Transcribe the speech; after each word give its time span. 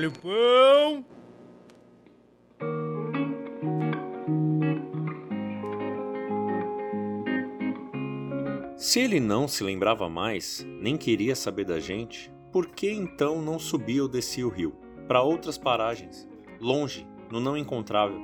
Olha 0.00 0.08
o 0.08 0.12
pão! 0.12 1.04
Se 8.78 9.00
ele 9.00 9.20
não 9.20 9.46
se 9.46 9.62
lembrava 9.62 10.08
mais, 10.08 10.66
nem 10.80 10.96
queria 10.96 11.36
saber 11.36 11.66
da 11.66 11.78
gente, 11.78 12.32
por 12.50 12.68
que 12.68 12.90
então 12.90 13.42
não 13.42 13.58
subia 13.58 14.02
ou 14.02 14.08
descia 14.08 14.46
o 14.46 14.50
rio? 14.50 14.74
Para 15.06 15.20
outras 15.20 15.58
paragens, 15.58 16.26
longe, 16.58 17.06
no 17.30 17.38
não 17.38 17.54
encontrável. 17.54 18.18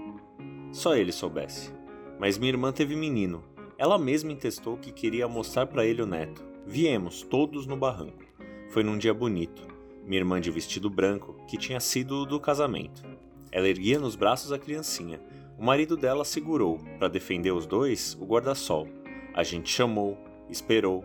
Só 0.73 0.97
ele 0.97 1.13
soubesse. 1.13 1.71
Mas 2.19 2.38
minha 2.38 2.52
irmã 2.52 2.73
teve 2.73 2.97
menino. 2.97 3.45
Ela 3.77 3.99
mesma 3.99 4.33
intestou 4.33 4.79
que 4.79 4.91
queria 4.91 5.29
mostrar 5.29 5.66
para 5.66 5.85
ele 5.85 6.01
o 6.01 6.07
neto. 6.07 6.43
Viemos, 6.66 7.21
todos 7.21 7.66
no 7.66 7.77
barranco. 7.77 8.24
Foi 8.71 8.83
num 8.83 8.97
dia 8.97 9.13
bonito. 9.13 9.76
Minha 10.06 10.20
irmã 10.20 10.41
de 10.41 10.52
vestido 10.52 10.88
branco, 10.88 11.34
que 11.48 11.59
tinha 11.59 11.80
sido 11.80 12.24
do 12.24 12.38
casamento. 12.38 13.02
Ela 13.51 13.69
erguia 13.69 13.98
nos 13.98 14.15
braços 14.15 14.52
a 14.52 14.59
criancinha. 14.59 15.20
O 15.59 15.65
marido 15.65 15.96
dela 15.96 16.24
segurou, 16.24 16.79
para 16.96 17.09
defender 17.09 17.51
os 17.51 17.66
dois, 17.66 18.16
o 18.20 18.24
guarda-sol. 18.24 18.87
A 19.34 19.42
gente 19.42 19.69
chamou, 19.69 20.16
Esperou. 20.48 21.02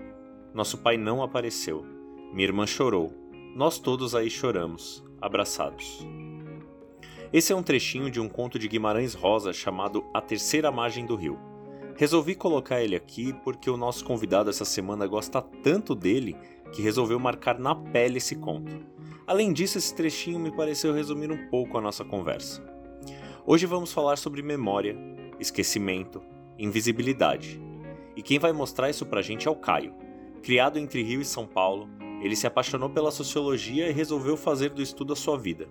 Nosso 0.53 0.77
pai 0.77 0.97
não 0.97 1.23
apareceu. 1.23 1.83
Minha 2.31 2.49
irmã 2.49 2.67
chorou. 2.67 3.11
Nós 3.55 3.79
todos 3.79 4.13
aí 4.13 4.29
choramos, 4.29 5.03
abraçados. 5.19 6.05
Esse 7.33 7.51
é 7.51 7.55
um 7.55 7.63
trechinho 7.63 8.11
de 8.11 8.19
um 8.19 8.29
conto 8.29 8.59
de 8.59 8.67
Guimarães 8.67 9.15
Rosa 9.15 9.51
chamado 9.51 10.05
A 10.13 10.21
Terceira 10.21 10.71
Margem 10.71 11.07
do 11.07 11.15
Rio. 11.15 11.39
Resolvi 11.97 12.35
colocar 12.35 12.83
ele 12.83 12.95
aqui 12.95 13.33
porque 13.43 13.69
o 13.69 13.77
nosso 13.77 14.05
convidado 14.05 14.49
essa 14.49 14.65
semana 14.65 15.07
gosta 15.07 15.41
tanto 15.41 15.95
dele 15.95 16.35
que 16.71 16.81
resolveu 16.81 17.19
marcar 17.19 17.59
na 17.59 17.75
pele 17.75 18.17
esse 18.17 18.35
conto. 18.35 18.85
Além 19.27 19.53
disso, 19.53 19.77
esse 19.77 19.93
trechinho 19.93 20.39
me 20.39 20.51
pareceu 20.51 20.93
resumir 20.93 21.31
um 21.31 21.49
pouco 21.49 21.77
a 21.77 21.81
nossa 21.81 22.03
conversa. 22.03 22.63
Hoje 23.45 23.65
vamos 23.65 23.91
falar 23.91 24.17
sobre 24.17 24.41
memória, 24.41 24.97
esquecimento, 25.39 26.21
invisibilidade 26.57 27.61
e 28.15 28.21
quem 28.21 28.37
vai 28.37 28.51
mostrar 28.51 28.89
isso 28.89 29.05
pra 29.05 29.21
gente 29.21 29.47
é 29.47 29.51
o 29.51 29.55
Caio. 29.55 29.93
Criado 30.43 30.77
entre 30.77 31.01
Rio 31.01 31.21
e 31.21 31.25
São 31.25 31.47
Paulo, 31.47 31.89
ele 32.21 32.35
se 32.35 32.45
apaixonou 32.45 32.89
pela 32.89 33.11
sociologia 33.11 33.89
e 33.89 33.93
resolveu 33.93 34.35
fazer 34.37 34.69
do 34.69 34.81
estudo 34.81 35.13
a 35.13 35.15
sua 35.15 35.37
vida. 35.37 35.67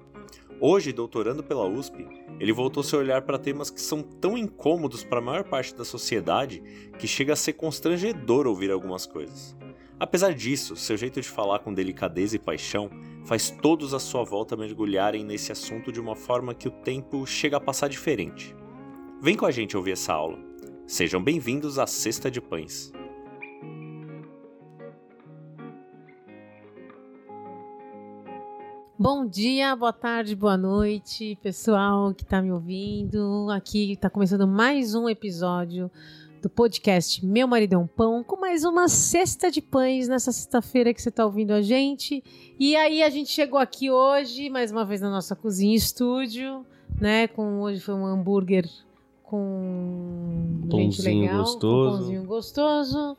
Hoje, 0.60 0.92
doutorando 0.92 1.42
pela 1.42 1.66
USP, 1.66 2.06
ele 2.38 2.52
voltou 2.52 2.82
seu 2.82 2.98
olhar 2.98 3.22
para 3.22 3.38
temas 3.38 3.70
que 3.70 3.80
são 3.80 4.02
tão 4.02 4.36
incômodos 4.36 5.04
para 5.04 5.18
a 5.18 5.22
maior 5.22 5.44
parte 5.44 5.74
da 5.74 5.84
sociedade 5.84 6.62
que 6.98 7.06
chega 7.06 7.32
a 7.32 7.36
ser 7.36 7.54
constrangedor 7.54 8.46
ouvir 8.46 8.70
algumas 8.70 9.06
coisas. 9.06 9.56
Apesar 10.00 10.32
disso, 10.32 10.74
seu 10.76 10.96
jeito 10.96 11.20
de 11.20 11.28
falar 11.28 11.58
com 11.58 11.74
delicadeza 11.74 12.34
e 12.34 12.38
paixão 12.38 12.88
faz 13.26 13.50
todos 13.50 13.92
à 13.92 13.98
sua 13.98 14.24
volta 14.24 14.56
mergulharem 14.56 15.22
nesse 15.22 15.52
assunto 15.52 15.92
de 15.92 16.00
uma 16.00 16.16
forma 16.16 16.54
que 16.54 16.66
o 16.66 16.70
tempo 16.70 17.26
chega 17.26 17.58
a 17.58 17.60
passar 17.60 17.86
diferente. 17.86 18.56
Vem 19.20 19.36
com 19.36 19.44
a 19.44 19.50
gente 19.50 19.76
ouvir 19.76 19.92
essa 19.92 20.14
aula. 20.14 20.38
Sejam 20.86 21.22
bem-vindos 21.22 21.78
à 21.78 21.86
Cesta 21.86 22.30
de 22.30 22.40
Pães. 22.40 22.90
Bom 28.98 29.26
dia, 29.26 29.76
boa 29.76 29.92
tarde, 29.92 30.34
boa 30.34 30.56
noite, 30.56 31.38
pessoal 31.42 32.14
que 32.14 32.22
está 32.22 32.40
me 32.40 32.50
ouvindo. 32.50 33.48
Aqui 33.50 33.92
está 33.92 34.08
começando 34.08 34.48
mais 34.48 34.94
um 34.94 35.10
episódio 35.10 35.90
do 36.40 36.48
podcast 36.48 37.24
Meu 37.24 37.46
Marido 37.46 37.74
é 37.74 37.78
um 37.78 37.86
Pão, 37.86 38.24
com 38.24 38.40
mais 38.40 38.64
uma 38.64 38.88
cesta 38.88 39.50
de 39.50 39.60
pães 39.60 40.08
nessa 40.08 40.32
sexta-feira 40.32 40.94
que 40.94 41.02
você 41.02 41.10
está 41.10 41.24
ouvindo 41.24 41.52
a 41.52 41.60
gente. 41.60 42.24
E 42.58 42.74
aí 42.76 43.02
a 43.02 43.10
gente 43.10 43.30
chegou 43.30 43.60
aqui 43.60 43.90
hoje, 43.90 44.48
mais 44.48 44.72
uma 44.72 44.84
vez 44.84 45.00
na 45.02 45.10
nossa 45.10 45.36
cozinha 45.36 45.76
estúdio, 45.76 46.64
né? 46.98 47.28
Com 47.28 47.60
hoje 47.60 47.80
foi 47.80 47.94
um 47.94 48.06
hambúrguer 48.06 48.66
com 49.22 50.62
pãozinho 50.70 51.22
legal, 51.22 51.38
gostoso. 51.40 51.90
com 51.90 51.98
pãozinho 51.98 52.24
gostoso. 52.24 53.16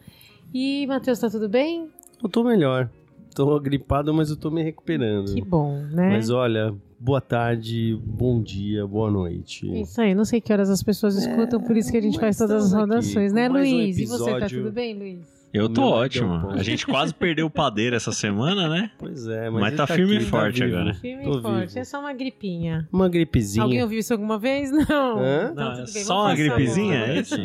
E, 0.54 0.86
Matheus, 0.88 1.20
tá 1.20 1.30
tudo 1.30 1.48
bem? 1.48 1.90
Eu 2.22 2.28
tô 2.28 2.44
melhor. 2.44 2.90
Tô 3.36 3.60
gripado, 3.60 4.14
mas 4.14 4.30
eu 4.30 4.36
tô 4.36 4.50
me 4.50 4.64
recuperando. 4.64 5.34
Que 5.34 5.42
bom, 5.42 5.76
né? 5.92 6.10
Mas 6.10 6.30
olha, 6.30 6.76
boa 7.02 7.20
tarde, 7.20 8.00
bom 8.04 8.42
dia, 8.42 8.86
boa 8.86 9.10
noite. 9.10 9.68
Isso 9.82 10.00
aí, 10.00 10.14
não 10.14 10.24
sei 10.24 10.40
que 10.40 10.54
horas 10.54 10.70
as 10.70 10.84
pessoas 10.84 11.16
escutam, 11.16 11.60
por 11.60 11.76
isso 11.76 11.92
que 11.92 11.98
a 11.98 12.02
gente 12.02 12.20
faz 12.20 12.38
todas 12.38 12.66
as 12.66 12.74
rodações, 12.74 13.34
né, 13.34 13.50
mais 13.50 13.68
um 13.68 13.76
Luiz? 13.76 13.98
E 13.98 14.06
você, 14.06 14.40
tá 14.40 14.48
tudo 14.48 14.72
bem, 14.72 14.98
Luiz? 14.98 15.42
Eu 15.54 15.68
tô 15.68 15.82
Meu 15.82 15.90
ótimo. 15.90 16.42
Pô. 16.42 16.50
A 16.52 16.64
gente 16.64 16.86
quase 16.86 17.14
perdeu 17.14 17.46
o 17.46 17.50
padeiro 17.50 17.94
essa 17.94 18.14
semana, 18.14 18.70
né? 18.70 18.90
Pois 18.98 19.28
é, 19.28 19.50
mas, 19.50 19.62
Mas 19.62 19.68
ele 19.74 19.78
tá 19.78 19.88
firme 19.88 20.16
aqui, 20.16 20.24
e 20.24 20.28
forte 20.28 20.60
tá 20.60 20.66
agora. 20.66 20.94
Firme 20.94 21.24
Tô 21.26 21.40
e 21.40 21.42
forte, 21.42 21.68
vivo. 21.68 21.80
é 21.80 21.84
só 21.84 22.00
uma 22.00 22.14
gripinha. 22.14 22.88
Uma 22.90 23.10
gripezinha. 23.10 23.64
Alguém 23.64 23.84
ouviu 23.84 24.00
isso 24.00 24.14
alguma 24.14 24.40
vez? 24.40 24.72
Não. 24.88 25.20
Hã? 25.20 25.54
Não, 25.54 25.72
é 25.74 25.76
bem, 25.78 25.88
só 25.88 26.22
uma 26.22 26.36
gripezinha, 26.36 26.96
é 26.96 27.20
isso? 27.20 27.36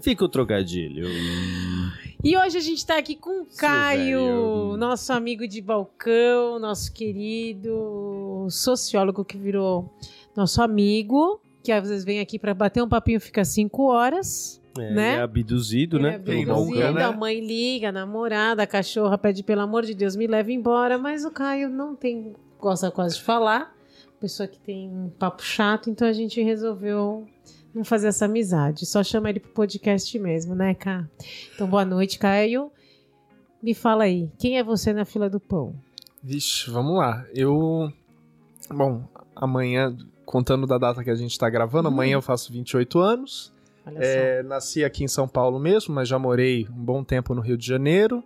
Fica 0.00 0.24
o 0.24 0.28
trocadilho. 0.30 1.06
E 2.22 2.36
hoje 2.36 2.58
a 2.58 2.60
gente 2.60 2.84
tá 2.84 2.98
aqui 2.98 3.16
com 3.16 3.42
o 3.42 3.46
Caio, 3.56 4.18
velho. 4.20 4.76
nosso 4.76 5.12
amigo 5.12 5.48
de 5.48 5.60
balcão, 5.62 6.58
nosso 6.58 6.92
querido 6.92 8.46
sociólogo 8.50 9.24
que 9.24 9.38
virou 9.38 9.90
nosso 10.36 10.62
amigo, 10.62 11.40
que 11.62 11.72
às 11.72 11.88
vezes 11.88 12.04
vem 12.04 12.20
aqui 12.20 12.38
pra 12.38 12.52
bater 12.52 12.82
um 12.82 12.88
papinho, 12.88 13.20
fica 13.20 13.44
cinco 13.44 13.84
horas. 13.90 14.60
É, 14.78 14.90
Né? 14.92 15.14
é 15.16 15.20
abduzido, 15.20 15.96
Ele 15.96 16.02
né? 16.04 16.12
é 16.12 16.14
abduzido, 16.16 16.92
né? 16.92 17.02
A 17.04 17.12
mãe 17.12 17.40
liga, 17.40 17.88
a 17.88 17.92
namorada, 17.92 18.62
a 18.62 18.66
cachorra 18.66 19.16
pede 19.18 19.42
pelo 19.42 19.62
amor 19.62 19.84
de 19.84 19.94
Deus, 19.94 20.14
me 20.14 20.26
leve 20.26 20.52
embora. 20.52 20.98
Mas 20.98 21.24
o 21.24 21.30
Caio 21.30 21.68
não 21.70 21.96
tem, 21.96 22.34
gosta 22.58 22.90
quase 22.90 23.16
de 23.16 23.22
falar. 23.22 23.74
Pessoa 24.20 24.46
que 24.46 24.58
tem 24.60 24.88
um 24.88 25.08
papo 25.18 25.42
chato, 25.42 25.88
então 25.88 26.06
a 26.06 26.12
gente 26.12 26.40
resolveu 26.42 27.26
não 27.74 27.84
fazer 27.84 28.08
essa 28.08 28.24
amizade. 28.24 28.86
Só 28.86 29.02
chama 29.02 29.30
ele 29.30 29.40
pro 29.40 29.52
podcast 29.52 30.18
mesmo, 30.18 30.54
né, 30.54 30.74
Cá? 30.74 31.08
Então, 31.54 31.66
boa 31.68 31.84
noite, 31.84 32.18
Caio. 32.18 32.70
Me 33.62 33.74
fala 33.74 34.04
aí, 34.04 34.30
quem 34.38 34.58
é 34.58 34.64
você 34.64 34.92
na 34.92 35.04
fila 35.04 35.28
do 35.28 35.38
pão? 35.38 35.74
Vixe, 36.22 36.70
vamos 36.70 36.96
lá. 36.96 37.24
Eu. 37.34 37.92
Bom, 38.72 39.04
amanhã, 39.36 39.96
contando 40.24 40.66
da 40.66 40.78
data 40.78 41.02
que 41.04 41.10
a 41.10 41.14
gente 41.14 41.38
tá 41.38 41.48
gravando, 41.50 41.88
Hum. 41.88 41.92
amanhã 41.92 42.14
eu 42.14 42.22
faço 42.22 42.52
28 42.52 42.98
anos. 42.98 43.52
É, 43.96 44.42
nasci 44.44 44.84
aqui 44.84 45.02
em 45.04 45.08
São 45.08 45.26
Paulo 45.26 45.58
mesmo, 45.58 45.94
mas 45.94 46.06
já 46.08 46.18
morei 46.18 46.66
um 46.68 46.84
bom 46.84 47.02
tempo 47.02 47.34
no 47.34 47.40
Rio 47.40 47.56
de 47.56 47.66
Janeiro. 47.66 48.22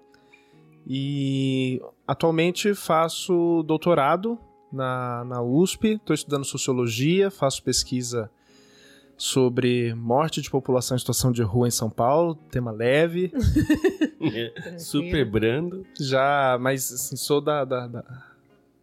E 0.86 1.80
atualmente 2.06 2.74
faço 2.74 3.62
doutorado 3.66 4.38
na, 4.70 5.24
na 5.24 5.42
USP, 5.42 5.94
estou 5.94 6.12
estudando 6.12 6.44
sociologia, 6.44 7.30
faço 7.30 7.62
pesquisa 7.62 8.30
sobre 9.16 9.94
morte 9.94 10.40
de 10.42 10.50
população 10.50 10.96
em 10.96 10.98
situação 10.98 11.30
de 11.32 11.42
rua 11.42 11.68
em 11.68 11.70
São 11.70 11.88
Paulo, 11.88 12.34
tema 12.50 12.70
leve. 12.70 13.32
Super 14.78 15.24
brando. 15.24 15.86
Já, 15.98 16.56
mas 16.60 16.92
assim, 16.92 17.16
sou 17.16 17.40
da, 17.40 17.64
da- 17.64 17.86
da- 17.86 18.04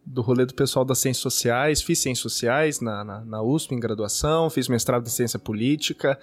do 0.04 0.20
rolê 0.20 0.44
do 0.44 0.52
pessoal 0.52 0.84
das 0.84 0.98
ciências 0.98 1.22
sociais, 1.22 1.80
fiz 1.80 1.96
ciências 2.00 2.22
sociais 2.22 2.80
na, 2.80 3.04
na, 3.04 3.20
na 3.24 3.40
USP 3.42 3.72
em 3.74 3.78
graduação, 3.78 4.50
fiz 4.50 4.66
mestrado 4.66 5.06
em 5.06 5.10
ciência 5.10 5.38
política, 5.38 6.18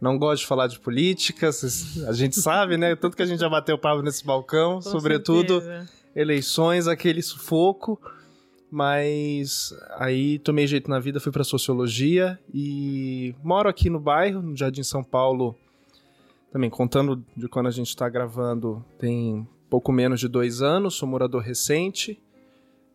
não 0.00 0.16
gosto 0.16 0.42
de 0.42 0.46
falar 0.46 0.68
de 0.68 0.78
política, 0.78 1.50
a 2.06 2.12
gente 2.12 2.36
sabe, 2.38 2.76
né? 2.76 2.94
Tanto 2.94 3.16
que 3.16 3.22
a 3.22 3.26
gente 3.26 3.40
já 3.40 3.48
bateu 3.48 3.76
papo 3.76 4.02
nesse 4.02 4.24
balcão, 4.24 4.74
Com 4.74 4.82
sobretudo 4.82 5.60
certeza. 5.60 5.88
eleições, 6.14 6.86
aquele 6.86 7.22
sufoco, 7.22 8.00
mas 8.74 9.72
aí 9.98 10.36
tomei 10.40 10.66
jeito 10.66 10.90
na 10.90 10.98
vida, 10.98 11.20
fui 11.20 11.30
para 11.30 11.44
sociologia 11.44 12.36
e 12.52 13.32
moro 13.40 13.68
aqui 13.68 13.88
no 13.88 14.00
bairro, 14.00 14.42
no 14.42 14.56
Jardim 14.56 14.82
São 14.82 15.04
Paulo, 15.04 15.54
também 16.50 16.68
contando 16.68 17.24
de 17.36 17.46
quando 17.46 17.68
a 17.68 17.70
gente 17.70 17.86
está 17.90 18.08
gravando, 18.08 18.84
tem 18.98 19.46
pouco 19.70 19.92
menos 19.92 20.18
de 20.18 20.26
dois 20.26 20.60
anos, 20.60 20.94
sou 20.96 21.08
morador 21.08 21.40
recente 21.40 22.20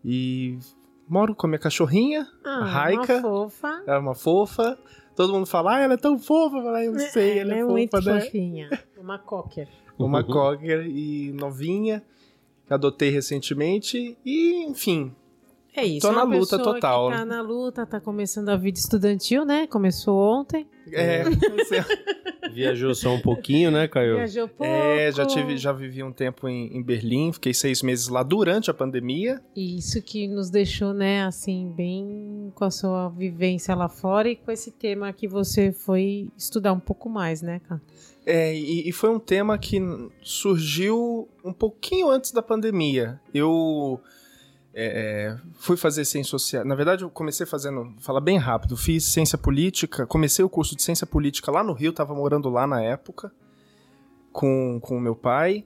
e 0.04 0.60
moro 1.08 1.34
com 1.34 1.48
a 1.48 1.50
minha 1.50 1.60
cachorrinha, 1.60 2.28
Ah, 2.44 2.58
a 2.60 2.66
Raika, 2.66 3.14
Uma 3.20 3.22
fofa. 3.22 3.84
ela 3.88 3.96
é 3.96 4.00
uma 4.00 4.16
fofa. 4.16 4.78
Todo 5.16 5.31
mundo 5.31 5.46
fala, 5.46 5.76
ah, 5.78 5.80
ela 5.80 5.94
é 5.94 5.98
tão 5.98 6.20
fofa. 6.20 6.58
Eu, 6.58 6.62
falo, 6.64 6.76
"Ah, 6.76 6.84
eu 6.84 6.92
não 6.92 7.00
sei, 7.00 7.40
ela, 7.40 7.56
é, 7.56 7.64
muito 7.64 7.92
fofa, 7.92 8.14
né? 8.16 8.20
fofinha. 8.22 8.70
Uma 8.98 9.18
cocker. 9.18 9.70
uma 9.98 10.24
Cocker 10.26 10.86
e 10.88 11.31
novinha, 11.31 12.04
adotei 12.70 13.10
recentemente, 13.12 14.18
e 14.26 14.64
enfim, 14.66 15.16
É 15.75 15.86
isso. 15.86 16.01
Tô 16.01 16.07
é 16.07 16.12
uma 16.12 16.25
na 16.25 16.38
luta 16.38 16.57
total. 16.57 17.10
Que 17.10 17.18
tá 17.18 17.25
na 17.25 17.42
luta, 17.42 17.86
tá 17.86 18.00
começando 18.00 18.50
a 18.50 18.57
vida 18.57 18.77
estudantil, 18.77 19.45
né? 19.45 19.68
Começou 19.68 20.18
ontem. 20.18 20.68
é, 20.92 21.24
Viajou 22.51 22.95
só 22.95 23.13
um 23.13 23.21
pouquinho, 23.21 23.69
né, 23.69 23.88
Caio? 23.88 24.16
Viajou 24.16 24.48
pouco. 24.48 24.63
é, 24.63 25.12
já 25.12 25.25
tive, 25.25 25.57
já 25.57 25.71
vivi 25.71 26.01
um 26.01 26.12
tempo 26.12 26.48
em, 26.48 26.75
em 26.75 26.81
Berlim, 26.81 27.31
fiquei 27.31 27.54
seis 27.54 27.83
meses 27.83 28.07
lá 28.07 28.24
durante 28.24 28.71
a 28.71 28.74
pandemia. 28.74 29.42
E 29.56 29.77
Isso 29.77 30.01
que 30.01 30.27
nos 30.27 30.50
deixou, 30.50 30.94
né, 30.94 31.24
assim, 31.24 31.71
bem 31.75 32.51
com 32.56 32.66
a 32.66 32.71
sua 32.71 33.10
vivência 33.10 33.75
lá 33.75 33.88
fora 33.88 34.30
e 34.30 34.36
com 34.36 34.51
esse 34.51 34.71
tema 34.71 35.13
que 35.13 35.27
você 35.27 35.71
foi 35.71 36.27
estudar 36.36 36.74
um 36.74 36.80
pouco 36.80 37.07
mais, 37.10 37.42
né, 37.42 37.62
cara? 37.68 37.81
É, 38.25 38.56
e, 38.56 38.89
e 38.89 38.92
foi 38.92 39.10
um 39.10 39.19
tema 39.19 39.57
que 39.57 39.80
surgiu 40.21 41.27
um 41.44 41.54
pouquinho 41.54 42.10
antes 42.10 42.31
da 42.31 42.42
pandemia. 42.42 43.19
Eu 43.33 44.00
É, 44.74 44.86
é, 44.86 45.38
fui 45.56 45.75
fazer 45.75 46.06
ciência 46.06 46.30
social. 46.30 46.63
Na 46.63 46.75
verdade, 46.75 47.04
eu 47.04 47.10
comecei 47.10 47.45
fazendo, 47.45 47.94
falar 48.00 48.21
bem 48.21 48.38
rápido, 48.38 48.77
fiz 48.77 49.04
ciência 49.04 49.38
política, 49.38 50.06
comecei 50.06 50.45
o 50.45 50.50
curso 50.50 50.75
de 50.75 50.83
ciência 50.83 51.07
política 51.07 51.51
lá 51.51 51.63
no 51.63 51.74
Rio, 51.74 51.89
estava 51.89 52.13
morando 52.13 52.50
lá 52.50 52.68
na 52.68 52.81
época, 52.81 53.31
com 54.31 54.80
o 54.89 55.00
meu 55.00 55.16
pai, 55.16 55.66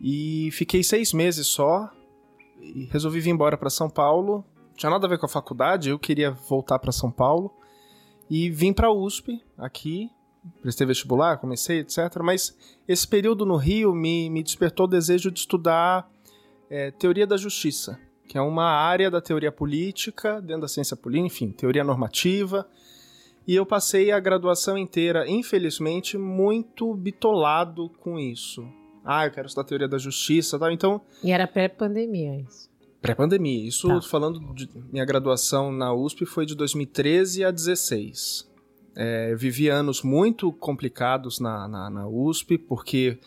e 0.00 0.50
fiquei 0.52 0.84
seis 0.84 1.12
meses 1.12 1.48
só, 1.48 1.90
e 2.60 2.84
resolvi 2.92 3.20
vir 3.20 3.30
embora 3.30 3.56
para 3.56 3.70
São 3.70 3.90
Paulo. 3.90 4.44
Tinha 4.76 4.90
nada 4.90 5.06
a 5.06 5.10
ver 5.10 5.18
com 5.18 5.26
a 5.26 5.28
faculdade, 5.28 5.90
eu 5.90 5.98
queria 5.98 6.30
voltar 6.30 6.78
para 6.78 6.92
São 6.92 7.10
Paulo, 7.10 7.52
e 8.30 8.50
vim 8.50 8.72
para 8.72 8.86
a 8.86 8.92
USP, 8.92 9.42
aqui, 9.58 10.10
prestei 10.62 10.86
vestibular, 10.86 11.38
comecei, 11.38 11.80
etc. 11.80 11.98
Mas 12.22 12.56
esse 12.86 13.06
período 13.06 13.44
no 13.44 13.56
Rio 13.56 13.92
me, 13.92 14.30
me 14.30 14.44
despertou 14.44 14.86
o 14.86 14.88
desejo 14.88 15.30
de 15.30 15.40
estudar 15.40 16.08
é, 16.70 16.92
teoria 16.92 17.26
da 17.26 17.36
justiça 17.36 17.98
que 18.26 18.38
é 18.38 18.40
uma 18.40 18.64
área 18.64 19.10
da 19.10 19.20
teoria 19.20 19.52
política, 19.52 20.40
dentro 20.40 20.62
da 20.62 20.68
ciência 20.68 20.96
política, 20.96 21.26
enfim, 21.26 21.50
teoria 21.50 21.84
normativa. 21.84 22.66
E 23.46 23.54
eu 23.54 23.66
passei 23.66 24.10
a 24.10 24.18
graduação 24.18 24.78
inteira, 24.78 25.28
infelizmente, 25.28 26.16
muito 26.16 26.94
bitolado 26.94 27.90
com 28.00 28.18
isso. 28.18 28.66
Ah, 29.04 29.26
eu 29.26 29.30
quero 29.30 29.46
estudar 29.46 29.64
teoria 29.64 29.88
da 29.88 29.98
justiça 29.98 30.58
tal. 30.58 30.70
Então. 30.70 31.00
E 31.22 31.30
era 31.30 31.46
pré-pandemia 31.46 32.40
isso. 32.40 32.70
Pré-pandemia. 33.02 33.68
Isso 33.68 33.86
tá. 33.86 34.00
falando 34.00 34.40
de 34.54 34.66
minha 34.90 35.04
graduação 35.04 35.70
na 35.70 35.92
USP 35.92 36.24
foi 36.24 36.46
de 36.46 36.54
2013 36.54 37.44
a 37.44 37.50
2016. 37.50 38.50
É, 38.96 39.34
vivi 39.34 39.68
anos 39.68 40.02
muito 40.02 40.50
complicados 40.52 41.38
na, 41.38 41.68
na, 41.68 41.90
na 41.90 42.08
USP, 42.08 42.56
porque 42.56 43.18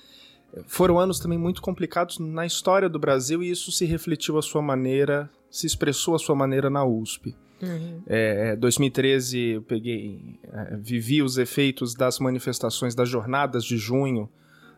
foram 0.65 0.99
anos 0.99 1.19
também 1.19 1.37
muito 1.37 1.61
complicados 1.61 2.19
na 2.19 2.45
história 2.45 2.89
do 2.89 2.99
Brasil 2.99 3.43
e 3.43 3.49
isso 3.49 3.71
se 3.71 3.85
refletiu 3.85 4.37
à 4.37 4.41
sua 4.41 4.61
maneira, 4.61 5.29
se 5.49 5.67
expressou 5.67 6.15
à 6.15 6.19
sua 6.19 6.35
maneira 6.35 6.69
na 6.69 6.85
USP. 6.85 7.35
Uhum. 7.61 8.03
É, 8.05 8.55
2013 8.55 9.39
eu 9.39 9.61
peguei, 9.61 10.39
é, 10.43 10.77
vivi 10.77 11.23
os 11.23 11.37
efeitos 11.37 11.95
das 11.95 12.19
manifestações 12.19 12.93
das 12.93 13.09
jornadas 13.09 13.65
de 13.65 13.77
junho 13.77 14.29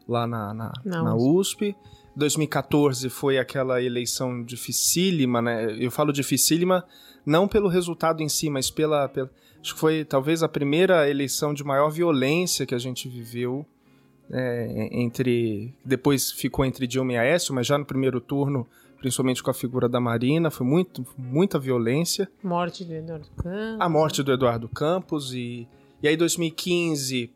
lá 0.08 0.26
na, 0.26 0.54
na, 0.54 0.74
na 0.86 1.16
USP. 1.16 1.76
2014 2.16 3.10
foi 3.10 3.38
aquela 3.38 3.82
eleição 3.82 4.44
dificílima, 4.44 5.42
né? 5.42 5.76
Eu 5.80 5.92
falo 5.92 6.12
dificílima 6.12 6.86
não 7.26 7.48
pelo 7.48 7.68
resultado 7.68 8.22
em 8.22 8.30
si, 8.30 8.50
mas 8.50 8.72
pela, 8.72 9.08
pela 9.08 9.30
acho 9.62 9.74
que 9.74 9.80
foi 9.80 10.06
talvez 10.06 10.42
a 10.42 10.50
primeira 10.50 11.10
eleição 11.10 11.54
de 11.54 11.64
maior 11.64 11.90
violência 11.90 12.66
que 12.66 12.76
a 12.76 12.80
gente 12.80 13.08
viveu 13.08 13.66
é, 14.32 14.90
entre. 14.92 15.74
Depois 15.84 16.32
ficou 16.32 16.66
entre 16.66 16.88
Dilma 16.88 17.14
e 17.14 17.18
Aécio, 17.18 17.54
mas 17.54 17.66
já 17.66 17.78
no 17.78 17.86
primeiro 17.86 18.22
turno, 18.22 18.68
principalmente 19.00 19.42
com 19.42 19.50
a 19.50 19.54
figura 19.54 19.90
da 19.90 20.00
Marina, 20.00 20.52
foi 20.52 20.66
muito, 20.66 21.06
muita 21.18 21.58
violência. 21.58 22.30
Morte 22.44 22.84
do 22.84 22.94
Eduardo 22.94 23.28
Campos. 23.36 23.78
A 23.80 23.90
morte 23.90 24.24
do 24.24 24.32
Eduardo 24.32 24.70
Campos 24.70 25.34
e. 25.34 25.68
E 26.02 26.08
aí, 26.08 26.16
2015, 26.16 27.30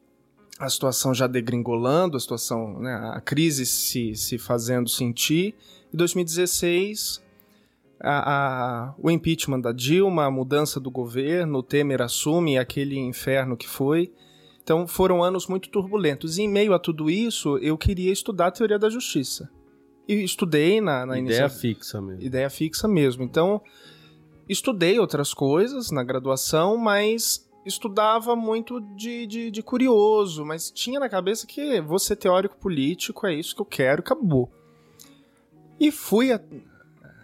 a 0.58 0.70
situação 0.70 1.14
já 1.14 1.28
degringolando, 1.28 2.16
a 2.16 2.20
situação, 2.20 2.80
né, 2.80 2.94
a 3.14 3.20
crise 3.20 3.66
se, 3.66 4.16
se 4.16 4.38
fazendo 4.38 4.88
sentir. 4.88 5.54
E 5.94 5.98
2016, 5.98 7.22
a, 8.00 8.90
a, 8.90 8.94
o 8.98 9.12
impeachment 9.12 9.60
da 9.60 9.72
Dilma, 9.72 10.26
a 10.26 10.32
mudança 10.32 10.80
do 10.80 10.90
governo, 10.90 11.60
o 11.60 11.64
Temer 11.64 12.02
assume 12.02 12.58
aquele 12.58 12.98
inferno 12.98 13.58
que 13.58 13.68
foi. 13.68 14.12
Então 14.64 14.88
foram 14.88 15.22
anos 15.22 15.48
muito 15.48 15.70
turbulentos. 15.70 16.38
E 16.38 16.44
em 16.44 16.48
meio 16.48 16.74
a 16.74 16.80
tudo 16.80 17.10
isso, 17.10 17.58
eu 17.58 17.78
queria 17.78 18.12
estudar 18.12 18.48
a 18.48 18.52
teoria 18.52 18.80
da 18.80 18.90
justiça. 18.90 19.50
E 20.08 20.24
estudei 20.24 20.82
na, 20.82 21.06
na 21.06 21.20
Ideia 21.20 21.50
fixa 21.50 22.02
mesmo. 22.02 22.22
Ideia 22.22 22.50
fixa 22.50 22.88
mesmo. 22.88 23.24
Então, 23.24 23.62
estudei 24.48 25.00
outras 25.00 25.34
coisas 25.34 25.92
na 25.92 26.04
graduação, 26.04 26.78
mas 26.78 27.50
estudava 27.66 28.36
muito 28.36 28.82
de, 28.82 29.26
de, 29.26 29.52
de, 29.52 29.64
curioso, 29.64 30.46
mas 30.46 30.70
tinha 30.70 31.00
na 31.00 31.08
cabeça 31.08 31.48
que 31.48 31.80
vou 31.80 31.98
ser 31.98 32.18
teórico 32.18 32.58
político, 32.58 33.26
é 33.26 33.34
isso 33.34 33.56
que 33.56 33.62
eu 33.62 33.66
quero, 33.66 34.02
acabou. 34.02 34.52
E 35.80 35.90
fui 35.90 36.34
a, 36.34 36.42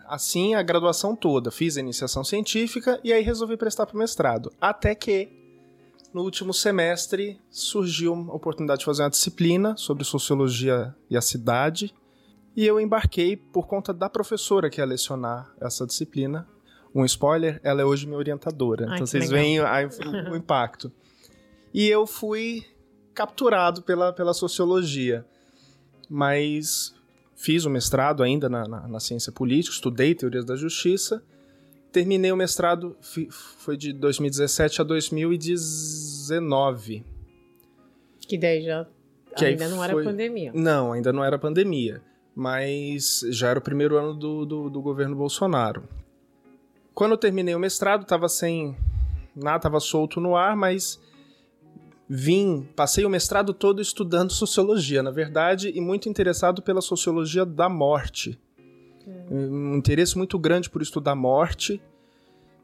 assim 0.07 0.55
a 0.55 0.63
graduação 0.63 1.13
toda, 1.15 1.51
fiz 1.51 1.75
a 1.75 1.81
iniciação 1.81 2.23
científica 2.23 2.99
e 3.03 3.11
aí 3.11 3.21
resolvi 3.21 3.57
prestar 3.57 3.85
para 3.85 3.95
o 3.95 3.99
mestrado. 3.99 4.51
Até 4.61 4.95
que 4.95 5.38
no 6.13 6.23
último 6.23 6.53
semestre 6.53 7.39
surgiu 7.49 8.13
a 8.13 8.35
oportunidade 8.35 8.79
de 8.79 8.85
fazer 8.85 9.03
uma 9.03 9.09
disciplina 9.09 9.77
sobre 9.77 10.03
sociologia 10.03 10.95
e 11.09 11.15
a 11.15 11.21
cidade. 11.21 11.93
E 12.55 12.65
eu 12.65 12.79
embarquei 12.79 13.37
por 13.37 13.67
conta 13.67 13.93
da 13.93 14.09
professora 14.09 14.69
que 14.69 14.81
ia 14.81 14.85
lecionar 14.85 15.53
essa 15.61 15.85
disciplina. 15.85 16.47
Um 16.93 17.05
spoiler, 17.05 17.59
ela 17.63 17.81
é 17.81 17.85
hoje 17.85 18.07
minha 18.07 18.17
orientadora. 18.17 18.87
Ai, 18.87 18.95
então 18.95 19.05
vocês 19.05 19.29
veem 19.29 19.59
o, 19.59 19.63
o 20.31 20.35
impacto. 20.35 20.91
E 21.71 21.87
eu 21.87 22.07
fui 22.07 22.65
capturado 23.13 23.83
pela, 23.83 24.11
pela 24.11 24.33
sociologia. 24.33 25.23
Mas 26.09 26.95
fiz 27.35 27.65
o 27.65 27.69
mestrado 27.69 28.23
ainda 28.23 28.49
na, 28.49 28.67
na, 28.67 28.87
na 28.87 28.99
ciência 28.99 29.31
política, 29.31 29.75
estudei 29.75 30.15
teorias 30.15 30.43
da 30.43 30.55
justiça 30.55 31.23
terminei 31.91 32.31
o 32.31 32.37
mestrado, 32.37 32.95
foi 33.57 33.77
de 33.77 33.93
2017 33.93 34.81
a 34.81 34.83
2019. 34.83 37.03
Que 38.19 38.37
daí 38.37 38.63
já 38.63 38.87
que 39.35 39.45
ainda 39.45 39.69
não 39.69 39.83
era 39.83 39.93
pandemia. 39.93 40.51
Não, 40.53 40.91
ainda 40.91 41.13
não 41.13 41.23
era 41.23 41.37
pandemia. 41.37 42.01
Mas 42.35 43.21
já 43.29 43.49
era 43.49 43.59
o 43.59 43.61
primeiro 43.61 43.97
ano 43.97 44.13
do, 44.13 44.45
do, 44.45 44.69
do 44.69 44.81
governo 44.81 45.15
Bolsonaro. 45.15 45.83
Quando 46.93 47.11
eu 47.11 47.17
terminei 47.17 47.55
o 47.55 47.59
mestrado, 47.59 48.03
estava 48.03 48.27
sem 48.27 48.75
nada, 49.35 49.57
estava 49.57 49.79
solto 49.79 50.19
no 50.19 50.35
ar, 50.35 50.55
mas 50.55 50.99
vim, 52.07 52.67
passei 52.75 53.05
o 53.05 53.09
mestrado 53.09 53.53
todo 53.53 53.81
estudando 53.81 54.31
sociologia, 54.33 55.03
na 55.03 55.11
verdade, 55.11 55.71
e 55.73 55.79
muito 55.79 56.09
interessado 56.09 56.61
pela 56.61 56.81
sociologia 56.81 57.45
da 57.45 57.69
morte 57.69 58.39
um 59.29 59.75
interesse 59.75 60.17
muito 60.17 60.37
grande 60.37 60.69
por 60.69 60.81
estudar 60.81 61.15
morte. 61.15 61.81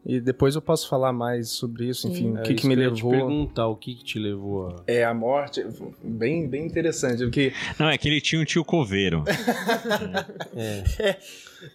E 0.06 0.20
depois 0.20 0.54
eu 0.54 0.62
posso 0.62 0.88
falar 0.88 1.12
mais 1.12 1.50
sobre 1.50 1.90
isso, 1.90 2.08
enfim, 2.08 2.38
é, 2.38 2.40
o 2.40 2.44
que, 2.44 2.54
que 2.54 2.68
me 2.68 2.76
levou. 2.76 3.12
Te 3.12 3.18
perguntar 3.18 3.68
o 3.68 3.76
que, 3.76 3.96
que 3.96 4.04
te 4.04 4.20
levou 4.20 4.68
a. 4.68 4.84
É, 4.86 5.04
a 5.04 5.16
morte. 5.16 5.66
Bem, 6.04 6.48
bem 6.48 6.64
interessante. 6.64 7.24
Porque... 7.24 7.52
Não, 7.80 7.90
é 7.90 7.98
que 7.98 8.08
ele 8.08 8.22
tinha 8.22 8.40
um 8.40 8.46
tio 8.46 8.64
coveiro. 8.64 9.24
é. 10.56 10.84
é. 11.00 11.18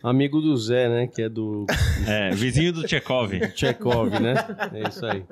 Amigo 0.01 0.41
do 0.41 0.57
Zé, 0.57 0.89
né? 0.89 1.07
Que 1.09 1.23
é 1.23 1.29
do. 1.29 1.67
É, 2.07 2.31
vizinho 2.31 2.73
do 2.73 2.85
Tchekov. 2.85 3.33
Tchekov, 3.53 4.11
né? 4.21 4.35
É 4.75 4.89
isso 4.89 5.05
aí. 5.05 5.25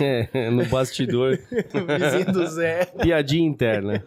É, 0.00 0.50
no 0.50 0.64
bastidor. 0.64 1.38
vizinho 1.38 2.32
do 2.32 2.46
Zé. 2.46 2.86
Piadinha 2.86 3.46
interna. 3.46 4.02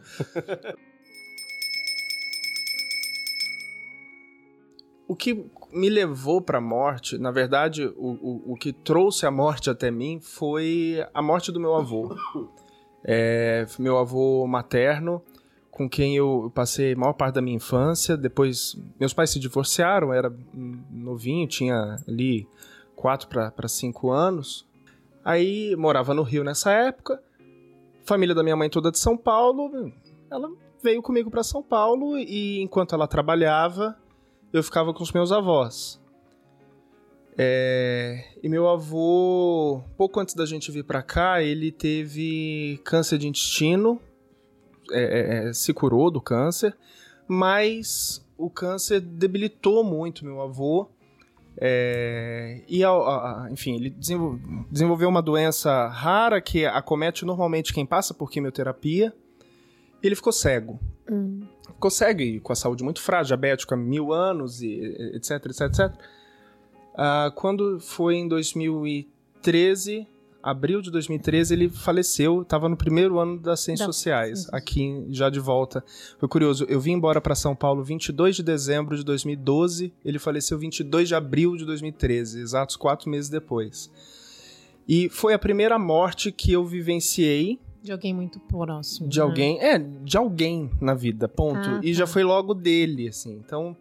O 5.07 5.15
que 5.15 5.45
me 5.71 5.89
levou 5.89 6.41
para 6.41 6.57
a 6.57 6.61
morte, 6.61 7.17
na 7.17 7.31
verdade, 7.31 7.85
o, 7.85 7.91
o, 7.95 8.53
o, 8.53 8.55
que 8.55 8.73
trouxe 8.73 9.25
a 9.25 9.31
morte 9.31 9.69
até 9.69 9.89
mim 9.89 10.19
foi 10.19 11.05
a 11.13 11.21
morte 11.21 11.51
do 11.51 11.59
meu 11.59 11.75
avô. 11.75 12.15
É, 13.09 13.65
meu 13.79 13.97
avô 13.97 14.45
materno, 14.47 15.21
com 15.71 15.89
quem 15.89 16.17
eu 16.17 16.51
passei 16.53 16.93
a 16.93 16.97
maior 16.97 17.13
parte 17.13 17.35
da 17.35 17.41
minha 17.41 17.55
infância. 17.55 18.17
Depois, 18.17 18.75
meus 18.99 19.13
pais 19.13 19.29
se 19.29 19.39
divorciaram, 19.39 20.11
era 20.11 20.33
novinho, 20.91 21.47
tinha 21.47 21.95
ali 22.05 22.47
4 22.97 23.29
para 23.29 23.67
5 23.67 24.09
anos. 24.09 24.67
Aí 25.23 25.75
morava 25.77 26.13
no 26.13 26.23
Rio 26.23 26.43
nessa 26.43 26.71
época. 26.71 27.21
Família 28.03 28.35
da 28.35 28.43
minha 28.43 28.55
mãe 28.55 28.69
toda 28.69 28.91
de 28.91 28.99
São 28.99 29.15
Paulo. 29.15 29.93
Ela 30.29 30.49
veio 30.81 31.01
comigo 31.01 31.29
para 31.29 31.43
São 31.43 31.61
Paulo 31.61 32.17
e 32.17 32.61
enquanto 32.61 32.95
ela 32.95 33.07
trabalhava, 33.07 33.97
eu 34.51 34.63
ficava 34.63 34.93
com 34.93 35.03
os 35.03 35.11
meus 35.11 35.31
avós. 35.31 35.99
É, 37.37 38.31
e 38.41 38.49
meu 38.49 38.67
avô, 38.67 39.83
pouco 39.95 40.19
antes 40.19 40.33
da 40.33 40.45
gente 40.45 40.71
vir 40.71 40.83
para 40.83 41.03
cá, 41.03 41.41
ele 41.41 41.71
teve 41.71 42.81
câncer 42.83 43.19
de 43.19 43.27
intestino, 43.27 44.01
é, 44.91 45.01
é, 45.01 45.49
é, 45.49 45.53
se 45.53 45.71
curou 45.71 46.09
do 46.09 46.19
câncer, 46.19 46.75
mas 47.27 48.25
o 48.37 48.49
câncer 48.49 48.99
debilitou 48.99 49.83
muito 49.83 50.25
meu 50.25 50.41
avô. 50.41 50.89
É, 51.59 52.63
e, 52.67 52.83
a, 52.83 52.89
a, 52.89 53.47
enfim, 53.51 53.75
ele 53.75 53.89
desenvolveu 53.89 55.09
uma 55.09 55.21
doença 55.21 55.87
rara 55.87 56.39
que 56.39 56.65
acomete 56.65 57.25
normalmente 57.25 57.73
quem 57.73 57.85
passa 57.85 58.13
por 58.13 58.31
quimioterapia. 58.31 59.13
E 60.01 60.07
ele 60.07 60.15
ficou 60.15 60.31
cego. 60.31 60.79
Hum 61.09 61.47
consegue, 61.79 62.39
com 62.39 62.51
a 62.53 62.55
saúde 62.55 62.83
muito 62.83 63.01
frágil, 63.01 63.27
diabético 63.27 63.73
há 63.73 63.77
mil 63.77 64.11
anos, 64.13 64.61
e 64.61 64.79
etc, 65.15 65.31
etc, 65.45 65.61
etc. 65.61 65.93
Uh, 66.93 67.31
quando 67.35 67.79
foi 67.79 68.15
em 68.15 68.27
2013, 68.27 70.07
abril 70.41 70.81
de 70.81 70.89
2013, 70.91 71.53
ele 71.53 71.69
faleceu. 71.69 72.41
Estava 72.41 72.67
no 72.69 72.75
primeiro 72.77 73.19
ano 73.19 73.37
das 73.39 73.59
Ciências 73.59 73.87
Da- 73.87 73.93
Sociais, 73.93 74.39
Ciências. 74.39 74.53
aqui 74.53 75.05
já 75.09 75.29
de 75.29 75.39
volta. 75.39 75.83
Foi 76.19 76.27
curioso, 76.27 76.65
eu 76.69 76.79
vim 76.79 76.93
embora 76.93 77.19
para 77.21 77.35
São 77.35 77.55
Paulo 77.55 77.83
22 77.83 78.37
de 78.37 78.43
dezembro 78.43 78.95
de 78.97 79.03
2012, 79.03 79.93
ele 80.03 80.19
faleceu 80.19 80.57
22 80.57 81.07
de 81.09 81.15
abril 81.15 81.55
de 81.55 81.65
2013, 81.65 82.39
exatos 82.39 82.75
quatro 82.75 83.09
meses 83.09 83.29
depois. 83.29 83.91
E 84.87 85.09
foi 85.09 85.33
a 85.33 85.39
primeira 85.39 85.77
morte 85.77 86.31
que 86.31 86.51
eu 86.53 86.63
vivenciei 86.65 87.59
De 87.87 87.93
alguém 87.93 88.13
muito 88.13 88.37
próximo. 88.37 89.07
de 89.07 89.17
né? 89.17 89.23
alguém, 89.23 89.59
é, 89.61 89.79
de 89.79 90.17
alguém 90.17 90.69
na 90.81 90.93
vida, 90.93 91.25
ponto. 91.25 91.69
Ah, 91.69 91.79
e 91.81 91.91
tá. 91.91 91.99
já 91.99 92.05
foi 92.05 92.21
logo 92.21 92.53
dele, 92.53 93.07
assim. 93.07 93.41
Então, 93.45 93.77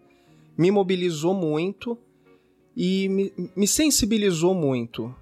me 0.57 0.71
mobilizou 0.71 1.35
muito 1.35 1.99
e 2.77 3.09
me, 3.09 3.51
me 3.57 3.67
sensibilizou 3.67 4.55
muito. 4.55 5.13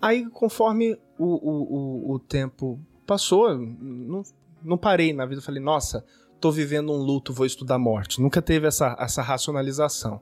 Aí, 0.00 0.28
conforme 0.28 0.98
o, 1.16 1.24
o, 1.24 2.10
o, 2.10 2.14
o 2.14 2.18
tempo 2.18 2.80
passou, 3.06 3.56
não, 3.56 4.24
não 4.60 4.76
parei 4.76 5.12
na 5.12 5.24
vida. 5.24 5.40
Falei, 5.40 5.62
nossa, 5.62 6.04
tô 6.40 6.50
vivendo 6.50 6.90
um 6.90 6.96
luto, 6.96 7.32
vou 7.32 7.46
estudar 7.46 7.78
morte. 7.78 8.20
Nunca 8.20 8.42
teve 8.42 8.66
essa, 8.66 8.96
essa 8.98 9.22
racionalização 9.22 10.20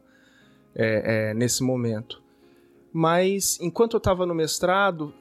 é, 0.75 1.31
é, 1.31 1.35
nesse 1.35 1.63
momento. 1.63 2.23
Mas, 2.93 3.59
enquanto 3.63 3.95
eu 3.95 3.99
estava 3.99 4.27
no 4.27 4.35
mestrado, 4.35 5.15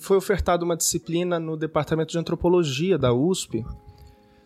foi 0.00 0.16
ofertada 0.16 0.64
uma 0.64 0.76
disciplina 0.76 1.38
no 1.38 1.56
departamento 1.56 2.10
de 2.10 2.18
antropologia 2.18 2.98
da 2.98 3.12
USP 3.12 3.64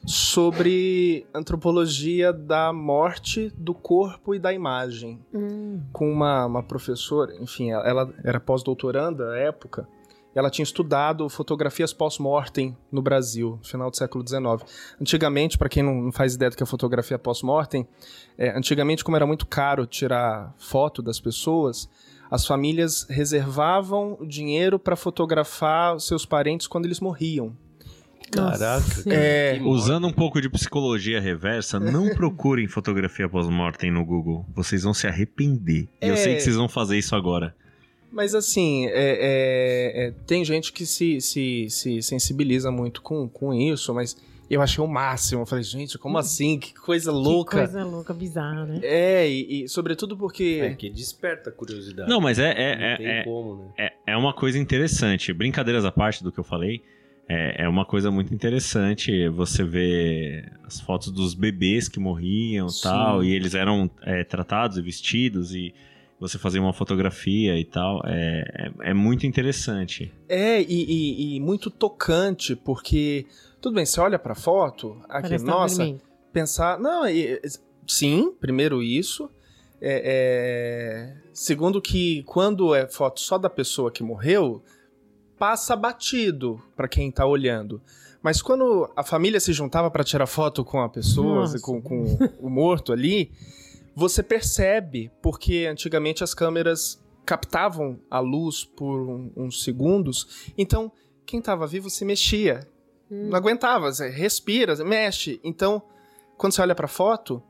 sobre 0.07 1.27
antropologia 1.33 2.33
da 2.33 2.73
morte, 2.73 3.51
do 3.57 3.73
corpo 3.73 4.35
e 4.35 4.39
da 4.39 4.53
imagem. 4.53 5.19
Hum, 5.33 5.81
Com 5.93 6.13
uma, 6.13 6.45
uma 6.45 6.63
professora, 6.63 7.35
enfim, 7.41 7.71
ela, 7.71 7.89
ela 7.89 8.15
era 8.23 8.39
pós-doutoranda 8.39 9.33
à 9.33 9.39
época, 9.39 9.89
ela 10.35 10.51
tinha 10.51 10.65
estudado 10.65 11.29
fotografias 11.29 11.93
pós-mortem 11.93 12.77
no 12.91 13.01
Brasil, 13.01 13.57
no 13.63 13.65
final 13.65 13.91
do 13.91 13.97
século 13.97 14.27
XIX. 14.27 14.43
Antigamente, 15.01 15.57
para 15.57 15.69
quem 15.69 15.83
não 15.83 15.95
não 15.95 16.13
faz 16.13 16.35
ideia 16.35 16.51
do 16.51 16.57
que 16.57 16.63
é 16.63 16.67
fotografia 16.67 17.19
pós-mortem, 17.19 17.87
é, 18.37 18.51
antigamente, 18.51 19.05
como 19.05 19.17
era 19.17 19.27
muito 19.27 19.47
caro 19.47 19.87
tirar 19.87 20.53
foto 20.59 21.01
das 21.01 21.21
pessoas, 21.21 21.89
as 22.35 22.47
famílias 22.47 23.07
reservavam 23.09 24.19
dinheiro 24.27 24.79
para 24.79 24.97
fotografar 24.97 25.95
os 25.95 26.07
seus 26.07 26.27
parentes 26.27 26.67
quando 26.67 26.87
eles 26.87 26.99
morriam. 27.01 27.57
Caraca. 28.31 28.85
É. 29.07 29.61
Usando 29.63 30.07
um 30.09 30.13
pouco 30.13 30.41
de 30.41 30.49
psicologia 30.49 31.21
reversa, 31.21 31.79
não 31.79 32.09
procurem 32.15 32.67
fotografia 32.67 33.29
pós-mortem 33.29 33.93
no 33.93 34.05
Google. 34.05 34.45
Vocês 34.55 34.83
vão 34.83 34.93
se 34.95 35.07
arrepender. 35.07 35.89
E 36.03 36.09
eu 36.09 36.15
É. 36.15 36.17
sei 36.17 36.35
que 36.35 36.41
vocês 36.41 36.57
vão 36.57 36.69
fazer 36.69 36.99
isso 36.99 37.15
agora. 37.15 37.55
Mas 38.11 38.35
assim, 38.35 38.87
é- 38.87 38.91
é- 38.95 40.07
é, 40.07 40.11
tem 40.27 40.45
gente 40.45 40.73
que 40.73 40.87
se, 40.87 41.21
se, 41.21 41.67
se 41.69 42.03
sensibiliza 42.03 42.71
muito 42.71 43.03
com, 43.03 43.29
com 43.29 43.53
isso, 43.55 43.93
mas 43.95 44.17
eu 44.51 44.61
achei 44.63 44.83
o 44.83 44.87
máximo. 44.87 45.43
Eu 45.43 45.47
falei, 45.47 45.65
gente, 45.65 45.99
como 45.99 46.19
assim? 46.19 46.59
Que 46.59 46.75
coisa 46.75 47.11
louca. 47.11 47.59
Que 47.59 47.65
coisa 47.65 47.85
louca, 47.85 48.13
bizarra, 48.15 48.67
né? 48.67 48.81
É, 48.83 49.29
e, 49.29 49.65
e 49.65 49.69
sobretudo 49.69 50.17
porque. 50.17 50.61
É 50.63 50.75
que 50.75 50.91
desperta 50.91 51.51
a 51.51 51.53
curiosidade. 51.53 52.09
Não, 52.09 52.21
mas 52.21 52.39
é, 52.39 52.55
Não 52.55 52.85
é, 52.85 52.97
tem 52.97 53.07
é, 53.07 53.21
é, 53.21 53.25
como, 53.25 53.57
né? 53.57 53.69
é, 53.79 53.93
é 54.13 54.17
uma 54.17 54.33
coisa 54.33 54.59
interessante. 54.59 55.33
Brincadeiras 55.33 55.85
à 55.85 55.91
parte 55.93 56.23
do 56.23 56.31
que 56.31 56.39
eu 56.39 56.45
falei, 56.45 56.83
é, 57.29 57.65
é 57.65 57.69
uma 57.69 57.85
coisa 57.87 58.11
muito 58.11 58.35
interessante 58.35 59.29
você 59.29 59.65
ver 59.65 60.53
as 60.65 60.81
fotos 60.81 61.11
dos 61.11 61.35
bebês 61.35 61.89
que 61.89 61.99
morriam 61.99 62.67
e 62.67 62.71
Sim. 62.73 62.83
tal, 62.83 63.25
e 63.25 63.33
eles 63.33 63.55
eram 63.55 63.91
é, 64.03 64.25
tratados 64.25 64.77
e 64.77 64.83
vestidos, 64.83 65.55
e 65.55 65.75
você 66.21 66.39
fazer 66.39 66.59
uma 66.61 66.73
fotografia 66.73 67.59
e 67.59 67.65
tal. 67.65 68.01
É, 68.07 68.71
é, 68.85 68.91
é 68.91 68.95
muito 68.95 69.27
interessante. 69.27 70.13
É, 70.29 70.61
e, 70.63 70.67
e- 70.69 71.37
e 71.37 71.41
muito 71.41 71.71
tocante, 71.71 72.55
porque. 72.55 73.27
Tudo 73.65 73.77
bem, 73.77 73.87
você 73.87 73.99
olha 73.99 74.19
pra 74.19 74.35
foto, 74.35 74.99
aqui, 75.09 75.23
Parece 75.23 75.43
tá 75.47 75.51
nossa, 75.51 75.97
pensar. 76.31 76.79
Não, 76.79 77.09
e- 77.09 77.41
sim, 77.89 78.31
primeiro 78.39 78.83
isso. 78.83 79.31
É, 79.81 80.03
é, 80.05 81.17
segundo 81.33 81.81
que 81.81 82.23
quando 82.25 82.75
é 82.75 82.87
foto 82.87 83.21
só 83.21 83.39
da 83.39 83.49
pessoa 83.49 83.91
que 83.91 84.03
morreu, 84.03 84.63
passa 85.39 85.75
batido 85.75 86.61
pra 86.77 86.87
quem 86.87 87.11
tá 87.11 87.25
olhando. 87.25 87.81
Mas 88.23 88.43
quando 88.43 88.87
a 88.95 89.03
família 89.03 89.41
se 89.41 89.51
juntava 89.55 89.91
pra 89.91 90.05
tirar 90.05 90.27
foto 90.27 90.63
com 90.63 90.83
a 90.83 90.89
pessoa, 90.91 91.47
com, 91.63 91.81
com 91.81 92.19
o 92.39 92.51
morto 92.51 92.93
ali, 92.93 93.33
você 93.97 94.23
percebe, 94.23 95.11
porque 95.23 95.67
antigamente 95.71 96.23
as 96.23 96.35
câmeras 96.35 97.03
captavam 97.25 97.99
a 98.11 98.21
luz 98.21 98.63
por 98.63 99.09
um- 99.09 99.33
uns 99.35 99.65
segundos, 99.65 100.53
então 100.59 100.93
quem 101.25 101.41
tava 101.41 101.67
vivo 101.67 101.89
se 101.89 102.05
mexia 102.05 102.69
Hum. 103.15 103.29
não 103.31 103.37
aguentava, 103.37 103.93
você 103.93 104.09
respira, 104.09 104.75
você 104.77 104.85
mexe. 104.85 105.41
Então, 105.45 105.83
quando 106.37 106.53
você 106.53 106.63
olha 106.63 106.75
pra 106.75 106.89
foto, 106.89 107.43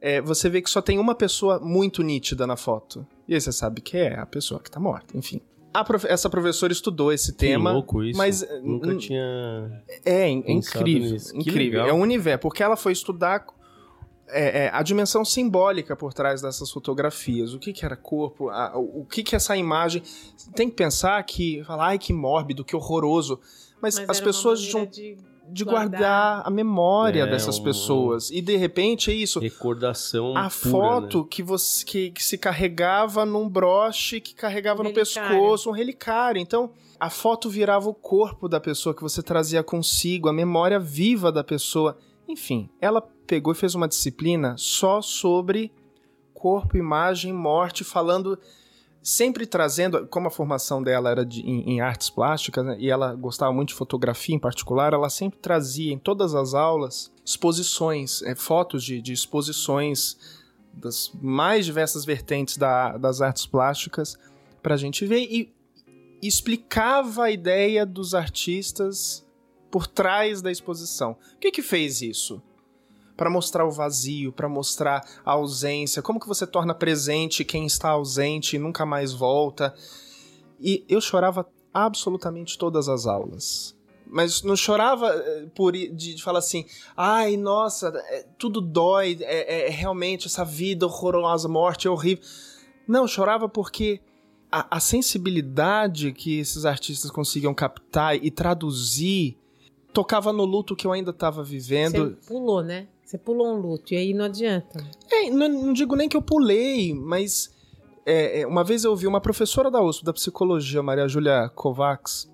é, 0.00 0.20
você 0.20 0.48
vê 0.48 0.60
que 0.62 0.70
só 0.70 0.80
tem 0.82 0.98
uma 0.98 1.14
pessoa 1.14 1.58
muito 1.58 2.02
nítida 2.02 2.46
na 2.46 2.56
foto. 2.56 3.06
E 3.26 3.34
aí 3.34 3.40
você 3.40 3.52
sabe 3.52 3.80
que 3.80 3.96
é 3.96 4.18
a 4.18 4.26
pessoa 4.26 4.60
que 4.60 4.70
tá 4.70 4.80
morta, 4.80 5.16
enfim. 5.16 5.40
A 5.74 5.84
profe- 5.84 6.08
essa 6.08 6.30
professora 6.30 6.72
estudou 6.72 7.12
esse 7.12 7.32
Que 7.32 7.38
tema. 7.38 7.72
louco 7.72 8.02
isso. 8.02 8.16
mas, 8.18 8.40
Nunca 8.62 8.88
hum, 8.90 8.96
tinha. 8.96 9.82
É, 10.04 10.26
pensado 10.40 10.80
incrível. 10.88 11.10
nisso. 11.12 11.36
Incrível. 11.36 11.80
legal. 11.82 11.88
É 11.88 11.92
um 11.92 12.00
universo, 12.00 12.40
porque 12.40 12.62
ela 12.62 12.74
foi 12.76 12.92
estudar 12.92 13.44
é, 14.30 14.64
é, 14.66 14.70
a 14.72 14.82
dimensão 14.82 15.24
simbólica 15.24 15.94
por 15.96 16.12
trás 16.14 16.40
dessas 16.42 16.70
fotografias. 16.70 17.52
O 17.54 17.58
que, 17.58 17.72
que 17.72 17.84
era 17.84 17.96
corpo, 17.96 18.48
a- 18.50 18.72
o 18.76 19.04
que, 19.04 19.22
que 19.22 19.36
essa 19.36 19.56
imagem. 19.56 20.02
Tem 20.54 20.68
que 20.70 20.76
pensar 20.76 21.22
que. 21.24 21.62
Falar, 21.64 21.88
ai, 21.88 21.98
que 21.98 22.12
mórbido, 22.12 22.64
que 22.64 22.74
horroroso. 22.76 23.38
Mas, 23.80 23.98
Mas 23.98 24.08
as 24.10 24.20
pessoas 24.20 24.60
de- 24.60 25.16
de 25.50 25.64
guardar. 25.64 25.90
guardar, 26.00 26.42
a 26.46 26.50
memória 26.50 27.22
É, 27.22 27.26
dessas 27.26 27.58
um- 27.58 27.62
pessoas. 27.64 28.30
E 28.30 28.40
de 28.42 28.56
repente 28.56 29.10
é 29.10 29.14
isso. 29.14 29.40
Recordação. 29.40 30.36
A 30.36 30.42
pura, 30.42 30.50
foto 30.50 31.18
né? 31.20 31.26
que 31.30 31.42
você 31.42 31.84
que, 31.84 32.10
que 32.10 32.22
se 32.22 32.36
carregava 32.36 33.24
num 33.24 33.48
broche 33.48 34.20
que 34.20 34.34
carregava 34.34 34.80
Um 34.82 34.84
no 34.84 34.90
relicário. 34.90 35.30
pescoço, 35.30 35.70
um 35.70 35.72
relicário. 35.72 36.38
Então, 36.40 36.70
a 37.00 37.08
foto 37.08 37.48
virava 37.48 37.88
o 37.88 37.94
corpo 37.94 38.46
da 38.48 38.60
pessoa 38.60 38.94
que 38.94 39.02
você 39.02 39.22
trazia 39.22 39.62
consigo, 39.62 40.28
a 40.28 40.32
memória 40.32 40.78
viva 40.78 41.32
da 41.32 41.42
pessoa. 41.42 41.96
Enfim, 42.28 42.68
ela 42.80 43.00
pegou 43.26 43.52
e 43.52 43.56
fez 43.56 43.74
uma 43.74 43.88
disciplina 43.88 44.54
só 44.58 45.00
sobre 45.00 45.72
corpo, 46.34 46.76
imagem, 46.76 47.32
morte, 47.32 47.84
falando 47.84 48.38
sempre 49.02 49.46
trazendo, 49.46 50.06
como 50.08 50.28
a 50.28 50.30
formação 50.30 50.82
dela 50.82 51.10
era 51.10 51.24
de- 51.24 51.40
em, 51.40 51.70
em 51.74 51.80
artes 51.80 52.10
plásticas, 52.10 52.64
né, 52.64 52.76
e 52.78 52.90
ela 52.90 53.14
gostava 53.14 53.52
muito 53.52 53.68
de 53.70 53.74
fotografia 53.74 54.34
em 54.34 54.38
particular, 54.38 54.92
ela 54.92 55.08
sempre 55.08 55.38
trazia 55.38 55.92
em 55.92 55.98
todas 55.98 56.34
as 56.34 56.52
aulas 56.54 57.10
exposições, 57.24 58.22
eh, 58.22 58.34
fotos 58.34 58.82
de, 58.84 59.00
de 59.00 59.12
exposições 59.12 60.16
das 60.72 61.10
mais 61.20 61.64
diversas 61.64 62.04
vertentes 62.04 62.56
da- 62.56 62.96
das 62.98 63.20
artes 63.20 63.46
plásticas 63.46 64.16
para 64.62 64.74
a 64.74 64.78
gente 64.78 65.06
ver 65.06 65.20
e 65.20 65.52
explicava 66.22 67.24
a 67.24 67.30
ideia 67.30 67.86
dos 67.86 68.14
artistas 68.14 69.24
por 69.70 69.86
trás 69.86 70.42
da 70.42 70.50
exposição. 70.50 71.16
O 71.36 71.38
que 71.38 71.50
que 71.50 71.62
fez 71.62 72.02
isso? 72.02 72.42
Para 73.18 73.28
mostrar 73.28 73.66
o 73.66 73.70
vazio, 73.70 74.32
para 74.32 74.48
mostrar 74.48 75.04
a 75.26 75.32
ausência, 75.32 76.00
como 76.00 76.20
que 76.20 76.28
você 76.28 76.46
torna 76.46 76.72
presente 76.72 77.44
quem 77.44 77.66
está 77.66 77.90
ausente 77.90 78.54
e 78.54 78.58
nunca 78.60 78.86
mais 78.86 79.12
volta. 79.12 79.74
E 80.60 80.84
eu 80.88 81.00
chorava 81.00 81.44
absolutamente 81.74 82.56
todas 82.56 82.88
as 82.88 83.06
aulas. 83.06 83.76
Mas 84.06 84.42
não 84.42 84.54
chorava 84.54 85.08
eh, 85.08 85.46
por 85.52 85.72
de, 85.72 85.88
de 85.90 86.22
falar 86.22 86.38
assim, 86.38 86.64
ai, 86.96 87.36
nossa, 87.36 87.88
é, 88.06 88.24
tudo 88.38 88.60
dói, 88.60 89.18
é, 89.20 89.66
é 89.66 89.68
realmente 89.68 90.28
essa 90.28 90.44
vida 90.44 90.86
horrorosa, 90.86 91.48
morte 91.48 91.88
é 91.88 91.90
horrível. 91.90 92.24
Não, 92.86 93.06
chorava 93.08 93.48
porque 93.48 94.00
a, 94.50 94.76
a 94.76 94.80
sensibilidade 94.80 96.12
que 96.12 96.38
esses 96.38 96.64
artistas 96.64 97.10
conseguiam 97.10 97.52
captar 97.52 98.14
e 98.16 98.30
traduzir 98.30 99.36
tocava 99.92 100.32
no 100.32 100.44
luto 100.44 100.76
que 100.76 100.86
eu 100.86 100.92
ainda 100.92 101.10
estava 101.10 101.42
vivendo. 101.42 102.16
Você 102.16 102.28
pulou, 102.28 102.62
né? 102.62 102.86
Você 103.08 103.16
pulou 103.16 103.46
um 103.56 103.58
luto, 103.58 103.94
e 103.94 103.96
aí 103.96 104.12
não 104.12 104.26
adianta. 104.26 104.84
É, 105.10 105.30
não, 105.30 105.48
não 105.48 105.72
digo 105.72 105.96
nem 105.96 106.10
que 106.10 106.16
eu 106.16 106.20
pulei, 106.20 106.92
mas 106.92 107.50
é, 108.04 108.40
é, 108.42 108.46
uma 108.46 108.62
vez 108.62 108.84
eu 108.84 108.90
ouvi 108.90 109.06
uma 109.06 109.18
professora 109.18 109.70
da 109.70 109.80
USP, 109.82 110.04
da 110.04 110.12
psicologia, 110.12 110.82
Maria 110.82 111.08
Júlia 111.08 111.48
Kovacs, 111.54 112.30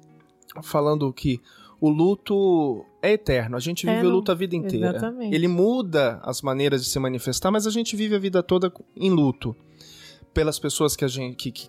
falando 0.64 1.12
que 1.12 1.40
o 1.80 1.88
luto 1.88 2.84
é 3.00 3.12
eterno. 3.12 3.56
A 3.56 3.60
gente 3.60 3.88
É, 3.88 3.94
vive 3.94 4.06
o 4.06 4.08
não- 4.10 4.16
luto 4.16 4.32
a 4.32 4.34
vida 4.34 4.56
inteira. 4.56 4.88
Exatamente. 4.88 5.32
Ele 5.32 5.46
muda 5.46 6.18
as 6.24 6.42
maneiras 6.42 6.82
de 6.82 6.90
se 6.90 6.98
manifestar, 6.98 7.52
mas 7.52 7.68
a 7.68 7.70
gente 7.70 7.94
vive 7.94 8.16
a 8.16 8.18
vida 8.18 8.42
toda 8.42 8.72
em 8.96 9.10
luto. 9.10 9.54
Pelas 10.32 10.58
pessoas 10.58 10.96
que 10.96 11.04
a 11.04 11.08
gente 11.08 11.36
que, 11.36 11.52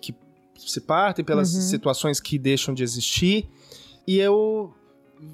que 0.54 0.68
se 0.72 0.80
partem, 0.80 1.24
pelas 1.24 1.54
Uhum. 1.54 1.60
situações 1.60 2.18
que 2.18 2.40
deixam 2.40 2.74
de 2.74 2.82
existir. 2.82 3.48
E 4.04 4.18
eu 4.18 4.72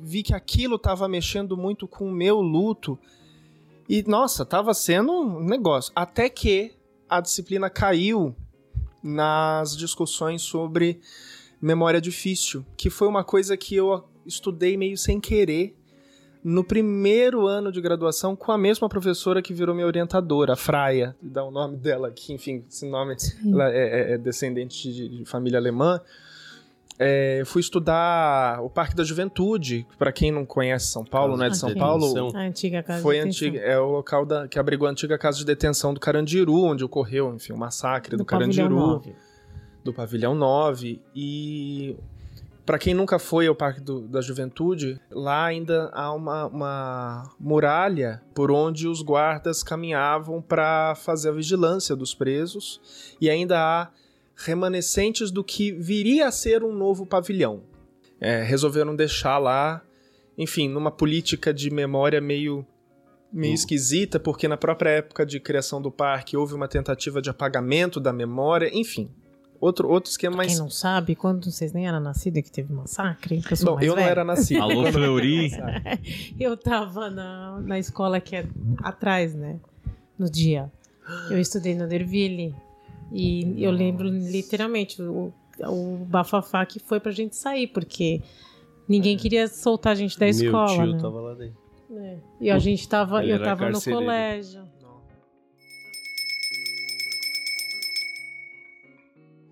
vi 0.03 0.23
que 0.23 0.35
aquilo 0.35 0.77
estava 0.77 1.09
mexendo 1.09 1.57
muito 1.57 1.89
com 1.89 2.07
o 2.07 2.13
meu 2.13 2.39
luto. 2.43 2.99
E, 3.95 4.03
nossa, 4.09 4.43
tava 4.47 4.73
sendo 4.73 5.13
um 5.13 5.45
negócio. 5.45 5.93
Até 5.95 6.31
que 6.31 6.73
a 7.07 7.21
disciplina 7.21 7.69
caiu 7.69 8.35
nas 9.03 9.77
discussões 9.77 10.41
sobre 10.41 10.99
memória 11.61 12.01
difícil, 12.01 12.65
que 12.75 12.89
foi 12.89 13.07
uma 13.07 13.23
coisa 13.23 13.55
que 13.55 13.77
eu 13.77 14.03
estudei 14.25 14.79
meio 14.79 14.97
sem 14.97 15.21
querer 15.21 15.77
no 16.43 16.65
primeiro 16.65 17.47
ano 17.47 17.71
de 17.71 17.83
graduação 17.83 18.35
com 18.35 18.51
a 18.51 18.57
mesma 18.57 18.89
professora 18.89 19.43
que 19.43 19.53
virou 19.53 19.75
minha 19.75 19.87
orientadora, 19.87 20.55
a 20.55 20.57
Fraia, 20.57 21.15
dá 21.21 21.45
o 21.45 21.51
nome 21.51 21.77
dela 21.77 22.09
aqui, 22.09 22.33
enfim, 22.33 22.65
esse 22.69 22.89
nome, 22.89 23.15
é, 23.15 24.13
é- 24.13 24.15
é 24.15 24.19
descendente 24.19 24.91
de, 24.91 25.07
de 25.19 25.25
família 25.27 25.59
alemã. 25.59 26.01
É, 26.99 27.41
eu 27.41 27.47
fui 27.47 27.61
estudar 27.61 28.61
o 28.63 28.69
Parque 28.71 28.95
da 28.95 29.03
Juventude, 29.03 29.87
para 29.99 30.13
quem 30.13 30.31
não 30.31 30.45
conhece 30.45 30.87
São 30.87 31.05
Paulo, 31.05 31.37
não 31.37 31.45
é 31.45 31.49
de 31.49 31.57
São. 31.57 31.75
Paulo. 31.75 32.37
A 32.37 32.41
antiga 32.41 32.83
casa 32.83 33.03
foi 33.03 33.17
de 33.17 33.21
detenção. 33.25 33.49
antiga, 33.49 33.65
é 33.65 33.79
o 33.79 33.87
local 33.91 34.25
da, 34.27 34.47
que 34.47 34.59
abrigou 34.59 34.87
a 34.87 34.91
antiga 34.91 35.17
casa 35.19 35.39
de 35.39 35.45
detenção 35.45 35.93
do 35.95 35.99
Carandiru, 36.01 36.63
onde 36.63 36.85
ocorreu, 36.85 37.35
enfim, 37.35 37.53
o 37.53 37.57
massacre 37.57 38.17
do, 38.17 38.25
pavilhão 38.25 38.51
Carandiru, 38.69 38.77
nove. 38.77 39.17
do 39.83 39.93
Pavilhão 39.93 40.35
9. 40.35 41.01
E 41.15 41.97
para 42.65 42.79
quem 42.79 42.95
nunca 42.95 43.19
foi 43.19 43.49
ao 43.49 43.55
Parque 43.55 43.81
do- 43.81 44.03
da 44.07 44.21
Juventude, 44.21 45.01
lá 45.11 45.47
ainda 45.47 45.91
há 45.93 46.13
uma, 46.13 46.47
uma 46.47 47.31
muralha 47.41 48.23
por 48.35 48.53
onde 48.53 48.87
os 48.87 49.03
guardas 49.03 49.63
caminhavam 49.65 50.41
para 50.41 50.95
fazer 50.95 51.31
a 51.31 51.33
vigilância 51.33 51.97
dos 51.97 52.15
presos, 52.15 52.81
e 53.21 53.29
ainda 53.29 53.59
há 53.59 53.89
remanescentes 54.45 55.31
do 55.31 55.43
que 55.45 55.73
viria 55.73 56.27
a 56.29 56.33
ser 56.33 56.63
um 56.63 56.73
novo 56.75 57.07
pavilhão. 57.07 57.63
É, 58.21 58.43
resolveram 58.43 58.95
deixar 58.95 59.39
lá, 59.39 59.83
enfim, 60.39 60.69
numa 60.69 60.91
política 60.91 61.53
de 61.53 61.71
memória 61.71 62.21
meio 62.21 62.65
meio 63.33 63.53
Hum. 63.53 63.55
esquisita, 63.55 64.21
porque 64.21 64.47
na 64.47 64.59
própria 64.59 64.91
época 64.91 65.25
de 65.25 65.41
criação 65.41 65.81
do 65.81 65.91
parque 65.91 66.37
houve 66.37 66.53
uma 66.55 66.69
tentativa 66.69 67.23
de 67.23 67.31
apagamento 67.31 67.99
da 67.99 68.13
memória, 68.13 68.71
enfim. 68.75 69.09
Outro, 69.59 69.89
outro 69.89 70.11
esquema 70.11 70.33
Quem 70.35 70.49
mais. 70.49 70.59
não 70.59 70.69
sabe, 70.69 71.15
quando 71.15 71.51
vocês 71.51 71.73
nem 71.73 71.87
eram 71.89 71.99
nascidos 72.01 72.43
que 72.43 72.51
teve 72.51 72.73
massacre, 72.75 73.41
que 73.41 73.53
eu 73.53 73.57
sou 73.57 73.71
Bom, 73.71 73.75
mais 73.77 73.87
eu 73.87 73.97
não 73.97 74.03
era 74.03 74.23
nascido. 74.25 74.61
Alô, 74.61 74.91
Fleury. 74.93 75.51
Eu 76.39 76.57
tava 76.57 77.09
na, 77.09 77.61
na 77.61 77.79
escola 77.79 78.21
que 78.21 78.37
é 78.37 78.45
atrás, 78.83 79.35
né? 79.35 79.59
No 80.19 80.29
dia. 80.29 80.71
Eu 81.31 81.39
estudei 81.39 81.75
no 81.75 81.87
Derville. 81.87 82.55
E 83.13 83.63
eu 83.63 83.71
lembro 83.71 84.09
literalmente 84.09 85.01
o, 85.03 85.33
o 85.61 85.97
bafafá 86.07 86.65
que 86.65 86.79
foi 86.79 86.99
pra 86.99 87.13
gente 87.13 87.37
sair, 87.37 87.67
porque 87.67 88.23
ninguém 88.89 89.17
queria 89.17 89.49
soltar 89.49 89.93
a 89.93 89.97
gente 89.97 90.19
da 90.19 90.27
Meu 90.27 90.31
escola. 90.35 90.69
tio 90.75 90.93
né? 90.95 90.99
tava 91.01 91.21
lá 91.21 91.35
dentro. 91.35 91.59
É. 91.95 92.19
E 92.41 92.51
a 92.51 92.59
gente 92.59 92.89
tava, 92.89 93.23
Ele 93.23 93.33
eu 93.35 93.43
tava 93.43 93.69
no 93.71 93.81
colégio. 93.83 94.63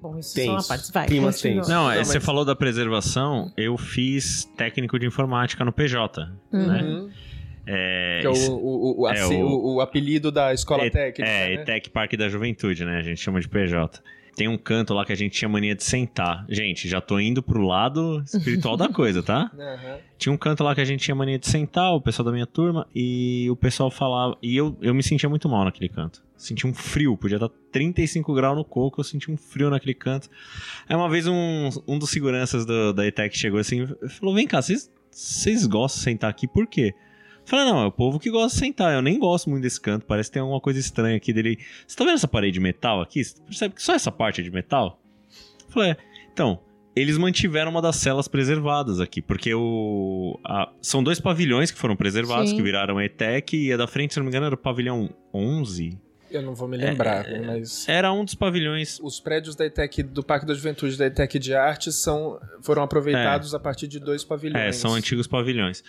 Bom, 0.01 0.19
isso 0.19 0.31
são 0.31 0.55
Tenso. 0.57 0.65
a 0.73 0.77
parte. 0.77 0.93
Vai, 0.93 1.07
Climas 1.07 1.41
tensos. 1.41 1.69
Não, 1.69 1.91
é, 1.91 1.99
Não, 1.99 2.05
você 2.05 2.15
mas- 2.15 2.25
falou 2.25 2.45
da 2.45 2.57
preservação, 2.57 3.53
eu 3.57 3.77
fiz 3.77 4.47
técnico 4.57 4.99
de 4.99 5.07
informática 5.07 5.63
no 5.65 5.73
PJ. 5.73 6.27
Né? 6.51 7.11
Uhum. 7.71 7.77
É, 7.77 8.19
Que 8.21 8.27
é 8.27 8.31
o, 8.31 8.53
o, 8.53 9.01
o, 9.03 9.09
é 9.09 9.13
assim, 9.21 9.43
o- 9.43 9.75
o- 9.77 9.81
apelido 9.81 10.31
da 10.33 10.53
escola 10.53 10.87
E- 10.87 10.91
técnica. 10.91 11.31
É, 11.31 11.57
né? 11.57 11.63
ETEC 11.63 11.91
Parque 11.91 12.17
da 12.17 12.29
Juventude, 12.29 12.85
né? 12.85 12.99
A 12.99 13.03
gente 13.03 13.21
chama 13.21 13.41
de 13.41 13.49
PJ. 13.49 14.03
Tem 14.37 14.47
um 14.49 14.57
canto 14.57 14.95
lá 14.95 15.05
que 15.05 15.13
a 15.13 15.17
gente 15.17 15.33
tinha 15.37 15.49
mania 15.49 15.75
de 15.75 15.83
sentar. 15.85 16.47
Gente, 16.49 16.89
já 16.89 17.01
tô 17.01 17.19
indo 17.21 17.43
pro 17.43 17.61
lado 17.61 18.23
espiritual 18.25 18.77
da 18.77 18.89
coisa, 18.89 19.23
tá? 19.23 19.51
Aham. 19.59 19.99
Tinha 20.17 20.33
um 20.33 20.37
canto 20.37 20.63
lá 20.65 20.75
que 20.75 20.81
a 20.81 20.85
gente 20.85 21.01
tinha 21.05 21.15
mania 21.15 21.39
de 21.39 21.47
sentar, 21.47 21.93
o 21.95 22.01
pessoal 22.01 22.25
da 22.25 22.33
minha 22.33 22.47
turma, 22.47 22.87
e 22.95 23.49
o 23.51 23.57
pessoal 23.57 23.91
falava. 23.91 24.39
E 24.41 24.57
eu, 24.57 24.77
eu 24.81 24.95
me 24.95 25.03
sentia 25.03 25.29
muito 25.29 25.49
mal 25.49 25.65
naquele 25.65 25.89
canto. 25.89 26.23
Sentia 26.37 26.71
um 26.71 26.73
frio, 26.73 27.17
podia 27.19 27.37
estar 27.37 27.51
35 27.71 28.33
graus 28.33 28.57
no 28.57 28.65
coco, 28.65 29.01
eu 29.01 29.05
sentia 29.05 29.35
um 29.35 29.37
frio 29.37 29.69
naquele 29.69 29.93
canto. 29.95 30.31
Aí 30.89 30.97
uma 30.97 31.09
vez 31.09 31.27
um, 31.27 31.69
um 31.87 31.99
dos 31.99 32.09
seguranças 32.09 32.65
do- 32.65 32.95
da 32.95 33.07
ETEC 33.07 33.37
chegou 33.37 33.61
assim 33.61 33.87
e 34.03 34.09
falou: 34.09 34.35
Vem 34.35 34.47
cá, 34.47 34.63
vocês 34.63 34.91
vocês 35.11 35.67
gostam 35.67 35.99
de 35.99 36.05
sentar 36.05 36.31
aqui 36.31 36.47
por 36.49 36.67
quê? 36.67 36.95
Falei, 37.45 37.65
não, 37.65 37.83
é 37.83 37.87
o 37.87 37.93
povo 37.93 38.19
que 38.21 38.31
gosta 38.31 38.55
de 38.59 38.65
sentar. 38.67 38.95
Eu 38.95 39.03
nem 39.03 39.19
gosto 39.19 39.51
muito 39.51 39.63
desse 39.63 39.81
canto. 39.81 40.07
Parece 40.07 40.31
que 40.31 40.35
tem 40.35 40.41
alguma 40.43 40.61
coisa 40.61 40.79
estranha 40.79 41.17
aqui 41.17 41.33
dele. 41.33 41.59
Você 41.87 41.97
tá 41.97 42.05
vendo 42.05 42.15
essa 42.15 42.29
parede 42.29 42.53
de 42.55 42.61
metal 42.61 43.01
aqui? 43.01 43.25
Você 43.25 43.35
percebe 43.43 43.75
que 43.75 43.83
só 43.83 43.95
essa 43.95 44.13
parte 44.13 44.41
é 44.41 44.45
de 44.45 44.51
metal? 44.51 45.01
Falei, 45.69 45.91
é. 45.93 45.97
Então, 46.33 46.61
eles 46.95 47.19
mantiveram 47.19 47.71
uma 47.71 47.83
das 47.83 47.97
celas 47.97 48.29
preservadas 48.29 49.01
aqui, 49.01 49.21
porque 49.23 49.53
o. 49.55 50.39
a- 50.45 50.71
são 50.81 51.03
dois 51.03 51.21
pavilhões 51.21 51.71
que 51.71 51.79
foram 51.79 51.97
preservados, 51.97 52.51
Sim. 52.51 52.57
que 52.57 52.63
viraram 52.63 53.01
ETEC, 53.01 53.57
e 53.57 53.73
a 53.73 53.77
da 53.77 53.87
frente, 53.87 54.15
se 54.15 54.21
não 54.21 54.25
me 54.25 54.31
engano, 54.31 54.47
era 54.47 54.55
o 54.55 54.59
pavilhão 54.59 55.11
11. 55.35 55.99
Eu 56.31 56.43
não 56.43 56.55
vou 56.55 56.69
me 56.69 56.77
lembrar, 56.77 57.27
É, 57.29 57.41
mas. 57.41 57.89
Era 57.89 58.13
um 58.13 58.25
dos 58.25 58.37
pavilhões. 58.37 59.01
Os 59.03 59.19
prédios 59.19 59.57
da 59.57 59.67
ETEC, 59.67 60.05
do 60.05 60.23
Parque 60.23 60.47
da 60.47 60.55
Juventude 60.55 60.97
da 60.97 61.07
ETEC 61.07 61.41
de 61.41 61.53
Artes 61.55 61.97
são, 61.97 62.39
foram 62.63 62.83
aproveitados 62.85 63.53
a 63.55 63.59
partir 63.59 63.89
de 63.89 63.99
dois 63.99 64.23
pavilhões. 64.25 64.63
É, 64.65 64.71
são 64.73 64.95
antigos 64.95 65.27
pavilhões. 65.27 65.83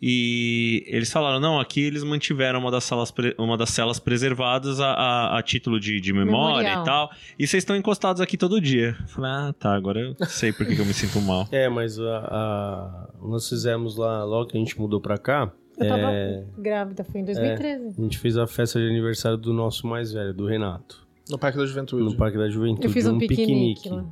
E 0.00 0.84
eles 0.86 1.10
falaram, 1.10 1.40
não, 1.40 1.58
aqui 1.58 1.80
eles 1.80 2.04
mantiveram 2.04 2.60
uma 2.60 2.70
das, 2.70 2.84
salas 2.84 3.10
pre- 3.10 3.34
uma 3.36 3.56
das 3.56 3.70
celas 3.70 3.98
preservadas 3.98 4.78
a, 4.80 4.92
a- 4.92 5.38
a 5.38 5.42
título 5.42 5.80
de, 5.80 6.00
de 6.00 6.12
memória 6.12 6.58
Memorial. 6.68 6.82
e 6.82 6.84
tal. 6.84 7.10
E 7.38 7.46
vocês 7.46 7.62
estão 7.62 7.74
encostados 7.76 8.20
aqui 8.22 8.36
todo 8.36 8.60
dia. 8.60 8.96
Eu 9.00 9.06
falei, 9.08 9.30
ah, 9.30 9.54
tá, 9.58 9.74
agora 9.74 10.00
eu 10.00 10.14
sei 10.26 10.52
por 10.52 10.64
que, 10.66 10.76
que 10.76 10.80
eu 10.80 10.86
me 10.86 10.94
sinto 10.94 11.20
mal. 11.20 11.48
É, 11.50 11.68
mas 11.68 11.98
a, 11.98 12.18
a- 12.18 13.08
nós 13.22 13.48
fizemos 13.48 13.96
lá, 13.96 14.22
logo 14.24 14.50
que 14.50 14.56
a 14.56 14.60
gente 14.60 14.78
mudou 14.78 15.00
pra 15.00 15.18
cá, 15.18 15.50
Eu 15.76 15.88
tava 15.88 16.10
É. 16.12 16.44
grávida, 16.58 17.02
foi 17.04 17.20
em 17.20 17.24
2013. 17.24 17.94
a 17.98 18.02
gente 18.02 18.18
fez 18.18 18.36
a 18.36 18.46
festa 18.46 18.78
de 18.80 18.86
aniversário 18.88 19.36
do 19.38 19.52
nosso 19.52 19.86
mais 19.86 20.12
velho, 20.12 20.32
do 20.32 20.46
Renato, 20.46 21.06
No 21.28 21.38
Parque 21.38 21.58
da 21.58 21.66
Juventude. 21.66 22.02
no 22.04 22.16
Parque 22.16 22.38
da 22.38 22.48
Juventude. 22.48 22.86
Eu 22.86 22.90
fiz 22.92 23.06
um, 23.06 23.18
piquenique, 23.18 23.88
lá. 23.88 24.04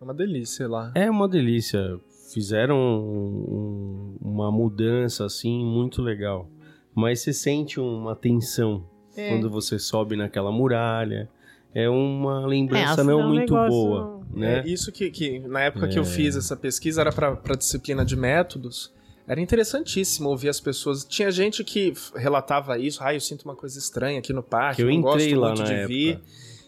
É 0.00 0.04
uma 0.04 0.14
delícia 0.14 0.68
lá. 0.68 0.90
É 0.96 1.08
uma 1.08 1.28
delícia. 1.28 1.96
Fizeram 2.32 2.76
um- 2.78 4.16
uma 4.20 4.50
mudança 4.50 5.24
assim 5.24 5.64
muito 5.64 6.00
legal. 6.02 6.48
Mas 6.94 7.20
você 7.20 7.32
sente 7.32 7.78
uma 7.80 8.14
tensão 8.14 8.84
É. 9.16 9.28
quando 9.30 9.50
você 9.50 9.78
sobe 9.78 10.16
naquela 10.16 10.50
muralha. 10.52 11.28
É 11.74 11.88
uma 11.88 12.44
lembrança 12.46 13.00
É, 13.00 13.04
não 13.04 13.20
é 13.20 13.24
um 13.24 13.28
muito 13.28 13.54
negócio- 13.54 13.70
boa, 13.70 14.20
né? 14.34 14.58
É, 14.60 14.68
isso 14.68 14.92
que, 14.92 15.10
que, 15.10 15.38
na 15.40 15.60
época 15.62 15.88
que 15.88 15.98
eu 15.98 16.02
É. 16.02 16.06
fiz 16.06 16.36
essa 16.36 16.54
pesquisa, 16.54 17.00
era 17.00 17.10
pra 17.12 17.54
disciplina 17.54 18.04
de 18.04 18.14
métodos. 18.14 18.92
Era 19.26 19.40
interessantíssimo 19.40 20.28
ouvir 20.28 20.48
as 20.50 20.60
pessoas. 20.60 21.04
Tinha 21.04 21.30
gente 21.30 21.64
que 21.64 21.94
relatava 22.14 22.78
isso. 22.78 23.02
Ah, 23.02 23.14
eu 23.14 23.20
sinto 23.20 23.42
uma 23.44 23.54
coisa 23.56 23.78
estranha 23.78 24.18
aqui 24.18 24.32
no 24.32 24.42
parque. 24.42 24.76
Que 24.76 24.82
eu 24.82 24.86
não 24.86 24.92
entrei 24.92 25.28
gosto 25.30 25.40
lá 25.40 25.46
muito 25.48 25.58
na 25.60 25.64
de 25.66 25.72
época. 25.74 25.88
vir. 25.88 26.20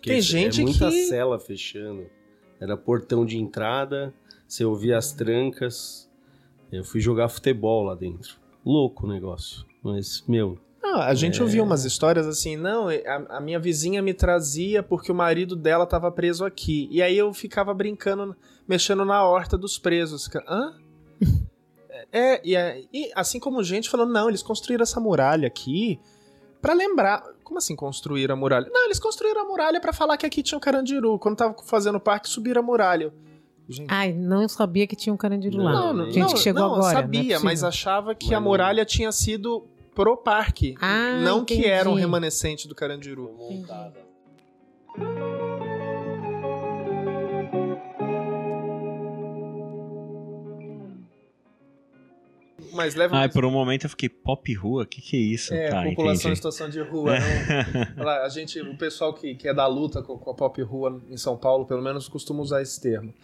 Tem 0.03 0.17
é 0.19 0.21
gente 0.21 0.63
muita 0.63 0.89
que- 0.89 1.05
cela 1.07 1.39
fechando. 1.39 2.07
Era 2.61 2.77
portão 2.77 3.27
de 3.27 3.37
entrada, 3.37 4.15
você 4.47 4.65
ouvia 4.65 4.97
as 4.99 5.13
trancas. 5.13 6.11
Eu 6.73 6.85
fui 6.85 7.01
jogar 7.01 7.29
futebol 7.29 7.85
lá 7.85 7.95
dentro. 7.95 8.37
Louco 8.65 9.07
o 9.07 9.09
negócio. 9.09 9.65
Mas, 9.83 10.25
meu, 10.27 10.59
Não, 10.83 11.01
a 11.01 11.15
gente 11.15 11.41
É. 11.41 11.43
ouvia 11.43 11.63
umas 11.63 11.85
histórias 11.85 12.27
assim, 12.27 12.57
não, 12.57 12.89
a, 12.89 13.37
a 13.37 13.41
minha 13.41 13.59
vizinha 13.59 14.01
me 14.03 14.13
trazia 14.15 14.83
porque 14.83 15.11
o 15.11 15.15
marido 15.15 15.57
dela 15.57 15.87
tava 15.87 16.11
preso 16.13 16.45
aqui. 16.45 16.89
E 16.91 17.01
aí 17.03 17.17
eu 17.17 17.33
ficava 17.35 17.73
brincando, 17.75 18.37
mexendo 18.69 19.05
na 19.05 19.25
horta 19.25 19.57
dos 19.59 19.79
presos. 19.79 20.29
Hã? 20.49 20.75
É, 22.13 22.41
e, 22.45 22.55
e 22.93 23.11
assim 23.15 23.41
como 23.41 23.63
gente 23.63 23.89
falando, 23.91 24.13
não, 24.13 24.29
eles 24.29 24.43
construíram 24.43 24.83
essa 24.83 25.01
muralha 25.01 25.47
aqui 25.49 25.99
pra 26.61 26.73
lembrar. 26.73 27.23
Como 27.43 27.59
assim 27.59 27.75
construir 27.75 28.31
a 28.31 28.37
muralha? 28.37 28.69
Não, 28.73 28.85
eles 28.85 28.99
construíram 29.01 29.41
a 29.43 29.45
muralha 29.45 29.81
pra 29.81 29.93
falar 29.93 30.17
que 30.17 30.25
aqui 30.27 30.43
tinha 30.43 30.57
um 30.57 30.61
carandiru. 30.61 31.19
Quando 31.19 31.37
tava 31.37 31.57
fazendo 31.65 31.97
o 31.97 32.01
parque, 32.01 32.29
subiram 32.29 32.61
a 32.61 32.65
muralha. 32.65 33.13
Gente, 33.69 33.87
Ai, 33.91 34.13
não 34.13 34.47
sabia 34.49 34.87
que 34.87 34.95
tinha 34.95 35.13
um 35.13 35.17
carandiru 35.17 35.57
Não, 35.57 35.65
lá. 35.65 35.73
não, 35.73 35.95
não, 35.95 36.05
Gente 36.07 36.19
não, 36.19 36.29
que 36.29 36.39
chegou 36.39 36.63
não, 36.63 36.75
agora. 36.75 36.93
sabia, 36.93 37.35
não 37.37 37.41
é 37.43 37.45
mas 37.45 37.65
achava 37.65 38.15
que 38.15 38.35
a 38.35 38.41
muralha 38.41 38.85
tinha 38.85 39.11
sido 39.11 39.67
pro 39.95 40.17
parque. 40.17 40.75
Ah, 40.81 41.21
não 41.23 41.45
que 41.45 41.65
era 41.65 41.89
um 41.89 41.93
entendi. 41.93 42.01
remanescente 42.07 42.69
do 42.69 42.75
carandiru. 42.75 43.31
Mas 52.75 52.95
leva 52.95 53.17
Ai, 53.17 53.29
por 53.29 53.45
um 53.45 53.51
momento 53.51 53.85
eu 53.85 53.91
fiquei 53.91 54.09
pop 54.09 54.53
rua, 54.53 54.83
o 54.83 54.87
que, 54.87 55.01
que 55.01 55.17
é 55.17 55.21
isso? 55.21 55.55
É, 55.55 55.69
tá, 55.71 55.83
população 55.85 56.13
em 56.13 56.17
entendi. 56.17 56.37
situação 56.37 56.69
de 56.69 56.81
rua. 56.81 57.15
Não, 57.97 58.05
lá, 58.05 58.25
a 58.25 58.29
gente, 58.29 58.61
o 58.61 58.77
pessoal 58.77 59.15
que, 59.15 59.35
que 59.35 59.47
é 59.49 59.55
da 59.55 59.67
luta 59.67 60.03
com, 60.03 60.19
com 60.19 60.31
a 60.31 60.35
pop 60.35 60.61
rua 60.63 61.01
em 61.09 61.17
São 61.17 61.37
Paulo, 61.37 61.65
pelo 61.67 61.81
menos, 61.81 62.09
costuma 62.09 62.43
usar 62.43 62.61
esse 62.63 62.81
termo. 62.81 63.15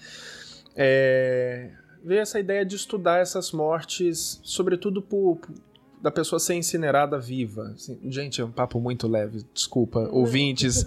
É, 0.76 1.70
veio 2.04 2.20
essa 2.20 2.38
ideia 2.38 2.64
de 2.64 2.76
estudar 2.76 3.18
essas 3.20 3.50
mortes, 3.52 4.40
sobretudo 4.42 5.02
por, 5.02 5.36
por- 5.36 5.54
da 6.00 6.10
pessoa 6.10 6.38
ser 6.38 6.54
incinerada 6.54 7.18
viva. 7.18 7.72
Assim, 7.74 7.98
gente, 8.04 8.40
é 8.40 8.44
um 8.44 8.52
papo 8.52 8.80
muito 8.80 9.06
leve, 9.06 9.44
desculpa, 9.52 10.08
ouvintes, 10.12 10.86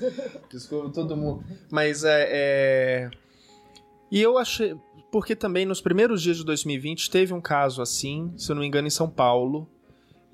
desculpa 0.50 0.90
todo 0.90 1.16
mundo. 1.16 1.44
Mas 1.70 2.04
é, 2.04 2.28
é... 2.32 3.12
E 4.10 4.22
eu 4.22 4.38
achei. 4.38 4.76
Porque 5.14 5.36
também 5.36 5.64
nos 5.64 5.80
primeiros 5.80 6.24
dias 6.24 6.38
de 6.38 6.44
2020 6.44 7.08
teve 7.12 7.36
um 7.36 7.40
caso 7.40 7.84
assim, 7.84 8.34
se 8.36 8.52
eu 8.52 8.56
não 8.56 8.62
me 8.64 8.68
engano, 8.68 8.88
em 8.88 8.90
São 8.90 9.08
Paulo, 9.08 9.70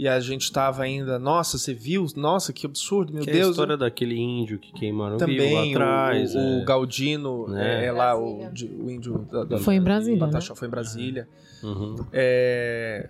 E 0.01 0.07
a 0.07 0.17
gente 0.21 0.49
tava 0.53 0.83
ainda, 0.83 1.19
nossa, 1.19 1.57
você 1.57 1.73
viu? 1.73 2.05
Nossa, 2.15 2.53
que 2.53 2.65
absurdo, 2.65 3.11
meu 3.13 3.21
que 3.21 3.29
é 3.29 3.33
Deus. 3.33 3.47
a 3.47 3.51
história 3.51 3.75
daquele 3.75 4.15
índio 4.17 4.57
que 4.57 4.71
queimaram 4.71 5.17
o 5.17 5.19
rio 5.19 5.27
Também, 5.27 5.53
lá 5.75 5.83
atrás. 5.83 6.33
o, 6.33 6.37
o 6.39 6.61
é. 6.61 6.63
Galdino, 6.63 7.47
Né? 7.49 7.83
é, 7.83 7.85
é 7.87 7.91
lá, 7.91 8.17
o, 8.17 8.39
o 8.47 8.89
índio... 8.89 9.27
Da, 9.29 9.43
da- 9.43 9.57
Foi 9.57 9.75
em 9.75 9.81
Brasília, 9.81 10.25
né? 10.25 10.39
Foi 10.55 10.67
em 10.69 10.71
Brasília. 10.71 11.27
Uhum. 11.61 11.97
É... 12.13 13.09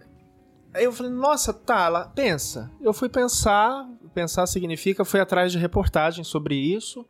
Aí 0.74 0.84
eu 0.84 0.92
falei, 0.92 1.12
nossa, 1.12 1.54
tá, 1.54 1.88
lá, 1.90 2.06
pensa. 2.06 2.72
Eu 2.82 2.92
fui 2.92 3.08
pensar, 3.08 3.88
pensar 4.16 4.48
significa, 4.48 5.06
fui 5.06 5.20
atrás 5.20 5.52
de 5.52 5.60
reportagens 5.60 6.28
sobre 6.28 6.56
isso. 6.56 7.06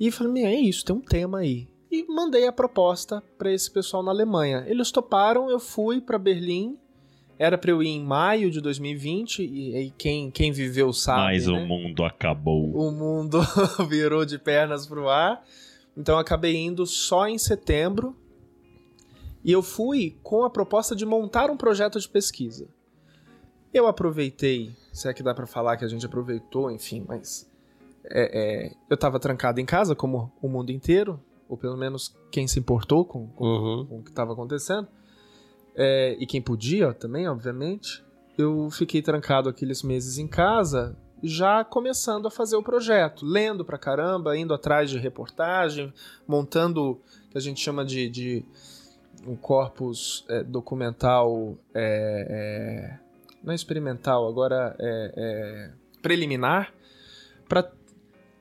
E 0.00 0.10
falei, 0.10 0.44
é 0.46 0.58
isso, 0.58 0.86
tem 0.86 0.96
um 0.96 1.00
tema 1.02 1.40
aí. 1.40 1.68
E 1.90 2.04
mandei 2.06 2.46
a 2.46 2.52
proposta 2.52 3.22
pra 3.38 3.52
esse 3.52 3.70
pessoal 3.70 4.02
na 4.02 4.10
Alemanha. 4.10 4.64
Eles 4.66 4.90
toparam, 4.90 5.50
eu 5.50 5.58
fui 5.58 6.00
pra 6.00 6.18
Berlim. 6.18 6.78
Era 7.38 7.56
pra 7.56 7.70
eu 7.70 7.82
ir 7.82 7.88
em 7.88 8.04
maio 8.04 8.50
de 8.50 8.60
2020, 8.60 9.44
e 9.44 9.76
aí 9.76 9.90
quem, 9.96 10.28
quem 10.28 10.50
viveu 10.50 10.92
sabe. 10.92 11.22
Mas 11.22 11.46
né? 11.46 11.52
o 11.52 11.66
mundo 11.66 12.04
acabou. 12.04 12.64
o 12.74 12.90
mundo 12.90 13.38
virou 13.88 14.24
de 14.24 14.38
pernas 14.38 14.86
pro 14.86 15.08
ar. 15.08 15.44
Então 15.96 16.18
acabei 16.18 16.56
indo 16.56 16.84
só 16.84 17.28
em 17.28 17.38
setembro. 17.38 18.16
E 19.44 19.52
eu 19.52 19.62
fui 19.62 20.18
com 20.22 20.44
a 20.44 20.50
proposta 20.50 20.96
de 20.96 21.06
montar 21.06 21.48
um 21.48 21.56
projeto 21.56 21.98
de 21.98 22.08
pesquisa. 22.08 22.68
Eu 23.72 23.86
aproveitei, 23.86 24.72
se 24.92 25.08
é 25.08 25.14
que 25.14 25.22
dá 25.22 25.32
pra 25.32 25.46
falar 25.46 25.76
que 25.76 25.84
a 25.84 25.88
gente 25.88 26.04
aproveitou, 26.04 26.70
enfim, 26.70 27.04
mas 27.06 27.48
é, 28.04 28.66
é, 28.66 28.72
eu 28.88 28.96
tava 28.96 29.20
trancado 29.20 29.60
em 29.60 29.64
casa, 29.64 29.94
como 29.94 30.32
o 30.42 30.48
mundo 30.48 30.70
inteiro, 30.70 31.22
ou 31.48 31.56
pelo 31.56 31.76
menos 31.76 32.14
quem 32.30 32.46
se 32.46 32.58
importou 32.58 33.04
com, 33.04 33.26
com 33.28 33.44
Uhum. 33.44 33.86
com 33.86 33.98
o 33.98 34.02
que 34.02 34.10
estava 34.10 34.32
acontecendo. 34.32 34.88
É, 35.74 36.16
e 36.18 36.26
quem 36.26 36.42
podia 36.42 36.92
também, 36.92 37.28
obviamente. 37.28 38.04
Eu 38.36 38.70
fiquei 38.70 39.02
trancado 39.02 39.48
aqueles 39.48 39.82
meses 39.82 40.18
em 40.18 40.28
casa, 40.28 40.96
já 41.22 41.64
começando 41.64 42.26
a 42.26 42.30
fazer 42.30 42.56
o 42.56 42.62
projeto, 42.62 43.24
lendo 43.26 43.64
pra 43.64 43.76
caramba, 43.78 44.36
indo 44.36 44.54
atrás 44.54 44.88
de 44.90 44.98
reportagem, 44.98 45.92
montando 46.26 46.92
o 46.92 46.94
que 47.30 47.38
a 47.38 47.40
gente 47.40 47.60
chama 47.60 47.84
de, 47.84 48.08
de 48.08 48.44
um 49.26 49.34
corpus 49.34 50.24
é, 50.28 50.44
documental, 50.44 51.56
é, 51.74 52.26
é, 52.94 52.98
não 53.42 53.52
é 53.52 53.56
experimental, 53.56 54.28
agora 54.28 54.76
é, 54.78 55.72
preliminar, 56.00 56.72
para 57.48 57.68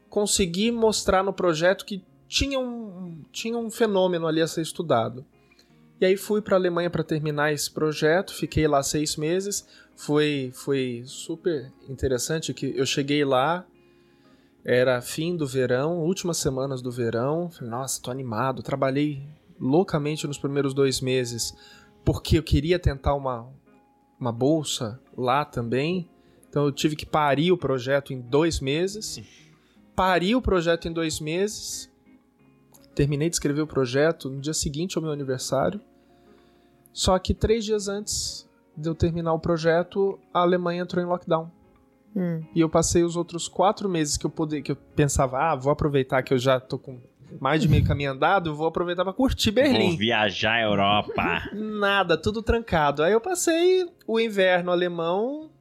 conseguir 0.09 0.71
mostrar 0.71 1.23
no 1.23 1.33
projeto 1.33 1.85
que 1.85 2.03
tinha 2.27 2.59
um, 2.59 3.23
tinha 3.31 3.57
um 3.57 3.69
fenômeno 3.69 4.27
ali 4.27 4.41
a 4.41 4.47
ser 4.47 4.61
estudado. 4.61 5.25
E 5.99 6.05
aí 6.05 6.15
fui 6.15 6.41
para 6.41 6.55
a 6.55 6.59
Alemanha 6.59 6.89
para 6.89 7.03
terminar 7.03 7.51
esse 7.51 7.71
projeto, 7.71 8.33
fiquei 8.33 8.67
lá 8.67 8.83
seis 8.83 9.15
meses, 9.15 9.67
foi, 9.95 10.51
foi 10.53 11.01
super 11.05 11.71
interessante 11.89 12.53
que 12.53 12.77
eu 12.77 12.85
cheguei 12.85 13.25
lá, 13.25 13.65
era 14.63 15.01
fim 15.01 15.35
do 15.35 15.47
verão, 15.47 15.99
últimas 15.99 16.37
semanas 16.37 16.83
do 16.83 16.91
verão, 16.91 17.49
falei, 17.49 17.71
nossa, 17.71 18.01
tô 18.01 18.11
animado, 18.11 18.61
trabalhei 18.61 19.23
loucamente 19.59 20.27
nos 20.27 20.37
primeiros 20.37 20.73
dois 20.73 21.01
meses, 21.01 21.55
porque 22.05 22.37
eu 22.37 22.43
queria 22.43 22.77
tentar 22.77 23.15
uma, 23.15 23.49
uma 24.19 24.31
bolsa 24.31 24.99
lá 25.17 25.43
também, 25.43 26.07
então 26.47 26.65
eu 26.65 26.71
tive 26.71 26.95
que 26.95 27.05
parir 27.07 27.51
o 27.51 27.57
projeto 27.57 28.13
em 28.13 28.21
dois 28.21 28.59
meses, 28.59 29.19
pari 29.95 30.35
o 30.35 30.41
projeto 30.43 30.87
em 30.87 30.93
dois 30.93 31.19
meses, 31.19 31.89
terminei 32.97 33.29
de 33.29 33.35
escrever 33.35 33.61
o 33.61 33.67
projeto 33.67 34.27
no 34.27 34.41
dia 34.41 34.55
seguinte 34.55 34.97
ao 34.97 35.03
meu 35.03 35.11
aniversário. 35.11 35.79
Só 36.91 37.17
que 37.19 37.31
três 37.31 37.63
dias 37.63 37.87
antes 37.87 38.49
de 38.75 38.89
eu 38.89 38.95
terminar 38.95 39.33
o 39.33 39.39
projeto, 39.39 40.19
a 40.33 40.39
Alemanha 40.39 40.81
entrou 40.81 41.03
em 41.03 41.07
lockdown. 41.07 41.51
Hum. 42.15 42.41
E 42.55 42.59
eu 42.59 42.67
passei 42.67 43.03
os 43.03 43.15
outros 43.15 43.47
quatro 43.47 43.87
meses 43.87 44.17
que 44.17 44.25
eu 44.25 44.31
poder, 44.31 44.63
que 44.63 44.71
eu 44.71 44.75
pensava, 44.75 45.51
ah, 45.51 45.55
vou 45.55 45.71
aproveitar 45.71 46.23
que 46.23 46.33
eu 46.33 46.39
já 46.39 46.59
tô 46.59 46.79
com 46.79 46.99
mais 47.39 47.61
de 47.61 47.67
meio 47.67 47.85
caminho 47.85 48.13
andado, 48.13 48.49
eu 48.49 48.55
vou 48.55 48.65
aproveitar 48.65 49.03
pra 49.03 49.13
curtir 49.13 49.51
Berlim. 49.51 49.89
Vou 49.89 49.97
viajar 49.97 50.53
a 50.53 50.61
Europa. 50.63 51.43
Nada, 51.53 52.17
tudo 52.17 52.41
trancado. 52.41 53.03
Aí 53.03 53.13
eu 53.13 53.21
passei 53.21 53.87
o 54.07 54.19
inverno 54.19 54.71
alemão 54.71 55.51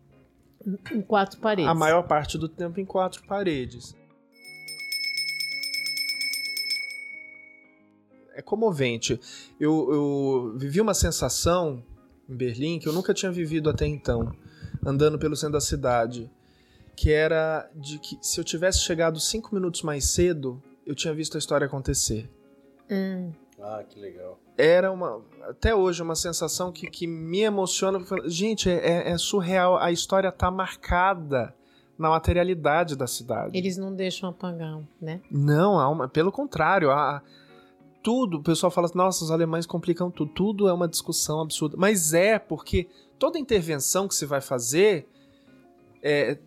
Em 0.90 1.03
quatro 1.03 1.38
paredes. 1.38 1.70
a 1.70 1.75
maior 1.75 2.05
parte 2.05 2.38
do 2.38 2.49
tempo 2.49 2.81
em 2.81 2.85
quatro 2.87 3.22
paredes. 3.27 3.94
É 8.37 8.42
comovente. 8.42 9.18
Eu, 9.59 9.88
eu 9.92 10.55
vivi 10.59 10.81
uma 10.81 10.94
sensação 10.94 11.83
em 12.29 12.35
Berlim 12.37 12.79
que 12.79 12.87
eu 12.88 12.92
nunca 12.92 13.14
tinha 13.14 13.33
vivido 13.33 13.70
até 13.70 13.87
então, 13.87 14.31
andando 14.85 15.18
pelo 15.18 15.35
centro 15.35 15.55
da 15.55 15.61
cidade, 15.61 16.31
que 16.94 17.11
era 17.11 17.68
de 17.75 17.99
que 17.99 18.18
se 18.20 18.38
eu 18.38 18.44
tivesse 18.44 18.81
chegado 18.81 19.18
cinco 19.18 19.55
minutos 19.55 19.83
mais 19.83 20.05
cedo, 20.05 20.62
eu 20.85 20.94
tinha 20.94 21.14
visto 21.14 21.37
a 21.37 21.38
história 21.38 21.66
acontecer. 21.66 22.29
Hum. 22.90 23.33
Ah, 23.61 23.83
que 23.88 23.99
legal. 23.99 24.38
Era 24.59 24.92
uma, 24.92 25.22
até 25.49 25.75
hoje, 25.75 26.03
uma 26.03 26.14
sensação 26.14 26.70
que, 26.70 26.88
que 26.90 27.07
me 27.07 27.40
emociona. 27.40 27.99
Gente, 28.27 28.68
é, 28.70 29.11
é 29.11 29.18
surreal. 29.18 29.79
A 29.79 29.90
história 29.90 30.31
tá 30.31 30.51
marcada 30.51 31.55
na 31.99 32.11
materialidade 32.11 32.94
da 32.96 33.07
cidade. 33.07 33.57
Eles 33.57 33.79
não 33.79 33.94
deixam 33.94 34.29
apagar, 34.29 34.81
né? 35.01 35.20
Não, 35.31 35.79
há 35.81 35.88
uma- 35.88 36.07
pelo 36.09 36.31
contrário, 36.31 36.90
há, 36.90 37.22
tudo, 38.07 38.37
o 38.37 38.40
pessoal 38.40 38.71
fala 38.71 38.85
assim, 38.85 38.97
nossa, 38.97 39.25
os 39.25 39.33
alemães 39.33 39.66
complicam 39.66 40.12
tudo, 40.12 40.31
tudo 40.33 40.69
é 40.69 40.73
uma 40.73 40.87
discussão 40.87 41.40
absurda. 41.40 41.77
Mas 41.77 42.14
é, 42.14 42.38
porque 42.38 42.87
toda 43.19 43.37
intervenção 43.37 44.07
que 44.07 44.14
se 44.14 44.25
vai 44.25 44.40
fazer, 44.40 45.09
é, 46.01 46.38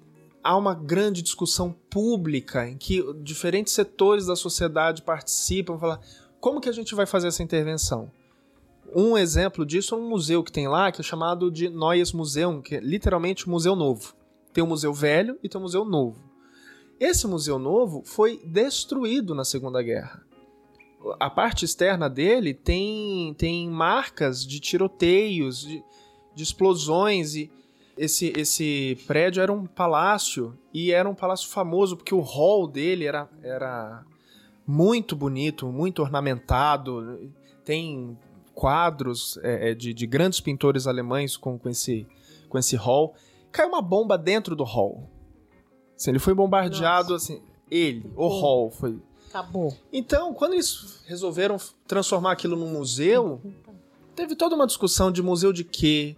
há 0.42 0.56
uma 0.56 0.74
grande 0.74 1.22
discussão 1.22 1.76
pública 1.90 2.66
em 2.66 2.78
que 2.78 3.04
diferentes 3.22 3.74
setores 3.74 4.28
da 4.28 4.38
sociedade 4.38 5.02
participam, 5.02 5.78
falar 5.78 6.00
como 6.40 6.62
que 6.62 6.70
a 6.70 6.72
gente 6.72 6.96
vai 6.96 7.06
fazer 7.06 7.28
essa 7.28 7.44
intervenção. 7.44 8.10
Um 8.96 9.18
exemplo 9.18 9.66
disso 9.66 9.94
é 9.94 9.98
um 9.98 10.08
museu 10.08 10.42
que 10.42 10.54
tem 10.54 10.66
lá, 10.66 10.94
que 10.94 11.02
é 11.02 11.04
chamado 11.04 11.52
de 11.52 11.68
Neues 11.68 12.14
Museum, 12.14 12.62
que 12.62 12.76
é 12.76 12.80
literalmente 12.80 13.50
museu 13.50 13.76
novo. 13.76 14.16
Tem 14.54 14.64
um 14.64 14.68
museu 14.68 14.94
velho 14.94 15.38
e 15.44 15.50
tem 15.50 15.60
um 15.60 15.64
museu 15.64 15.84
novo. 15.84 16.24
Esse 16.98 17.28
museu 17.28 17.60
novo 17.60 18.02
foi 18.06 18.42
destruído 18.46 19.36
na 19.36 19.44
Segunda 19.44 19.84
Guerra. 19.84 20.29
A 21.20 21.30
parte 21.30 21.66
externa 21.66 22.10
dele 22.10 22.54
tem, 22.54 23.34
tem 23.38 23.70
marcas 23.70 24.46
de 24.46 24.60
tiroteios, 24.60 25.62
de, 25.62 25.84
de 26.36 26.44
explosões 26.44 27.36
e 27.36 27.52
esse, 27.98 28.34
esse 28.38 28.98
prédio 29.06 29.42
era 29.42 29.52
um 29.52 29.66
palácio 29.66 30.58
e 30.74 30.92
era 30.92 31.10
um 31.10 31.14
palácio 31.14 31.50
famoso 31.50 31.98
porque 31.98 32.16
o 32.16 32.22
hall 32.22 32.66
dele 32.66 33.06
era, 33.06 33.30
era 33.44 34.06
muito 34.66 35.16
bonito, 35.16 35.68
muito 35.68 36.02
ornamentado. 36.02 37.32
Tem 37.66 38.18
quadros 38.54 39.38
é, 39.44 39.72
é, 39.72 39.74
de, 39.74 39.94
de 39.94 40.08
grandes 40.08 40.40
pintores 40.40 40.88
alemães 40.88 41.36
com, 41.36 41.60
com, 41.60 41.70
esse, 41.70 42.08
com 42.48 42.58
esse 42.58 42.76
hall. 42.76 43.16
Caiu 43.52 43.68
uma 43.68 43.82
bomba 43.82 44.18
dentro 44.18 44.56
do 44.56 44.64
hall. 44.64 45.10
Assim, 45.96 46.12
ele 46.12 46.20
foi 46.20 46.34
bombardeado, 46.34 47.14
assim. 47.14 47.42
Ele, 47.70 48.12
o 48.16 48.28
hall, 48.28 48.72
foi. 48.72 48.98
Acabou. 49.30 49.78
Então, 49.94 50.34
quando 50.34 50.54
eles 50.54 51.02
resolveram 51.06 51.58
transformar 51.88 52.32
aquilo 52.32 52.56
num 52.56 52.70
museu, 52.72 53.42
teve 54.16 54.36
toda 54.36 54.56
uma 54.56 54.66
discussão 54.68 55.12
de 55.12 55.22
museu 55.22 55.54
de 55.54 55.64
quê? 55.64 56.16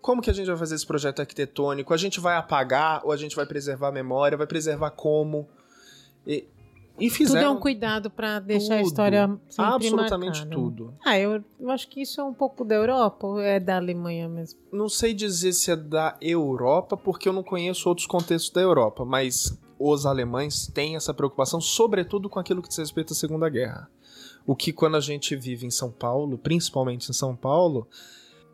Como 0.00 0.22
que 0.22 0.30
a 0.30 0.32
gente 0.32 0.46
vai 0.46 0.56
fazer 0.56 0.74
esse 0.74 0.86
projeto 0.86 1.20
arquitetônico? 1.20 1.92
A 1.92 1.96
gente 1.96 2.18
vai 2.20 2.36
apagar 2.36 3.02
ou 3.04 3.12
a 3.12 3.16
gente 3.16 3.36
vai 3.36 3.46
preservar 3.46 3.88
a 3.88 3.92
memória? 3.92 4.36
Vai 4.36 4.46
preservar 4.46 4.90
como? 4.90 5.48
E, 6.26 6.44
e 6.98 7.06
Tudo 7.06 7.06
é 7.06 7.10
fizeram 7.10 7.54
um 7.54 7.60
cuidado 7.60 8.10
pra 8.10 8.40
deixar 8.40 8.74
a 8.74 8.78
tudo. 8.78 8.86
história 8.88 9.26
sempre 9.48 9.74
absolutamente 9.74 10.40
marcada. 10.40 10.54
tudo. 10.56 10.94
Ah, 11.04 11.18
eu, 11.18 11.44
eu 11.60 11.70
acho 11.70 11.88
que 11.88 12.02
isso 12.02 12.20
é 12.20 12.24
um 12.24 12.34
pouco 12.34 12.64
da 12.64 12.74
Europa 12.74 13.26
ou 13.26 13.40
é 13.40 13.60
da 13.60 13.76
Alemanha 13.76 14.28
mesmo? 14.28 14.58
Não 14.72 14.88
sei 14.88 15.14
dizer 15.14 15.52
se 15.52 15.70
é 15.70 15.76
da 15.76 16.16
Europa, 16.20 16.96
porque 16.96 17.28
eu 17.28 17.32
não 17.32 17.42
conheço 17.44 17.88
outros 17.88 18.06
contextos 18.06 18.50
da 18.52 18.60
Europa, 18.60 19.04
mas 19.04 19.56
os 19.90 20.06
alemães 20.06 20.66
têm 20.66 20.96
essa 20.96 21.12
preocupação, 21.12 21.60
sobretudo 21.60 22.28
com 22.28 22.38
aquilo 22.38 22.62
que 22.62 22.68
diz 22.68 22.78
respeito 22.78 23.12
à 23.12 23.16
Segunda 23.16 23.48
Guerra. 23.48 23.90
O 24.46 24.54
que 24.54 24.72
quando 24.72 24.96
a 24.96 25.00
gente 25.00 25.34
vive 25.36 25.66
em 25.66 25.70
São 25.70 25.90
Paulo, 25.90 26.38
principalmente 26.38 27.08
em 27.08 27.12
São 27.12 27.34
Paulo, 27.34 27.88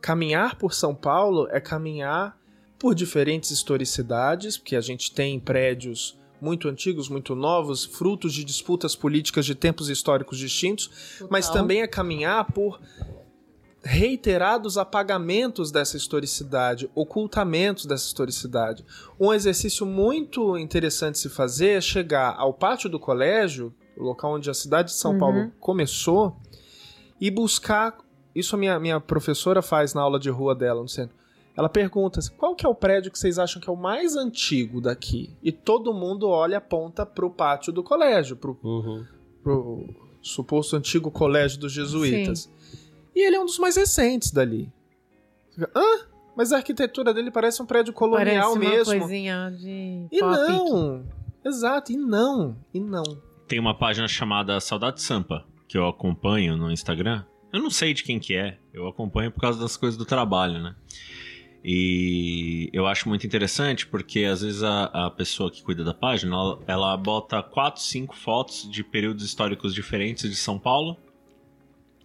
caminhar 0.00 0.56
por 0.56 0.74
São 0.74 0.94
Paulo 0.94 1.48
é 1.50 1.60
caminhar 1.60 2.38
por 2.78 2.94
diferentes 2.94 3.50
historicidades, 3.50 4.56
porque 4.56 4.76
a 4.76 4.80
gente 4.80 5.12
tem 5.12 5.40
prédios 5.40 6.16
muito 6.40 6.68
antigos, 6.68 7.08
muito 7.08 7.34
novos, 7.34 7.84
frutos 7.84 8.32
de 8.32 8.44
disputas 8.44 8.94
políticas 8.94 9.44
de 9.44 9.54
tempos 9.54 9.88
históricos 9.88 10.38
distintos, 10.38 11.18
mas 11.28 11.46
Total. 11.46 11.62
também 11.62 11.82
é 11.82 11.86
caminhar 11.88 12.52
por 12.52 12.80
reiterados 13.82 14.76
apagamentos 14.76 15.70
dessa 15.70 15.96
historicidade, 15.96 16.90
ocultamentos 16.94 17.86
dessa 17.86 18.06
historicidade. 18.06 18.84
Um 19.18 19.32
exercício 19.32 19.86
muito 19.86 20.56
interessante 20.58 21.14
de 21.14 21.20
se 21.20 21.28
fazer 21.28 21.78
é 21.78 21.80
chegar 21.80 22.34
ao 22.36 22.52
pátio 22.52 22.90
do 22.90 22.98
colégio, 22.98 23.72
o 23.96 24.02
local 24.02 24.34
onde 24.34 24.50
a 24.50 24.54
cidade 24.54 24.88
de 24.88 24.94
São 24.94 25.12
Uhum. 25.12 25.18
Paulo 25.18 25.52
começou, 25.60 26.36
e 27.20 27.30
buscar. 27.30 27.96
Isso 28.34 28.54
a 28.54 28.58
minha, 28.58 28.78
minha 28.78 29.00
professora 29.00 29.60
faz 29.62 29.94
na 29.94 30.02
aula 30.02 30.18
de 30.18 30.30
rua 30.30 30.54
dela 30.54 30.82
no 30.82 30.88
centro. 30.88 31.16
Ela 31.56 31.68
pergunta 31.68 32.20
assim, 32.20 32.30
qual 32.36 32.54
que 32.54 32.64
é 32.64 32.68
o 32.68 32.74
prédio 32.74 33.10
que 33.10 33.18
vocês 33.18 33.36
acham 33.36 33.60
que 33.60 33.68
é 33.68 33.72
o 33.72 33.76
mais 33.76 34.14
antigo 34.14 34.80
daqui? 34.80 35.34
E 35.42 35.50
todo 35.50 35.92
mundo 35.92 36.28
olha 36.28 36.52
e 36.52 36.56
aponta 36.56 37.04
pro 37.04 37.30
pátio 37.30 37.72
do 37.72 37.82
colégio, 37.82 38.36
pro, 38.36 38.56
Uhum. 38.62 39.04
pro 39.42 39.84
suposto 40.22 40.76
antigo 40.76 41.10
colégio 41.10 41.58
dos 41.58 41.72
jesuítas. 41.72 42.48
E 43.18 43.26
ele 43.26 43.35
é 43.37 43.40
um 43.40 43.44
dos 43.46 43.59
mais 43.59 43.74
recentes 43.76 44.31
dali. 44.31 44.70
Fica, 45.50 45.68
Hã? 45.74 46.07
Mas 46.37 46.52
a 46.52 46.59
arquitetura 46.59 47.12
dele 47.12 47.33
parece 47.33 47.61
um 47.61 47.66
prédio 47.66 47.92
colonial 47.92 48.52
Parece 48.52 48.59
uma 48.68 48.70
mesmo. 48.76 48.98
coisinha 49.00 49.50
de 49.59 50.07
E 50.12 50.20
pop. 50.20 50.31
não. 50.37 51.04
Exato, 51.44 51.90
e 51.90 51.96
não. 51.96 52.57
E 52.72 52.78
não. 52.78 53.02
Tem 53.48 53.59
uma 53.59 53.76
página 53.76 54.07
chamada 54.07 54.61
Saudade 54.61 55.02
Sampa, 55.02 55.44
que 55.66 55.76
eu 55.76 55.88
acompanho 55.88 56.57
no 56.57 56.70
Instagram. 56.70 57.24
Eu 57.52 57.61
não 57.61 57.70
sei 57.70 57.92
de 57.92 58.04
quem 58.04 58.20
que 58.20 58.35
é, 58.37 58.57
eu 58.72 58.87
acompanho 58.87 59.33
por 59.33 59.40
causa 59.40 59.59
das 59.59 59.76
coisas 59.76 59.96
do 59.98 60.04
trabalho, 60.04 60.61
né? 60.62 60.76
E 61.64 62.70
eu 62.72 62.87
acho 62.87 63.09
muito 63.09 63.26
interessante 63.26 63.85
porque 63.87 64.24
às 64.24 64.42
vezes 64.42 64.62
a, 64.62 64.85
a 65.07 65.11
pessoa 65.11 65.50
que 65.50 65.62
cuida 65.62 65.83
da 65.83 65.92
página, 65.92 66.35
ela, 66.37 66.61
ela 66.68 66.96
bota 66.96 67.42
quatro, 67.42 67.83
cinco 67.83 68.14
fotos 68.14 68.70
de 68.70 68.85
períodos 68.85 69.24
históricos 69.24 69.74
diferentes 69.74 70.31
de 70.31 70.37
São 70.37 70.57
Paulo. 70.59 70.96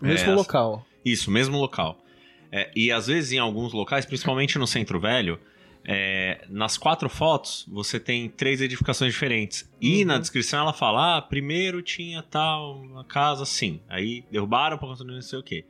Mesmo 0.02 0.32
É, 0.32 0.36
local. 0.36 0.84
Isso, 1.06 1.30
mesmo 1.32 1.58
local. 1.58 2.00
É, 2.52 2.72
e 2.76 2.92
às 2.92 3.08
vezes 3.08 3.32
em 3.32 3.40
alguns 3.40 3.74
locais, 3.74 4.06
principalmente 4.06 4.58
no 4.60 4.68
Centro 4.68 5.00
Velho, 5.00 5.40
é, 5.86 6.46
nas 6.50 6.78
quatro 6.78 7.10
fotos 7.10 7.66
você 7.68 8.00
tem 8.00 8.30
três 8.30 8.62
edificações 8.62 9.12
diferentes. 9.14 9.70
E 9.82 10.00
Uhum. 10.02 10.06
na 10.08 10.18
descrição 10.20 10.60
ela 10.62 10.74
fala: 10.74 11.18
ah, 11.18 11.22
primeiro 11.22 11.82
tinha 11.82 12.22
tal, 12.24 12.78
uma 12.82 13.04
casa 13.04 13.44
assim. 13.44 13.82
Aí 13.90 14.24
derrubaram 14.32 14.78
pra 14.78 14.88
construir 14.88 15.16
não 15.16 15.22
sei 15.22 15.40
o 15.40 15.44
quê. 15.44 15.66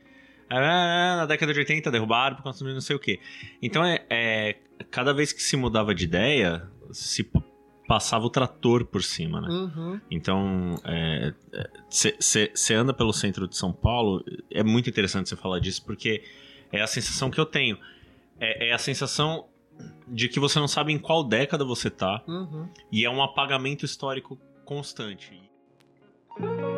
Ah, 0.50 1.16
na 1.16 1.26
década 1.26 1.52
de 1.52 1.58
80 1.58 1.90
derrubaram 1.90 2.36
pra 2.36 2.44
construir 2.44 2.74
não 2.74 2.80
sei 2.80 2.94
o 2.94 2.98
quê. 2.98 3.18
Então 3.62 3.84
é, 3.84 4.04
é, 4.10 4.56
cada 4.90 5.12
vez 5.14 5.32
que 5.32 5.42
se 5.42 5.56
mudava 5.56 5.94
de 5.94 6.04
ideia, 6.04 6.68
se 6.92 7.28
passava 7.86 8.24
o 8.24 8.30
trator 8.30 8.84
por 8.86 9.02
cima, 9.02 9.40
né? 9.40 9.48
Uhum. 9.48 10.00
Então, 10.10 10.74
você 11.88 12.74
anda 12.74 12.92
pelo 12.94 13.12
centro 13.12 13.46
de 13.48 13.56
São 13.56 13.72
Paulo, 13.72 14.24
é 14.50 14.62
muito 14.62 14.88
interessante 14.88 15.28
você 15.28 15.36
falar 15.36 15.58
disso, 15.58 15.84
porque 15.84 16.22
é 16.72 16.80
a 16.80 16.86
sensação 16.86 17.30
que 17.30 17.38
eu 17.38 17.46
tenho. 17.46 17.78
É, 18.40 18.68
é 18.68 18.72
a 18.72 18.78
sensação 18.78 19.46
de 20.06 20.28
que 20.28 20.38
você 20.40 20.58
não 20.58 20.68
sabe 20.68 20.92
em 20.92 20.98
qual 20.98 21.24
década 21.24 21.64
você 21.64 21.90
tá, 21.90 22.22
Uhum. 22.26 22.68
e 22.90 23.04
é 23.04 23.10
um 23.10 23.22
apagamento 23.22 23.84
histórico 23.84 24.38
constante. 24.64 25.40
Mas 26.38 26.73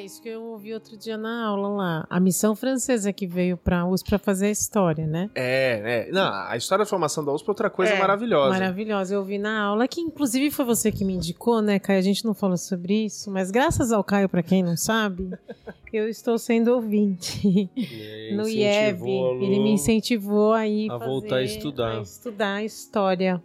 é 0.00 0.04
isso 0.04 0.22
que 0.22 0.28
eu 0.28 0.42
ouvi 0.42 0.72
outro 0.72 0.96
dia 0.96 1.16
na 1.16 1.46
aula 1.46 1.68
lá. 1.68 2.06
A 2.08 2.18
missão 2.18 2.56
francesa 2.56 3.12
que 3.12 3.26
veio 3.26 3.56
pra 3.56 3.84
USP 3.86 4.08
pra 4.08 4.18
fazer 4.18 4.46
a 4.46 4.50
história, 4.50 5.06
né? 5.06 5.30
É, 5.34 6.06
é. 6.08 6.12
Não, 6.12 6.32
a 6.32 6.56
história 6.56 6.84
da 6.84 6.88
formação 6.88 7.24
da 7.24 7.32
USP 7.32 7.46
é 7.48 7.50
outra 7.50 7.70
coisa 7.70 7.92
É, 7.92 7.98
maravilhosa. 7.98 8.50
Maravilhosa. 8.50 9.14
Eu 9.14 9.20
ouvi 9.20 9.38
na 9.38 9.60
aula, 9.62 9.86
que 9.86 10.00
inclusive 10.00 10.50
foi 10.50 10.64
você 10.64 10.90
que 10.90 11.04
me 11.04 11.14
indicou, 11.14 11.60
né, 11.60 11.78
Caio? 11.78 11.98
A 11.98 12.02
gente 12.02 12.24
não 12.24 12.34
falou 12.34 12.56
sobre 12.56 13.04
isso, 13.04 13.30
mas 13.30 13.50
graças 13.50 13.92
ao 13.92 14.02
Caio, 14.02 14.28
pra 14.28 14.42
quem 14.42 14.62
não 14.62 14.76
sabe, 14.76 15.30
eu 15.92 16.08
estou 16.08 16.38
sendo 16.38 16.68
ouvinte 16.74 17.70
E 17.76 18.32
no 18.36 18.48
IEB. 18.48 19.02
a 19.02 19.44
Ele 19.44 19.58
me 19.60 19.72
incentivou 19.72 20.52
a 20.52 20.66
ir 20.66 20.90
a 20.90 20.96
voltar 20.96 21.36
a 21.36 21.42
estudar. 21.42 21.98
a 21.98 22.02
estudar 22.02 22.54
a 22.54 22.64
história 22.64 23.42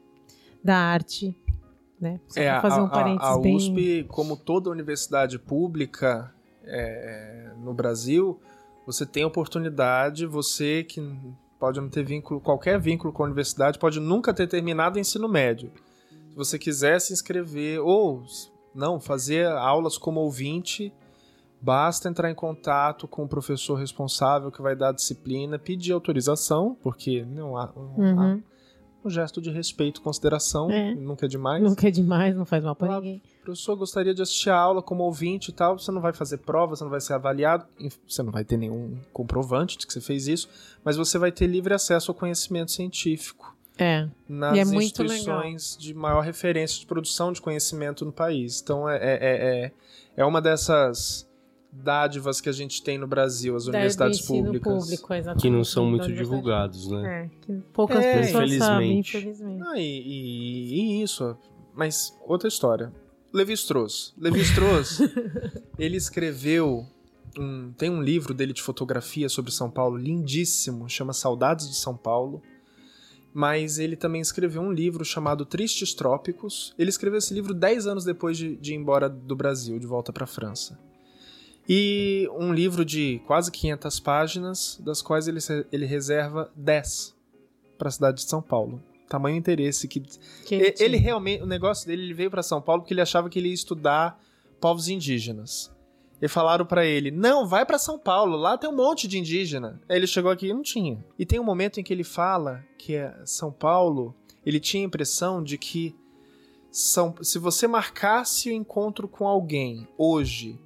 da 0.63 0.78
arte, 0.78 1.36
né? 2.00 2.20
É, 2.36 2.50
a, 2.50 2.62
um 2.62 2.86
a, 2.86 3.34
a 3.34 3.39
bem... 3.39 3.56
USP, 3.56 4.06
como 4.10 4.36
toda 4.38 4.70
universidade 4.70 5.38
pública 5.39 6.34
é, 6.67 7.51
no 7.58 7.73
Brasil, 7.73 8.39
você 8.86 9.06
tem 9.06 9.23
oportunidade, 9.25 10.25
você 10.25 10.84
que 10.84 11.01
pode 11.60 11.80
não 11.80 11.89
ter 11.89 12.04
vínculo, 12.04 12.39
qualquer 12.41 12.80
vínculo 12.80 13.12
com 13.13 13.23
a 13.23 13.25
universidade, 13.25 13.80
pode 13.80 13.99
nunca 13.99 14.34
ter 14.34 14.47
terminado 14.47 14.97
o 14.97 14.99
ensino 14.99 15.28
médio. 15.28 15.71
Se 16.30 16.36
você 16.36 16.60
quiser 16.60 16.99
se 16.99 17.13
inscrever, 17.13 17.80
ou 17.80 18.23
não, 18.73 18.99
fazer 18.99 19.47
aulas 19.47 19.97
como 19.97 20.19
ouvinte, 20.19 20.93
basta 21.62 22.10
entrar 22.10 22.30
em 22.30 22.36
contato 22.36 23.08
com 23.08 23.23
o 23.23 23.28
professor 23.28 23.75
responsável 23.75 24.51
que 24.51 24.62
vai 24.62 24.75
dar 24.75 24.89
a 24.89 24.91
disciplina, 24.91 25.58
pedir 25.58 25.93
autorização, 25.93 26.78
porque 26.84 27.23
não 27.25 27.58
há, 27.58 27.71
um, 27.75 28.19
há 28.19 28.23
Uhum. 28.25 28.43
um 29.06 29.10
gesto 29.10 29.41
de 29.41 29.49
respeito 29.49 30.01
e 30.01 30.04
consideração, 30.04 30.69
É. 30.69 30.93
nunca 30.93 31.25
é 31.25 31.30
demais. 31.30 31.63
Nunca 31.63 31.88
é 31.88 31.91
demais, 31.91 32.36
não 32.36 32.45
faz 32.45 32.63
mal 32.63 32.75
Claro. 32.75 32.95
ninguém. 32.95 33.21
Professor 33.45 33.75
gostaria 33.75 34.13
de 34.13 34.21
assistir 34.21 34.49
a 34.49 34.58
aula 34.58 34.81
como 34.81 35.03
ouvinte 35.03 35.49
e 35.49 35.53
tal, 35.53 35.77
você 35.77 35.91
não 35.91 36.01
vai 36.01 36.12
fazer 36.13 36.38
prova, 36.39 36.75
você 36.75 36.84
não 36.84 36.91
vai 36.91 36.99
ser 37.01 37.13
avaliado, 37.13 37.65
você 38.08 38.21
não 38.23 38.31
vai 38.31 38.43
ter 38.43 38.58
nenhum 38.58 38.97
comprovante 39.13 39.77
de 39.77 39.86
que 39.88 39.93
você 39.93 40.01
fez 40.01 40.27
isso, 40.27 40.49
mas 40.84 40.97
você 40.97 41.17
vai 41.17 41.31
ter 41.31 41.47
livre 41.47 41.73
acesso 41.73 42.12
ao 42.12 42.15
conhecimento 42.15 42.71
científico 42.71 43.55
É. 43.77 44.08
nas 44.27 44.58
E 44.58 44.60
é 44.60 44.65
muito 44.65 44.84
instituições 45.03 45.77
de 45.79 45.93
maior 45.93 46.21
referência 46.21 46.79
de 46.79 46.86
produção 46.86 47.31
de 47.31 47.41
conhecimento 47.41 48.03
no 48.03 48.12
país. 48.12 48.62
Então 48.62 48.89
é, 48.89 48.97
é, 48.97 49.19
é, 49.65 49.71
é 50.17 50.25
uma 50.25 50.41
dessas 50.41 51.29
dádivas 51.71 52.39
que 52.39 52.47
a 52.47 52.53
gente 52.53 52.81
tem 52.81 52.97
no 52.97 53.05
Brasil, 53.05 53.53
as 53.55 53.65
Da- 53.65 53.71
universidades 53.71 54.21
públicas. 54.21 54.84
Público, 54.86 55.08
Que 55.41 55.49
não 55.49 55.63
são 55.63 55.84
da 55.84 55.89
muito 55.91 56.12
divulgados, 56.13 56.88
né? 56.89 57.25
É, 57.25 57.45
que 57.45 57.53
poucas 57.73 58.03
É, 58.03 58.21
pessoas 58.21 58.53
sabem, 58.55 58.99
infelizmente. 58.99 59.17
infelizmente. 59.17 59.63
Ah, 59.67 59.77
e, 59.77 59.84
e- 59.84 60.73
e 60.99 61.03
isso, 61.03 61.36
mas 61.73 62.17
outra 62.25 62.47
história. 62.47 62.93
Levi 63.36 63.52
Strauss. 63.52 64.13
Levi 64.17 64.39
Strauss, 64.43 65.00
ele 65.78 65.98
escreveu 65.98 66.88
um, 67.38 67.74
tem 67.74 67.89
um 67.89 68.02
livro 68.02 68.34
dele 68.34 68.54
de 68.54 68.62
fotografia 68.62 69.28
sobre 69.28 69.52
São 69.52 69.69
Paulo 69.69 69.98
lindíssimo, 69.98 70.89
chama 70.89 71.12
Saudades 71.12 71.67
de 71.67 71.76
São 71.76 71.98
Paulo. 71.98 72.41
Mas 73.34 73.78
ele 73.78 73.98
também 73.98 74.21
escreveu 74.21 74.62
um 74.62 74.71
livro 74.71 75.04
chamado 75.04 75.45
Tristes 75.45 75.93
Trópicos. 75.93 76.74
Ele 76.80 76.89
escreveu 76.89 77.17
esse 77.17 77.34
livro 77.34 77.54
10 77.54 77.88
anos 77.88 78.06
depois 78.06 78.38
de, 78.38 78.56
de 78.56 78.71
ir 78.71 78.78
embora 78.78 79.10
do 79.10 79.36
Brasil, 79.36 79.78
de 79.78 79.86
volta 79.86 80.13
para 80.13 80.26
França. 80.26 80.80
E 81.67 82.30
um 82.39 82.54
livro 82.54 82.86
de 82.86 83.19
quase 83.28 83.52
500 83.52 84.00
páginas, 84.00 84.82
das 84.82 85.02
quais 85.02 85.28
ele, 85.28 85.39
ele 85.74 85.86
reserva 85.86 86.50
10 86.56 87.13
para 87.78 87.89
a 87.89 87.91
cidade 87.91 88.24
de 88.24 88.30
São 88.30 88.41
Paulo. 88.41 88.82
Tamanho 89.08 89.38
interesse 89.38 89.88
que 89.88 90.02
Que 90.46 90.56
ele, 90.56 90.76
ele 90.80 90.98
realmente, 90.98 91.44
o 91.44 91.46
negócio 91.46 91.88
dele, 91.88 92.04
ele 92.04 92.13
veio 92.13 92.32
pra 92.32 92.44
São 92.44 92.62
Paulo 92.62 92.82
porque 92.82 92.94
ele 92.94 93.02
achava 93.02 93.30
que 93.30 93.39
ele 93.39 93.50
ia 93.50 93.54
estudar 93.54 94.20
povos 94.60 94.88
indígenas. 94.88 95.72
E 96.22 96.28
falaram 96.28 96.65
pra 96.65 96.86
ele: 96.86 97.12
"Não, 97.12 97.48
vai 97.48 97.65
pra 97.65 97.78
São 97.78 98.00
Paulo, 98.00 98.36
lá 98.38 98.58
tem 98.58 98.70
um 98.70 98.76
monte 98.76 99.08
de 99.08 99.20
indígena". 99.20 99.80
Aí 99.88 99.98
ele 99.98 100.08
chegou 100.08 100.32
aqui 100.32 100.48
e 100.48 100.54
não 100.54 100.62
tinha. 100.62 101.04
E 101.20 101.26
tem 101.26 101.39
um 101.39 101.44
momento 101.44 101.80
em 101.80 101.84
que 101.84 101.94
ele 101.94 102.04
fala 102.04 102.63
que 102.78 102.96
é 102.96 103.13
São 103.26 103.52
Paulo, 103.52 104.15
ele 104.46 104.60
tinha 104.60 104.84
a 104.84 104.88
impressão 104.88 105.44
de 105.44 105.58
que 105.58 105.96
São, 106.72 107.13
se 107.22 107.38
você 107.38 107.68
marcasse 107.68 108.50
o 108.50 108.54
encontro 108.54 109.08
com 109.08 109.28
alguém 109.28 109.88
hoje 109.98 110.60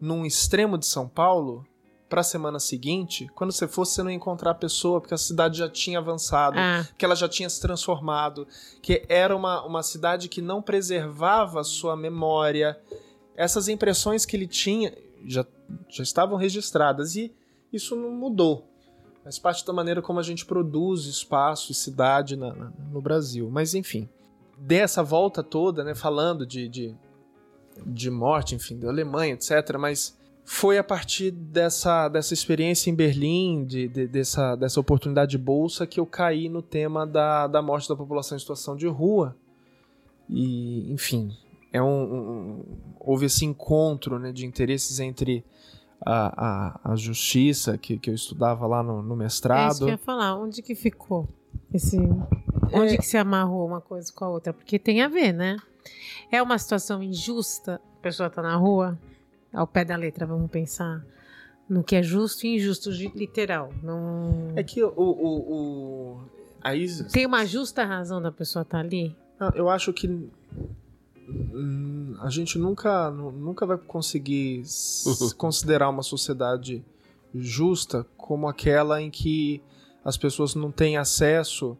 num 0.00 0.24
extremo 0.24 0.78
de 0.78 0.86
São 0.86 1.08
Paulo, 1.08 1.66
pra 2.08 2.22
semana 2.22 2.58
seguinte, 2.58 3.28
quando 3.34 3.52
você 3.52 3.68
fosse, 3.68 3.92
você 3.94 4.02
não 4.02 4.10
ia 4.10 4.16
encontrar 4.16 4.52
a 4.52 4.54
pessoa, 4.54 5.00
porque 5.00 5.12
a 5.14 5.18
cidade 5.18 5.58
já 5.58 5.68
tinha 5.68 5.98
avançado 5.98 6.58
Ah, 6.58 6.86
que 6.96 7.04
ela 7.04 7.14
já 7.14 7.28
tinha 7.28 7.48
se 7.50 7.60
transformado, 7.60 8.46
que 8.80 9.04
era 9.08 9.36
uma, 9.36 9.62
uma 9.64 9.82
cidade 9.82 10.28
que 10.28 10.40
não 10.40 10.62
preservava 10.62 11.60
a 11.60 11.64
sua 11.64 11.94
memória. 11.96 12.78
Essas 13.36 13.68
impressões 13.68 14.24
que 14.24 14.36
ele 14.36 14.46
tinha 14.46 14.92
já, 15.26 15.44
já 15.88 16.02
estavam 16.02 16.36
registradas 16.38 17.14
e 17.14 17.32
isso 17.72 17.94
não 17.94 18.10
mudou. 18.10 18.66
Faz 19.22 19.38
parte 19.38 19.66
da 19.66 19.72
maneira 19.74 20.00
como 20.00 20.18
a 20.18 20.22
gente 20.22 20.46
produz 20.46 21.04
espaço 21.04 21.70
e 21.70 21.74
cidade 21.74 22.34
na- 22.36 22.54
na- 22.54 22.72
no 22.90 23.02
Brasil. 23.02 23.50
Mas 23.50 23.74
enfim, 23.74 24.08
dessa 24.56 25.02
volta 25.02 25.42
toda, 25.42 25.84
né, 25.84 25.94
falando 25.94 26.46
de, 26.46 26.66
de, 26.68 26.96
de 27.86 28.10
morte, 28.10 28.54
enfim, 28.54 28.78
da 28.78 28.88
Alemanha, 28.88 29.34
etc., 29.34 29.76
mas 29.78 30.16
foi 30.50 30.78
a 30.78 30.82
partir 30.84 31.30
dessa, 31.30 32.08
dessa 32.08 32.32
experiência 32.32 32.88
em 32.90 32.94
Berlim, 32.94 33.66
de, 33.66 33.86
de- 33.86 34.06
dessa, 34.08 34.56
dessa 34.56 34.80
oportunidade 34.80 35.32
de 35.32 35.38
bolsa, 35.38 35.86
que 35.86 36.00
eu 36.00 36.06
caí 36.06 36.48
no 36.48 36.62
tema 36.62 37.06
da, 37.06 37.46
da 37.46 37.60
morte 37.60 37.86
da 37.86 37.94
população 37.94 38.34
em 38.34 38.38
situação 38.40 38.74
de 38.74 38.86
rua. 38.86 39.36
E, 40.28 40.90
enfim, 40.92 41.36
é 41.70 41.82
um, 41.82 41.86
um- 42.02 42.64
houve 42.98 43.26
esse 43.26 43.44
encontro 43.44 44.18
né, 44.18 44.32
de 44.32 44.46
interesses 44.46 44.98
entre 45.00 45.44
a, 46.00 46.80
a, 46.86 46.92
a 46.92 46.96
justiça, 46.96 47.76
que, 47.76 47.98
que 47.98 48.08
eu 48.08 48.14
estudava 48.14 48.66
lá 48.66 48.82
no, 48.82 49.02
no 49.02 49.14
é 49.22 49.26
isso 49.26 49.42
que 49.42 49.48
mestrado. 49.48 49.82
eu 49.82 49.88
ia 49.88 49.98
falar. 49.98 50.34
Onde 50.38 50.62
que 50.62 50.74
ficou 50.74 51.28
esse... 51.74 51.98
Onde 52.72 52.94
É. 52.94 52.96
que 52.96 53.04
se 53.06 53.16
amarrou 53.18 53.66
uma 53.66 53.80
coisa 53.82 54.10
com 54.12 54.24
a 54.24 54.28
outra? 54.30 54.52
Porque 54.52 54.78
tem 54.78 55.02
a 55.02 55.08
ver, 55.08 55.32
né? 55.32 55.56
É 56.32 56.42
uma 56.42 56.58
situação 56.58 57.02
injusta, 57.02 57.80
a 57.98 58.02
pessoa 58.02 58.28
tá 58.30 58.40
na 58.42 58.56
rua, 58.56 58.98
ao 59.52 59.66
pé 59.66 59.84
da 59.84 59.96
letra, 59.96 60.26
vamos 60.26 60.50
pensar 60.50 61.04
no 61.68 61.84
que 61.84 61.96
é 61.96 62.02
justo 62.02 62.46
e 62.46 62.56
injusto, 62.56 62.90
literal. 62.90 63.72
Não... 63.82 64.52
É 64.56 64.62
que 64.62 64.82
o. 64.82 64.92
o, 64.96 65.52
o 66.16 66.20
aí, 66.62 66.86
Tem 67.12 67.26
uma 67.26 67.44
justa 67.44 67.84
razão 67.84 68.22
da 68.22 68.32
pessoa 68.32 68.62
estar 68.62 68.78
ali? 68.78 69.14
Não, 69.38 69.50
eu 69.50 69.68
acho 69.68 69.92
que 69.92 70.28
a 72.20 72.30
gente 72.30 72.58
nunca, 72.58 73.10
nu- 73.10 73.32
nunca 73.32 73.66
vai 73.66 73.76
conseguir 73.76 74.62
considerar 75.36 75.88
uma 75.90 76.02
sociedade 76.02 76.82
justa 77.34 78.06
como 78.16 78.48
aquela 78.48 79.00
em 79.02 79.10
que 79.10 79.62
as 80.04 80.16
pessoas 80.16 80.54
não 80.54 80.70
têm 80.72 80.96
acesso 80.96 81.76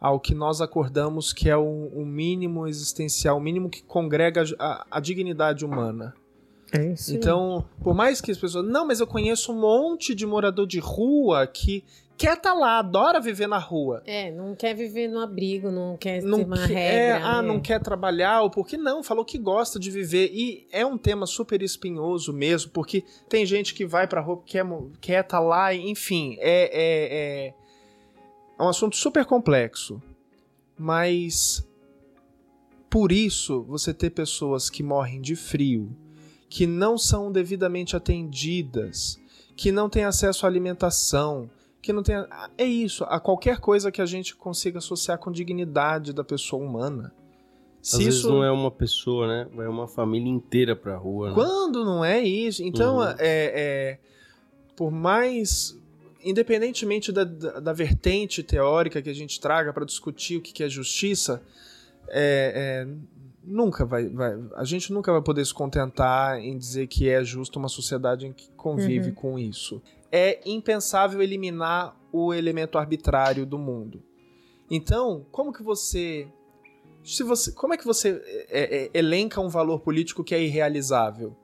ao 0.00 0.20
que 0.20 0.34
nós 0.34 0.60
acordamos 0.60 1.32
que 1.32 1.48
é 1.50 1.56
o, 1.56 1.88
o 1.94 2.06
mínimo 2.06 2.66
existencial, 2.68 3.38
o 3.38 3.40
mínimo 3.40 3.68
que 3.68 3.82
congrega 3.82 4.44
a, 4.58 4.86
a 4.90 5.00
dignidade 5.00 5.64
humana. 5.64 6.14
É 6.76 6.92
isso. 6.92 7.14
Então, 7.14 7.64
por 7.82 7.94
mais 7.94 8.20
que 8.20 8.30
as 8.30 8.38
pessoas. 8.38 8.66
Não, 8.66 8.86
mas 8.86 9.00
eu 9.00 9.06
conheço 9.06 9.52
um 9.52 9.60
monte 9.60 10.14
de 10.14 10.26
morador 10.26 10.66
de 10.66 10.78
rua 10.80 11.46
que 11.46 11.84
quer 12.16 12.36
estar 12.36 12.54
lá, 12.54 12.78
adora 12.78 13.20
viver 13.20 13.46
na 13.48 13.58
rua. 13.58 14.02
É, 14.06 14.30
não 14.30 14.54
quer 14.54 14.74
viver 14.74 15.08
no 15.08 15.18
abrigo, 15.20 15.70
não 15.70 15.96
quer 15.96 16.22
Não 16.22 16.38
ter 16.38 16.44
uma 16.44 16.56
quer, 16.56 16.66
regra. 16.66 16.78
é, 16.94 17.12
ah, 17.22 17.42
né? 17.42 17.48
não 17.48 17.60
quer 17.60 17.80
trabalhar, 17.80 18.42
ou 18.42 18.50
porque 18.50 18.76
não, 18.76 19.02
falou 19.02 19.24
que 19.24 19.36
gosta 19.38 19.78
de 19.80 19.90
viver. 19.90 20.30
E 20.32 20.66
é 20.72 20.84
um 20.86 20.96
tema 20.96 21.26
super 21.26 21.60
espinhoso 21.62 22.32
mesmo, 22.32 22.70
porque 22.70 23.04
tem 23.28 23.44
gente 23.44 23.74
que 23.74 23.84
vai 23.84 24.06
pra 24.06 24.20
rua, 24.20 24.42
quer 24.46 24.62
mo- 24.64 24.92
quer 25.00 25.22
estar 25.24 25.40
lá, 25.40 25.74
enfim, 25.74 26.36
é, 26.38 26.70
é, 26.72 27.48
é, 27.48 27.54
é 28.58 28.62
um 28.62 28.68
assunto 28.68 28.96
super 28.96 29.24
complexo. 29.24 30.00
Mas 30.78 31.64
por 32.90 33.10
isso, 33.12 33.62
você 33.64 33.92
ter 33.92 34.10
pessoas 34.10 34.70
que 34.70 34.82
morrem 34.82 35.20
de 35.20 35.34
frio, 35.34 35.90
que 36.54 36.68
não 36.68 36.96
são 36.96 37.32
devidamente 37.32 37.96
atendidas, 37.96 39.18
que 39.56 39.72
não 39.72 39.88
têm 39.90 40.04
acesso 40.04 40.46
à 40.46 40.48
alimentação, 40.48 41.50
que 41.82 41.92
não 41.92 42.00
tem. 42.00 42.14
É 42.56 42.64
isso, 42.64 43.02
a 43.08 43.18
qualquer 43.18 43.58
coisa 43.58 43.90
que 43.90 44.00
a 44.00 44.06
gente 44.06 44.36
consiga 44.36 44.78
associar 44.78 45.18
com 45.18 45.32
dignidade 45.32 46.12
da 46.12 46.22
pessoa 46.22 46.64
humana. 46.64 47.12
Às 47.82 47.88
Se 47.90 48.04
vezes 48.04 48.20
isso. 48.20 48.28
não 48.30 48.44
é 48.44 48.52
uma 48.52 48.70
pessoa, 48.70 49.26
né? 49.26 49.48
Vai 49.52 49.66
uma 49.66 49.88
família 49.88 50.30
inteira 50.30 50.76
pra 50.76 50.96
rua. 50.96 51.30
né? 51.30 51.34
Quando 51.34 51.84
não 51.84 52.04
é 52.04 52.20
isso? 52.22 52.62
Então, 52.62 52.98
Uhum. 52.98 53.02
é, 53.02 53.16
é- 53.18 53.98
por 54.76 54.92
mais. 54.92 55.76
Independentemente 56.22 57.10
da, 57.10 57.24
da, 57.24 57.58
da 57.60 57.72
vertente 57.72 58.44
teórica 58.44 59.02
que 59.02 59.10
a 59.10 59.14
gente 59.14 59.40
traga 59.40 59.72
para 59.72 59.84
discutir 59.84 60.36
o 60.36 60.40
que, 60.40 60.52
que 60.52 60.62
é 60.62 60.68
justiça, 60.68 61.42
é, 62.08 62.86
é, 62.86 62.94
nunca 63.46 63.84
vai, 63.84 64.08
vai. 64.08 64.38
A 64.54 64.64
gente 64.64 64.92
nunca 64.92 65.12
vai 65.12 65.22
poder 65.22 65.44
se 65.44 65.52
contentar 65.54 66.38
em 66.38 66.56
dizer 66.56 66.86
que 66.86 67.08
é 67.08 67.22
justo 67.22 67.58
uma 67.58 67.68
sociedade 67.68 68.26
em 68.26 68.32
que 68.32 68.48
convive 68.52 69.08
Uhum. 69.10 69.14
com 69.14 69.38
isso. 69.38 69.82
É 70.10 70.40
impensável 70.48 71.20
eliminar 71.22 71.96
o 72.12 72.32
elemento 72.32 72.78
arbitrário 72.78 73.44
do 73.44 73.58
mundo. 73.58 74.02
Então, 74.70 75.26
como 75.30 75.52
que 75.52 75.62
você 75.62 76.28
se 77.02 77.22
você, 77.22 77.52
como 77.52 77.74
é 77.74 77.76
que 77.76 77.84
você 77.84 78.22
é, 78.48 78.84
é, 78.84 78.90
elenca 78.94 79.40
um 79.40 79.48
valor 79.48 79.80
político 79.80 80.24
que 80.24 80.34
é 80.34 80.42
irrealizável? 80.42 81.36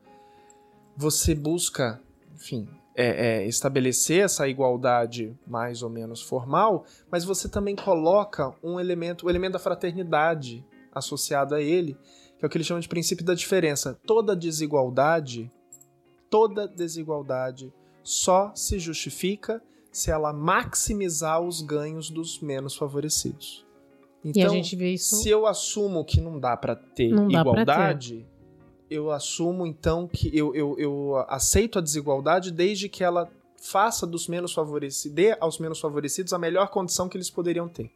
Você 0.96 1.34
busca, 1.34 2.00
enfim, 2.34 2.66
é, 2.94 3.42
é, 3.42 3.46
estabelecer 3.46 4.24
essa 4.24 4.48
igualdade 4.48 5.36
mais 5.46 5.82
ou 5.82 5.90
menos 5.90 6.22
formal, 6.22 6.84
mas 7.10 7.24
você 7.24 7.48
também 7.48 7.76
coloca 7.76 8.54
um 8.62 8.80
elemento, 8.80 9.26
o 9.26 9.30
elemento 9.30 9.52
da 9.52 9.58
fraternidade 9.58 10.64
associado 10.92 11.54
a 11.54 11.60
ele, 11.60 11.96
que 12.38 12.44
é 12.44 12.46
o 12.46 12.50
que 12.50 12.56
ele 12.56 12.64
chama 12.64 12.80
de 12.80 12.88
princípio 12.88 13.24
da 13.24 13.34
diferença. 13.34 13.98
Toda 14.06 14.36
desigualdade, 14.36 15.50
toda 16.28 16.66
desigualdade 16.66 17.72
só 18.02 18.52
se 18.54 18.78
justifica 18.78 19.62
se 19.92 20.10
ela 20.10 20.32
maximizar 20.32 21.40
os 21.40 21.60
ganhos 21.62 22.10
dos 22.10 22.40
menos 22.40 22.76
favorecidos. 22.76 23.66
E 24.24 24.42
a 24.42 24.48
gente 24.48 24.76
vê 24.76 24.94
isso. 24.94 25.16
Se 25.16 25.28
eu 25.28 25.46
assumo 25.46 26.04
que 26.04 26.20
não 26.20 26.38
dá 26.38 26.56
pra 26.56 26.76
ter 26.76 27.10
Não 27.10 27.30
igualdade, 27.30 28.26
eu 28.88 29.10
assumo 29.10 29.66
então 29.66 30.06
que 30.06 30.36
eu, 30.36 30.54
eu, 30.54 30.78
eu 30.78 31.16
aceito 31.28 31.78
a 31.78 31.82
desigualdade 31.82 32.50
desde 32.50 32.88
que 32.88 33.02
ela 33.02 33.30
faça 33.56 34.06
dos 34.06 34.26
menos 34.26 34.52
favorecidos, 34.52 35.14
dê 35.14 35.36
aos 35.38 35.58
menos 35.58 35.78
favorecidos 35.78 36.32
a 36.32 36.38
melhor 36.38 36.68
condição 36.68 37.08
que 37.08 37.16
eles 37.16 37.30
poderiam 37.30 37.68
ter. 37.68 37.90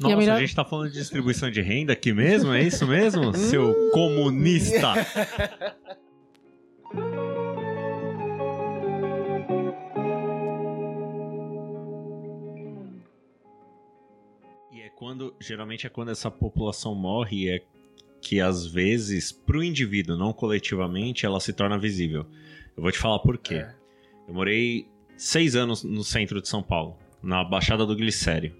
A 0.00 0.02
Nossa, 0.02 0.16
melhor- 0.16 0.36
a 0.36 0.40
gente 0.40 0.54
tá 0.54 0.64
falando 0.64 0.90
de 0.90 0.98
distribuição 0.98 1.50
de 1.50 1.60
renda 1.60 1.92
aqui 1.92 2.12
mesmo? 2.12 2.52
É 2.52 2.62
isso 2.62 2.86
mesmo? 2.86 3.32
Seu 3.38 3.90
comunista! 3.92 4.92
E 14.72 14.80
é 14.82 14.88
quando, 14.90 15.34
geralmente 15.40 15.86
é 15.86 15.90
quando 15.90 16.10
essa 16.10 16.30
população 16.30 16.94
morre, 16.94 17.48
é 17.48 17.62
que 18.20 18.40
às 18.40 18.66
vezes, 18.66 19.30
pro 19.30 19.62
indivíduo, 19.62 20.16
não 20.16 20.32
coletivamente, 20.32 21.26
ela 21.26 21.38
se 21.40 21.52
torna 21.52 21.78
visível. 21.78 22.26
Eu 22.76 22.82
vou 22.82 22.90
te 22.90 22.98
falar 22.98 23.18
por 23.20 23.36
quê. 23.38 23.56
É. 23.56 23.74
Eu 24.26 24.34
morei 24.34 24.88
seis 25.16 25.54
anos 25.54 25.84
no 25.84 26.02
centro 26.02 26.40
de 26.40 26.48
São 26.48 26.62
Paulo, 26.62 26.96
na 27.22 27.44
Baixada 27.44 27.84
do 27.84 27.94
Glicério. 27.94 28.54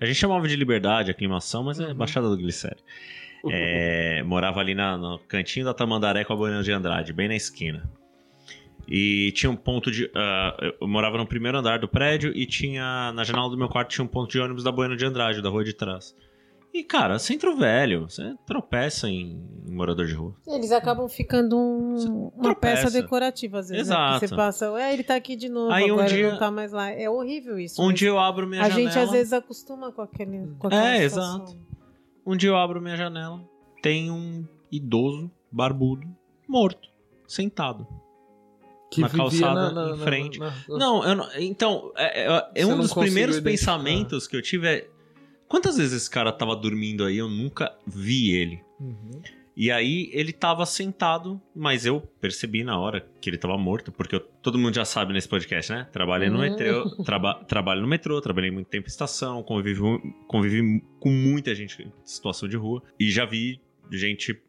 A 0.00 0.06
gente 0.06 0.16
chamava 0.16 0.48
de 0.48 0.56
Liberdade, 0.56 1.10
aclimação, 1.10 1.62
mas 1.64 1.78
é 1.78 1.86
Uhum. 1.88 1.94
Baixada 1.94 2.28
do 2.28 2.36
Glicério. 2.36 2.78
É, 3.48 4.22
morava 4.22 4.60
ali 4.60 4.74
na- 4.74 4.96
no 4.98 5.18
cantinho 5.20 5.64
da 5.64 5.72
Tamandaré 5.74 6.24
com 6.24 6.32
a 6.32 6.36
Boina 6.36 6.62
de 6.62 6.70
Andrade, 6.72 7.12
bem 7.12 7.28
na 7.28 7.34
esquina. 7.36 7.88
E 8.88 9.30
tinha 9.32 9.48
um 9.50 9.56
ponto 9.56 9.90
de. 9.90 10.10
ah, 10.14 10.56
eu 10.80 10.88
morava 10.88 11.16
no 11.16 11.26
primeiro 11.26 11.56
andar 11.58 11.78
do 11.78 11.86
prédio 11.88 12.32
e 12.36 12.44
tinha. 12.44 13.12
Na 13.12 13.22
janela 13.24 13.48
do 13.48 13.56
meu 13.56 13.68
quarto 13.68 13.90
tinha 13.90 14.04
um 14.04 14.08
ponto 14.08 14.30
de 14.30 14.40
ônibus 14.40 14.64
da 14.64 14.72
Boina 14.72 14.96
de 14.96 15.04
Andrade, 15.04 15.40
da 15.40 15.48
rua 15.48 15.62
de 15.64 15.72
trás. 15.72 16.14
E, 16.72 16.84
cara, 16.84 17.18
centro 17.18 17.56
velho, 17.56 18.08
você 18.08 18.34
tropeça 18.46 19.08
em, 19.08 19.42
em 19.66 19.72
morador 19.74 20.06
de 20.06 20.14
rua. 20.14 20.36
Eles 20.46 20.70
acabam 20.70 21.08
ficando 21.08 21.56
um- 21.58 22.30
uma 22.34 22.42
tropeça. 22.42 22.82
peça 22.84 23.02
decorativa, 23.02 23.58
às 23.58 23.68
vezes. 23.68 23.88
né? 23.88 23.94
Exato. 23.94 24.20
Que 24.20 24.28
Você 24.28 24.36
passa, 24.36 24.70
ué, 24.72 24.92
ele 24.92 25.02
tá 25.02 25.16
aqui 25.16 25.34
de 25.34 25.48
novo, 25.48 25.72
Aí 25.72 25.90
um 25.90 25.94
agora 25.94 26.08
dia- 26.08 26.18
ele 26.18 26.30
não 26.30 26.38
tá 26.38 26.50
mais 26.50 26.70
lá. 26.72 26.88
É 26.90 27.10
horrível 27.10 27.58
isso. 27.58 27.82
Um 27.82 27.86
mas 27.88 27.98
dia 27.98 28.08
eu 28.08 28.18
abro 28.20 28.46
minha 28.46 28.62
a 28.62 28.68
janela. 28.68 28.88
gente 28.90 28.98
às 29.00 29.10
vezes 29.10 29.32
acostuma 29.32 29.90
com 29.90 30.00
aquele. 30.02 30.46
Com 30.58 30.68
aquela 30.68 30.88
É, 30.94 31.08
situação. 31.08 31.42
exato. 31.44 31.58
Um 32.24 32.36
dia 32.36 32.50
eu 32.50 32.56
abro 32.56 32.80
minha 32.80 32.96
janela, 32.96 33.40
tem 33.82 34.10
um 34.10 34.46
idoso, 34.70 35.28
barbudo, 35.50 36.06
morto, 36.48 36.88
sentado. 37.26 37.84
Que 38.92 39.00
Na 39.00 39.08
calçada 39.08 39.90
em 39.94 39.98
frente. 39.98 40.38
na- 40.38 40.52
Não, 40.68 41.04
eu 41.04 41.14
não- 41.16 41.28
então, 41.38 41.92
é, 41.96 42.26
é- 42.26 42.50
é 42.56 42.66
um 42.66 42.76
dos 42.76 42.92
primeiros 42.92 43.36
identificar. 43.36 43.74
pensamentos 43.78 44.26
que 44.28 44.36
eu 44.36 44.42
tive 44.42 44.66
é. 44.68 44.88
Quantas 45.50 45.76
vezes 45.76 45.92
esse 45.92 46.10
cara 46.10 46.30
tava 46.32 46.54
dormindo 46.54 47.04
aí, 47.04 47.18
eu 47.18 47.28
nunca 47.28 47.76
vi 47.86 48.30
ele. 48.30 48.62
Uhum. 48.78 49.20
E 49.56 49.70
aí 49.70 50.08
ele 50.14 50.32
tava 50.32 50.64
sentado, 50.64 51.42
mas 51.54 51.84
eu 51.84 52.00
percebi 52.20 52.62
na 52.62 52.78
hora 52.78 53.04
que 53.20 53.28
ele 53.28 53.36
tava 53.36 53.58
morto, 53.58 53.90
porque 53.92 54.14
eu- 54.14 54.20
todo 54.20 54.56
mundo 54.56 54.74
já 54.74 54.84
sabe 54.84 55.12
nesse 55.12 55.28
podcast, 55.28 55.72
né? 55.72 55.88
Trabalhei 55.92 56.30
no 56.30 56.36
Hum. 56.38 56.40
metrô, 56.42 56.88
traba- 57.04 57.34
trabalho 57.44 57.82
no 57.82 57.88
metrô, 57.88 58.20
trabalhei 58.20 58.50
muito 58.50 58.68
tempo 58.68 58.86
em 58.86 58.88
estação, 58.90 59.42
convivi, 59.42 59.80
convivi 60.28 60.80
com 61.00 61.10
muita 61.10 61.52
gente 61.54 61.82
em 61.82 61.92
situação 62.04 62.48
de 62.48 62.56
rua 62.56 62.80
e 62.98 63.10
já 63.10 63.26
vi 63.26 63.60
gente 63.90 64.40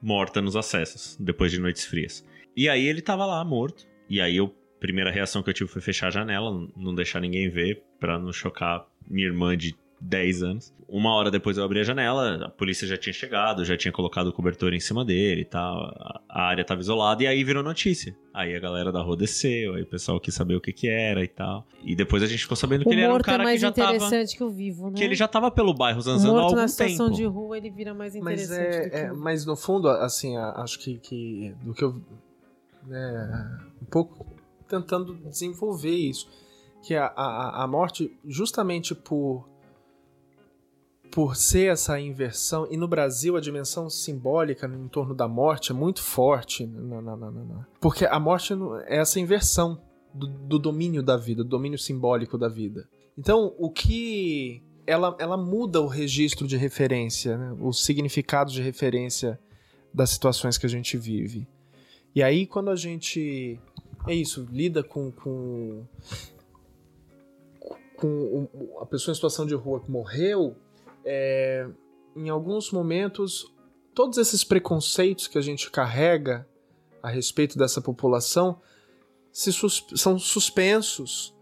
morta 0.00 0.40
nos 0.42 0.54
acessos 0.56 1.16
depois 1.18 1.50
de 1.50 1.58
noites 1.58 1.86
frias. 1.86 2.24
E 2.54 2.68
aí 2.68 2.84
ele 2.86 3.00
tava 3.00 3.24
lá 3.24 3.42
morto, 3.44 3.88
e 4.10 4.20
aí 4.20 4.36
eu 4.36 4.54
primeira 4.78 5.10
reação 5.10 5.42
que 5.42 5.50
eu 5.50 5.54
tive 5.54 5.68
foi 5.70 5.82
fechar 5.82 6.08
a 6.08 6.10
janela, 6.10 6.50
não 6.76 6.94
deixar 6.94 7.20
ninguém 7.20 7.48
ver 7.50 7.82
pra 7.98 8.18
não 8.18 8.32
chocar 8.32 8.86
minha 9.08 9.26
irmã 9.26 9.56
de 9.56 9.74
10 10.00 10.42
anos. 10.42 10.72
Uma 10.88 11.14
hora 11.14 11.30
depois 11.30 11.56
eu 11.56 11.62
abri 11.62 11.78
a 11.78 11.84
janela, 11.84 12.46
a 12.46 12.48
polícia 12.48 12.86
já 12.88 12.96
tinha 12.96 13.12
chegado, 13.12 13.64
já 13.64 13.76
tinha 13.76 13.92
colocado 13.92 14.26
o 14.28 14.32
cobertor 14.32 14.72
em 14.74 14.80
cima 14.80 15.04
dele 15.04 15.42
e 15.42 15.44
tal. 15.44 15.84
A- 15.84 16.20
área 16.48 16.64
tava 16.64 16.80
isolada 16.80 17.22
e 17.22 17.26
aí 17.28 17.44
virou 17.44 17.62
notícia. 17.62 18.16
Aí 18.34 18.56
a 18.56 18.58
galera 18.58 18.90
da 18.90 19.00
rua 19.00 19.16
desceu, 19.16 19.74
aí 19.74 19.82
o 19.82 19.86
pessoal 19.86 20.18
quis 20.18 20.34
saber 20.34 20.56
o 20.56 20.60
que 20.60 20.72
que 20.72 20.88
era 20.88 21.22
e 21.22 21.28
tal. 21.28 21.64
E 21.84 21.94
depois 21.94 22.22
a 22.22 22.26
gente 22.26 22.42
ficou 22.42 22.56
sabendo 22.56 22.80
O 22.80 22.84
que 22.84 22.90
ele 22.90 23.02
era 23.02 23.12
um 23.12 23.18
é 23.18 23.20
cara 23.22 23.38
que 23.38 23.44
mais 23.44 23.60
já 23.60 23.70
tava 23.70 23.94
interessante 23.96 24.36
que 24.36 24.42
o 24.42 24.50
vivo, 24.50 24.88
né? 24.90 24.96
que 24.96 25.04
ele 25.04 25.14
já 25.14 25.28
tava 25.28 25.48
pelo 25.50 25.72
bairro 25.72 25.98
o 25.98 26.02
zanzando 26.02 26.30
há 26.30 26.40
morto 26.40 26.44
algum 26.50 26.56
na 26.62 26.66
situação 26.68 27.06
tempo. 27.06 27.16
de 27.18 27.24
rua 27.26 27.56
ele 27.56 27.70
vira 27.70 27.94
mais 27.94 28.16
Mas, 28.16 28.42
interessante. 28.50 28.80
do 28.80 28.86
é, 28.86 28.90
que 28.90 28.96
é, 29.06 29.12
o- 29.12 29.16
mas 29.16 29.46
no 29.46 29.54
fundo, 29.54 29.88
assim, 29.88 30.36
acho 30.36 30.78
que, 30.80 30.98
que 30.98 31.54
do 31.62 31.72
que 31.72 31.84
eu. 31.84 32.00
né, 32.86 33.58
um 33.82 33.86
pouco 33.86 34.26
tentando 34.68 35.14
desenvolver 35.14 35.94
isso. 35.94 36.28
Que 36.82 36.94
a, 36.94 37.06
a, 37.06 37.64
a 37.64 37.66
morte, 37.66 38.10
justamente 38.26 38.94
por. 38.94 39.48
Por 41.10 41.34
ser 41.36 41.72
essa 41.72 41.98
inversão, 41.98 42.66
e 42.70 42.76
no 42.76 42.86
Brasil 42.86 43.36
a 43.36 43.40
dimensão 43.40 43.90
simbólica 43.90 44.66
em 44.66 44.88
torno 44.88 45.14
da 45.14 45.26
morte 45.26 45.72
é 45.72 45.74
muito 45.74 46.00
forte. 46.02 46.66
na- 46.66 47.02
na- 47.02 47.16
na- 47.16 47.66
porque 47.80 48.04
a 48.06 48.18
morte 48.20 48.52
é 48.86 48.98
essa 48.98 49.18
inversão 49.18 49.80
do, 50.14 50.26
do 50.28 50.58
domínio 50.58 51.02
da 51.02 51.16
vida, 51.16 51.42
do 51.42 51.48
domínio 51.50 51.78
simbólico 51.78 52.38
da 52.38 52.48
vida. 52.48 52.88
Então, 53.18 53.54
o 53.58 53.70
que 53.70 54.62
ela, 54.86 55.16
ela 55.18 55.36
muda 55.36 55.80
o 55.80 55.86
registro 55.86 56.46
de 56.46 56.56
referência, 56.56 57.36
né? 57.36 57.56
o 57.60 57.72
significado 57.72 58.50
de 58.52 58.62
referência 58.62 59.38
das 59.92 60.10
situações 60.10 60.56
que 60.56 60.66
a 60.66 60.68
gente 60.68 60.96
vive. 60.96 61.46
E 62.14 62.22
aí, 62.22 62.46
quando 62.46 62.70
a 62.70 62.76
gente. 62.76 63.58
É 64.06 64.14
isso, 64.14 64.46
lida 64.50 64.82
com. 64.82 65.10
com, 65.12 65.84
com 67.96 68.48
a 68.80 68.86
pessoa 68.86 69.12
em 69.12 69.14
situação 69.14 69.44
de 69.46 69.54
rua 69.54 69.80
que 69.80 69.90
morreu, 69.90 70.56
é, 71.04 71.66
em 72.16 72.28
alguns 72.28 72.70
momentos 72.70 73.52
todos 73.94 74.18
esses 74.18 74.44
preconceitos 74.44 75.26
que 75.26 75.38
a 75.38 75.42
gente 75.42 75.70
carrega 75.70 76.46
a 77.02 77.08
respeito 77.08 77.58
dessa 77.58 77.80
população 77.80 78.60
sus 79.32 79.84
são 79.94 80.18
suspensos. 80.18 81.34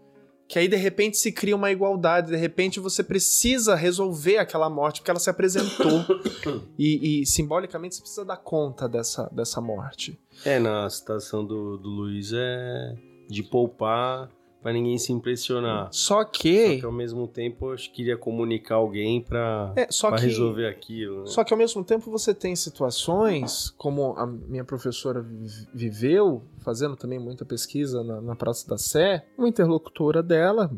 Que 0.47 0.57
aí 0.57 0.67
de 0.67 0.75
repente 0.75 1.15
se 1.15 1.31
cria 1.31 1.55
uma 1.55 1.71
igualdade, 1.71 2.31
de 2.31 2.35
repente 2.35 2.79
você 2.79 3.03
precisa 3.03 3.75
resolver 3.75 4.37
aquela 4.37 4.67
morte, 4.67 4.99
porque 4.99 5.11
ela 5.11 5.19
se 5.19 5.29
apresentou. 5.29 6.03
e, 6.77 7.21
e, 7.21 7.25
simbolicamente 7.25 7.95
você 7.95 8.01
precisa 8.01 8.25
dar 8.25 8.37
conta 8.37 8.89
dessa, 8.89 9.29
dessa 9.31 9.61
morte. 9.61 10.19
É, 10.43 10.57
na 10.57 10.89
citação 10.89 11.45
do, 11.45 11.77
do 11.77 11.87
Luiz 11.87 12.31
é 12.33 12.95
de 13.29 13.43
poupar 13.43 14.27
Pra 14.61 14.73
ninguém 14.73 14.97
se 14.97 15.13
impressionar. 15.13 15.87
Só 15.91 16.23
que. 16.23 16.73
Só 16.73 16.79
que 16.79 16.85
ao 16.85 16.91
mesmo 16.91 17.27
tempo 17.27 17.71
eu 17.71 17.77
queria 17.77 18.17
comunicar 18.17 18.75
alguém 18.75 19.21
pra, 19.21 19.71
é, 19.75 19.87
pra 19.87 20.17
que, 20.17 20.25
resolver 20.25 20.67
aquilo. 20.67 21.21
Né? 21.21 21.27
Só 21.27 21.43
que 21.43 21.53
ao 21.53 21.57
mesmo 21.57 21.83
tempo 21.83 22.11
você 22.11 22.33
tem 22.33 22.55
situações, 22.55 23.69
como 23.77 24.13
a 24.17 24.25
minha 24.25 24.65
professora 24.65 25.25
viveu, 25.73 26.43
fazendo 26.59 26.97
também 26.97 27.19
muita 27.19 27.45
pesquisa 27.45 28.03
na, 28.03 28.19
na 28.19 28.35
Praça 28.35 28.67
da 28.67 28.77
Sé, 28.77 29.25
uma 29.37 29.47
interlocutora 29.47 30.21
dela, 30.21 30.69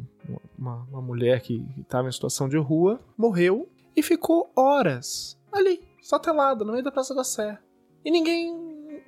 uma, 0.57 0.87
uma 0.91 1.01
mulher 1.01 1.41
que 1.41 1.65
estava 1.79 2.07
em 2.07 2.11
situação 2.11 2.47
de 2.47 2.57
rua, 2.57 2.99
morreu 3.17 3.67
e 3.95 4.03
ficou 4.03 4.51
horas 4.55 5.39
ali, 5.51 5.81
só 6.01 6.19
telada, 6.19 6.63
no 6.63 6.71
meio 6.71 6.83
da 6.83 6.91
Praça 6.91 7.15
da 7.15 7.23
Sé. 7.23 7.57
E 8.03 8.09
ninguém 8.09 8.60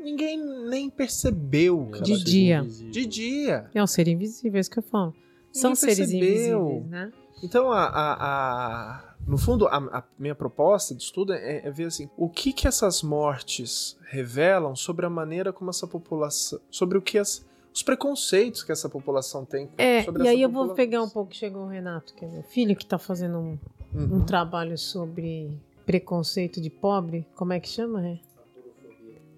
ninguém 0.03 0.37
nem 0.69 0.89
percebeu. 0.89 1.89
De 2.01 2.23
dia. 2.23 2.63
De 2.63 3.05
dia. 3.05 3.69
É 3.73 3.81
um 3.81 3.87
ser 3.87 4.07
invisível, 4.07 4.57
é 4.57 4.61
isso 4.61 4.69
que 4.69 4.79
eu 4.79 4.83
falo. 4.83 5.13
São 5.51 5.75
seres 5.75 6.11
invisíveis, 6.11 6.85
né? 6.87 7.11
Então, 7.43 7.71
a, 7.71 7.83
a, 7.83 8.13
a, 8.13 9.15
no 9.27 9.37
fundo, 9.37 9.67
a, 9.67 10.03
minha 10.17 10.33
proposta 10.33 10.95
de 10.95 11.03
estudo 11.03 11.33
é, 11.33 11.65
é, 11.65 11.71
ver 11.71 11.85
assim, 11.85 12.09
o 12.17 12.29
que 12.29 12.53
que 12.53 12.67
essas 12.67 13.03
mortes 13.03 13.97
revelam 14.09 14.75
sobre 14.75 15.05
a 15.05 15.09
maneira 15.09 15.51
como 15.51 15.69
essa 15.69 15.85
população, 15.85 16.59
sobre 16.71 16.97
o 16.97 17.01
que 17.01 17.17
as, 17.17 17.45
os 17.73 17.83
preconceitos 17.83 18.63
que 18.63 18.71
essa 18.71 18.87
população 18.87 19.43
tem. 19.43 19.69
É, 19.77 20.05
e 20.21 20.27
aí 20.27 20.41
eu 20.41 20.49
vou 20.49 20.73
pegar 20.73 21.01
um 21.01 21.09
pouco, 21.09 21.35
chegou 21.35 21.63
o 21.63 21.67
Renato, 21.67 22.13
que 22.13 22.23
é 22.23 22.27
meu 22.27 22.43
filho, 22.43 22.75
que 22.75 22.83
está 22.83 22.97
fazendo 22.97 23.37
um, 23.37 23.59
uhum. 23.93 24.17
um 24.17 24.25
trabalho 24.25 24.77
sobre 24.77 25.59
preconceito 25.85 26.61
de 26.61 26.69
pobre, 26.69 27.27
como 27.35 27.51
é 27.51 27.59
que 27.59 27.67
chama, 27.67 28.07
é? 28.07 28.19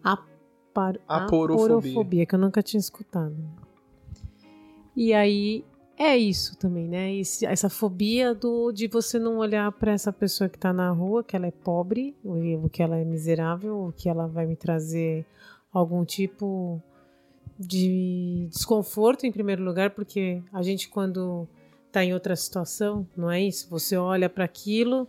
A 0.04 0.16
par... 0.76 1.00
aporofobia. 1.08 1.78
aporofobia, 1.78 2.26
que 2.26 2.36
eu 2.36 2.40
nunca 2.40 2.62
tinha 2.62 2.80
escutado. 2.80 3.36
E 4.94 5.14
aí 5.14 5.64
é 5.98 6.18
isso 6.18 6.58
também, 6.58 6.88
né? 6.88 7.16
Esse, 7.16 7.46
essa 7.46 7.70
fobia 7.70 8.36
do 8.36 8.72
de 8.74 8.88
você 8.88 9.18
não 9.18 9.38
olhar 9.38 9.72
para 9.72 9.94
essa 9.94 10.12
pessoa 10.12 10.50
que 10.50 10.60
tá 10.60 10.74
na 10.74 10.92
rua, 10.92 11.24
que 11.24 11.36
ela 11.36 11.48
é 11.48 11.52
pobre, 11.52 12.16
ou 12.24 12.70
que 12.70 12.84
ela 12.84 12.98
é 12.98 13.06
miserável, 13.06 13.78
ou 13.78 13.92
que 13.94 14.10
ela 14.10 14.28
vai 14.28 14.46
me 14.46 14.58
trazer 14.58 15.26
algum 15.72 16.04
tipo 16.04 16.82
de 17.58 18.48
desconforto 18.52 19.26
em 19.26 19.32
primeiro 19.32 19.64
lugar, 19.64 19.92
porque 19.92 20.44
a 20.52 20.62
gente 20.62 20.90
quando 20.90 21.48
tá 21.90 22.04
em 22.04 22.14
outra 22.14 22.36
situação, 22.36 23.08
não 23.16 23.32
é 23.32 23.42
isso? 23.42 23.70
Você 23.70 23.96
olha 23.96 24.30
para 24.30 24.44
aquilo 24.44 25.08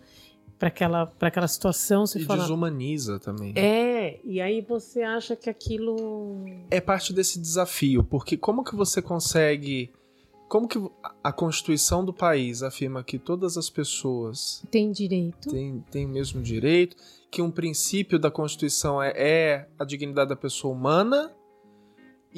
para 0.59 0.69
aquela, 0.69 1.07
para 1.07 1.29
aquela 1.29 1.49
situação, 1.49 2.07
você 2.07 2.19
e 2.19 2.25
fala. 2.25 2.43
desumaniza 2.43 3.19
também. 3.19 3.53
É, 3.55 3.96
e 4.25 4.41
aí 4.41 4.61
você 4.61 5.03
acha 5.03 5.37
que 5.37 5.49
aquilo. 5.49 6.45
É 6.71 6.81
parte 6.81 7.13
desse 7.13 7.41
desafio, 7.41 8.05
porque 8.05 8.37
como 8.37 8.65
que 8.65 8.75
você 8.75 9.01
consegue. 9.01 9.93
Como 10.49 10.69
que 10.69 10.79
a 11.25 11.33
Constituição 11.33 12.05
do 12.05 12.13
país 12.13 12.63
afirma 12.63 13.03
que 13.03 13.19
todas 13.19 13.57
as 13.57 13.69
pessoas 13.69 14.63
têm 14.71 14.93
direito, 14.93 15.49
têm, 15.49 15.85
têm 15.91 16.07
o 16.07 16.09
mesmo 16.09 16.41
direito, 16.41 16.97
que 17.31 17.43
um 17.43 17.51
princípio 17.51 18.17
da 18.17 18.31
Constituição 18.31 19.03
é, 19.03 19.13
é 19.17 19.69
a 19.77 19.85
dignidade 19.85 20.29
da 20.29 20.37
pessoa 20.37 20.73
humana, 20.73 21.35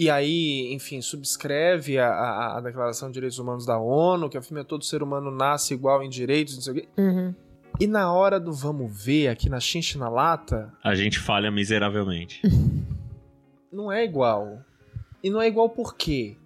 e 0.01 0.09
aí, 0.09 0.73
enfim, 0.73 1.03
subscreve 1.03 1.99
a, 1.99 2.09
a, 2.09 2.59
a, 2.59 2.61
Declaração 2.61 3.09
de 3.09 3.15
Direitos 3.15 3.41
Humanos 3.41 3.67
da 3.67 3.79
ONU, 3.79 4.31
que 4.31 4.39
afirma 4.39 4.63
que 4.63 4.69
todo 4.69 4.85
ser 4.85 5.03
humano 5.03 5.29
nasce 5.29 5.75
igual 5.75 6.05
em 6.05 6.09
direitos, 6.09 6.55
não 6.55 6.63
sei 6.63 6.73
o 6.73 6.77
quê. 6.77 6.89
Uhum. 6.97 7.35
E 7.81 7.87
na 7.87 8.13
hora 8.13 8.41
do 8.41 8.53
vamos 8.53 9.05
ver 9.05 9.29
aqui 9.29 9.49
na 9.49 9.61
Xinchi 9.61 9.99
na 9.99 10.09
lata. 10.09 10.73
A 10.83 10.95
gente 10.95 11.19
falha 11.19 11.51
miseravelmente. 11.51 12.43
não 13.73 13.91
é 13.91 14.05
igual. 14.05 14.61
E 15.23 15.31
não 15.31 15.41
é 15.41 15.47
igual 15.47 15.69
por 15.69 15.95
quê? 15.95 16.37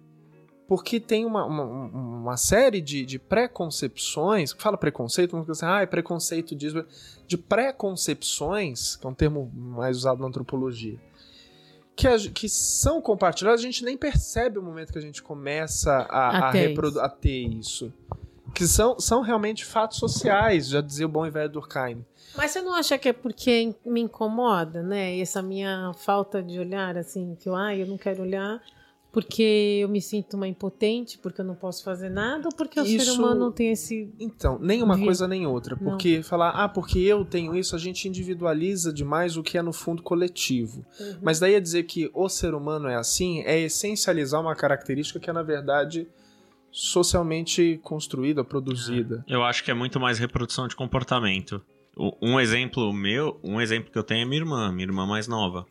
Porque 0.67 0.99
tem 0.99 1.25
uma, 1.25 1.45
uma, 1.45 1.63
uma 1.63 2.37
série 2.37 2.81
de, 2.81 3.05
de 3.05 3.17
preconcepções. 3.17 4.53
Fala 4.57 4.77
preconceito, 4.77 5.31
vamos 5.31 5.47
dizer 5.47 5.65
assim, 5.65 5.75
ah, 5.75 5.81
é 5.81 5.85
preconceito 5.85 6.55
disso. 6.55 6.85
De 7.27 7.37
preconcepções, 7.37 8.95
que 8.95 9.05
é 9.05 9.09
um 9.09 9.13
termo 9.13 9.51
mais 9.53 9.97
usado 9.97 10.21
na 10.21 10.27
antropologia. 10.27 10.99
Que, 11.95 12.07
a, 12.07 12.17
que, 12.17 12.49
são 12.49 13.01
compartilhadas, 13.01 13.59
a 13.59 13.63
gente 13.63 13.83
nem 13.83 13.97
percebe 13.97 14.57
o 14.57 14.63
momento 14.63 14.91
que 14.91 14.97
a 14.97 15.01
gente 15.01 15.21
começa 15.21 15.91
a, 16.09 16.29
a, 16.29 16.51
a, 16.51 17.05
a 17.05 17.09
ter 17.09 17.47
isso 17.47 17.93
que 18.53 18.67
são, 18.67 18.99
são 18.99 19.21
realmente 19.21 19.65
fatos 19.65 19.97
sociais, 19.97 20.67
já 20.67 20.81
dizia 20.81 21.05
o 21.05 21.09
bom 21.09 21.25
e 21.25 21.31
velho 21.31 21.49
Durkheim. 21.49 22.05
Mas 22.35 22.51
você 22.51 22.61
não 22.61 22.73
acha 22.73 22.97
que 22.97 23.09
é 23.09 23.13
porque 23.13 23.75
me 23.85 24.01
incomoda, 24.01 24.81
né? 24.81 25.19
Essa 25.19 25.41
minha 25.41 25.91
falta 25.93 26.41
de 26.41 26.59
olhar, 26.59 26.97
assim, 26.97 27.35
que 27.39 27.47
eu, 27.47 27.55
ah, 27.55 27.75
eu 27.75 27.85
não 27.85 27.97
quero 27.97 28.23
olhar 28.23 28.61
porque 29.13 29.77
eu 29.79 29.87
me 29.87 30.01
sinto 30.01 30.35
uma 30.35 30.47
impotente, 30.47 31.19
porque 31.19 31.39
eu 31.39 31.45
não 31.45 31.53
posso 31.53 31.83
fazer 31.83 32.09
nada, 32.09 32.47
ou 32.47 32.51
porque 32.51 32.79
o 32.79 32.83
ser 32.83 33.11
humano 33.11 33.41
não 33.41 33.51
tem 33.51 33.71
esse. 33.71 34.11
Então, 34.19 34.57
nem 34.59 34.81
uma 34.81 34.99
coisa 34.99 35.27
nem 35.27 35.45
outra. 35.45 35.77
Porque 35.77 36.17
não. 36.17 36.23
falar, 36.23 36.49
ah, 36.49 36.67
porque 36.67 36.97
eu 36.97 37.23
tenho 37.23 37.55
isso, 37.55 37.75
a 37.75 37.79
gente 37.79 38.07
individualiza 38.07 38.91
demais 38.91 39.37
o 39.37 39.43
que 39.43 39.55
é 39.55 39.61
no 39.61 39.71
fundo 39.71 40.01
coletivo. 40.01 40.83
Uhum. 40.99 41.17
Mas 41.21 41.39
daí 41.39 41.55
a 41.55 41.59
dizer 41.59 41.83
que 41.83 42.09
o 42.11 42.27
ser 42.27 42.55
humano 42.55 42.87
é 42.87 42.95
assim, 42.95 43.41
é 43.41 43.59
essencializar 43.59 44.41
uma 44.41 44.55
característica 44.55 45.19
que 45.19 45.29
é, 45.29 45.33
na 45.33 45.43
verdade, 45.43 46.07
socialmente 46.73 47.79
construída, 47.83 48.43
produzida. 48.43 49.23
Eu 49.27 49.43
acho 49.43 49.63
que 49.63 49.69
é 49.69 49.73
muito 49.75 49.99
mais 49.99 50.17
reprodução 50.17 50.67
de 50.67 50.75
comportamento. 50.75 51.61
Um 52.19 52.39
exemplo 52.39 52.91
meu, 52.91 53.39
um 53.43 53.61
exemplo 53.61 53.91
que 53.91 53.97
eu 53.97 54.03
tenho 54.03 54.23
é 54.23 54.25
minha 54.25 54.41
irmã, 54.41 54.71
minha 54.71 54.87
irmã 54.87 55.05
mais 55.05 55.27
nova. 55.27 55.67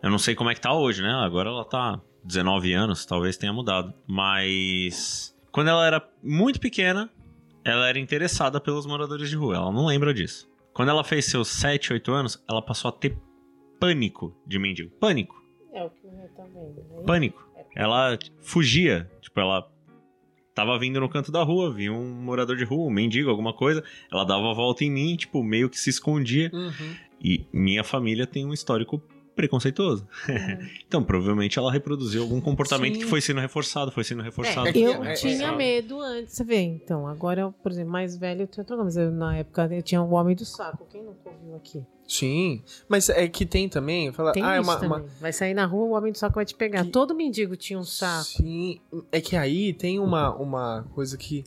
Eu 0.00 0.08
não 0.10 0.18
sei 0.18 0.36
como 0.36 0.50
é 0.50 0.54
que 0.54 0.60
tá 0.60 0.72
hoje, 0.72 1.02
né? 1.02 1.10
Agora 1.10 1.50
ela 1.50 1.64
tá 1.64 2.00
19 2.22 2.72
anos, 2.72 3.04
talvez 3.04 3.36
tenha 3.36 3.52
mudado. 3.52 3.92
Mas 4.06 5.36
quando 5.50 5.68
ela 5.68 5.84
era 5.84 6.08
muito 6.22 6.60
pequena, 6.60 7.10
ela 7.64 7.88
era 7.88 7.98
interessada 7.98 8.60
pelos 8.60 8.86
moradores 8.86 9.28
de 9.28 9.34
rua. 9.34 9.56
Ela 9.56 9.72
não 9.72 9.86
lembra 9.86 10.14
disso. 10.14 10.48
Quando 10.72 10.90
ela 10.90 11.02
fez 11.02 11.24
seus 11.24 11.48
7, 11.48 11.92
8 11.92 12.12
anos, 12.12 12.44
ela 12.48 12.62
passou 12.62 12.88
a 12.88 12.92
ter 12.92 13.18
pânico 13.80 14.36
de 14.46 14.60
mendigo. 14.60 14.90
Pânico. 15.00 15.42
É 15.72 15.82
o 15.82 15.90
que 15.90 16.06
eu 16.06 16.10
vendo. 16.10 16.98
Né? 16.98 17.02
Pânico. 17.04 17.48
Ela 17.74 18.16
fugia. 18.40 19.10
Tipo, 19.20 19.40
ela 19.40 19.73
tava 20.54 20.78
vindo 20.78 21.00
no 21.00 21.08
canto 21.08 21.32
da 21.32 21.42
rua, 21.42 21.72
vi 21.72 21.90
um 21.90 22.08
morador 22.22 22.56
de 22.56 22.64
rua, 22.64 22.86
um 22.86 22.90
mendigo, 22.90 23.28
alguma 23.28 23.52
coisa, 23.52 23.82
ela 24.10 24.24
dava 24.24 24.50
a 24.50 24.54
volta 24.54 24.84
em 24.84 24.90
mim, 24.90 25.16
tipo, 25.16 25.42
meio 25.42 25.68
que 25.68 25.78
se 25.78 25.90
escondia. 25.90 26.50
Uhum. 26.52 26.94
E 27.20 27.46
minha 27.52 27.82
família 27.82 28.26
tem 28.26 28.46
um 28.46 28.52
histórico 28.52 29.02
preconceituoso. 29.34 30.06
Uhum. 30.28 30.68
então, 30.86 31.02
provavelmente 31.02 31.58
ela 31.58 31.72
reproduziu 31.72 32.22
algum 32.22 32.40
comportamento 32.40 32.94
Sim. 32.94 33.00
que 33.00 33.06
foi 33.06 33.20
sendo 33.20 33.40
reforçado, 33.40 33.90
foi 33.90 34.04
sendo 34.04 34.22
reforçado. 34.22 34.68
É, 34.68 34.76
eu 34.76 35.04
é, 35.04 35.14
tinha 35.14 35.48
é, 35.48 35.56
medo 35.56 36.00
antes, 36.00 36.34
você 36.34 36.44
vê. 36.44 36.60
Então, 36.60 37.06
agora, 37.06 37.50
por 37.62 37.72
exemplo, 37.72 37.92
mais 37.92 38.16
velho, 38.16 38.42
eu 38.42 38.64
coisa. 38.64 38.84
Mas 38.84 38.96
na 38.96 39.38
época 39.38 39.68
eu 39.72 39.82
tinha 39.82 40.02
o 40.02 40.12
Homem 40.12 40.34
do 40.34 40.44
Saco. 40.44 40.86
Quem 40.90 41.02
nunca 41.02 41.30
ouviu 41.30 41.56
aqui? 41.56 41.84
Sim, 42.06 42.62
mas 42.86 43.08
é 43.08 43.26
que 43.26 43.46
tem 43.46 43.68
também. 43.68 44.12
Fala, 44.12 44.32
tem 44.32 44.42
ah, 44.42 44.54
é 44.54 44.60
uma, 44.60 44.78
uma, 44.78 45.04
Vai 45.20 45.32
sair 45.32 45.54
na 45.54 45.64
rua, 45.64 45.86
o 45.86 45.90
homem 45.92 46.12
do 46.12 46.18
saco 46.18 46.34
vai 46.34 46.44
te 46.44 46.54
pegar. 46.54 46.84
Que... 46.84 46.90
Todo 46.90 47.14
mendigo 47.14 47.56
tinha 47.56 47.78
um 47.78 47.84
saco. 47.84 48.24
Sim, 48.24 48.78
é 49.10 49.20
que 49.20 49.36
aí 49.36 49.72
tem 49.72 49.98
uma, 49.98 50.34
uma 50.34 50.84
coisa 50.94 51.16
que. 51.16 51.44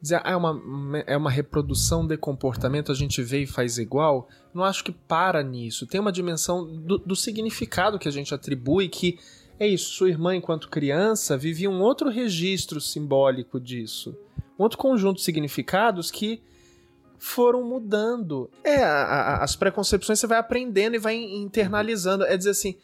Dizer, 0.00 0.20
ah, 0.24 0.30
é, 0.30 0.36
uma, 0.36 0.98
é 1.06 1.16
uma 1.16 1.30
reprodução 1.30 2.06
de 2.06 2.16
comportamento, 2.16 2.90
a 2.90 2.94
gente 2.94 3.22
vê 3.22 3.42
e 3.42 3.46
faz 3.46 3.76
igual. 3.76 4.28
Não 4.54 4.64
acho 4.64 4.82
que 4.82 4.92
para 4.92 5.42
nisso. 5.42 5.86
Tem 5.86 6.00
uma 6.00 6.12
dimensão 6.12 6.66
do, 6.66 6.98
do 6.98 7.14
significado 7.14 7.98
que 7.98 8.08
a 8.08 8.12
gente 8.12 8.34
atribui 8.34 8.88
que. 8.88 9.18
É 9.58 9.66
isso, 9.66 9.90
sua 9.90 10.08
irmã, 10.08 10.34
enquanto 10.34 10.70
criança, 10.70 11.36
vivia 11.36 11.68
um 11.68 11.82
outro 11.82 12.08
registro 12.08 12.80
simbólico 12.80 13.60
disso. 13.60 14.16
Um 14.58 14.62
outro 14.62 14.78
conjunto 14.78 15.18
de 15.18 15.22
significados 15.22 16.10
que 16.10 16.40
foram 17.18 17.62
mudando. 17.62 18.50
É, 18.64 18.82
a, 18.82 19.02
a, 19.02 19.44
as 19.44 19.54
preconcepções 19.54 20.18
você 20.18 20.26
vai 20.26 20.38
aprendendo 20.38 20.96
e 20.96 20.98
vai 20.98 21.14
internalizando. 21.14 22.24
É 22.24 22.38
dizer 22.38 22.50
assim, 22.50 22.74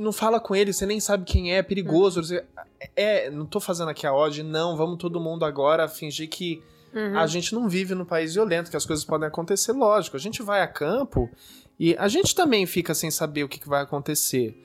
não 0.00 0.12
fala 0.12 0.40
com 0.40 0.54
ele, 0.54 0.72
você 0.72 0.86
nem 0.86 1.00
sabe 1.00 1.24
quem 1.24 1.52
é, 1.52 1.58
é 1.58 1.62
perigoso. 1.62 2.20
Uhum. 2.20 2.40
É, 2.96 3.30
não 3.30 3.46
tô 3.46 3.60
fazendo 3.60 3.88
aqui 3.88 4.06
a 4.06 4.14
ode, 4.14 4.42
não, 4.42 4.76
vamos 4.76 4.98
todo 4.98 5.20
mundo 5.20 5.44
agora 5.44 5.88
fingir 5.88 6.28
que 6.28 6.62
uhum. 6.94 7.18
a 7.18 7.26
gente 7.26 7.54
não 7.54 7.68
vive 7.68 7.94
num 7.94 8.04
país 8.04 8.34
violento, 8.34 8.70
que 8.70 8.76
as 8.76 8.84
coisas 8.86 9.04
podem 9.04 9.28
acontecer, 9.28 9.72
lógico. 9.72 10.16
A 10.16 10.20
gente 10.20 10.42
vai 10.42 10.62
a 10.62 10.66
campo 10.66 11.30
e 11.78 11.96
a 11.96 12.08
gente 12.08 12.34
também 12.34 12.66
fica 12.66 12.94
sem 12.94 13.10
saber 13.10 13.44
o 13.44 13.48
que, 13.48 13.58
que 13.58 13.68
vai 13.68 13.82
acontecer. 13.82 14.56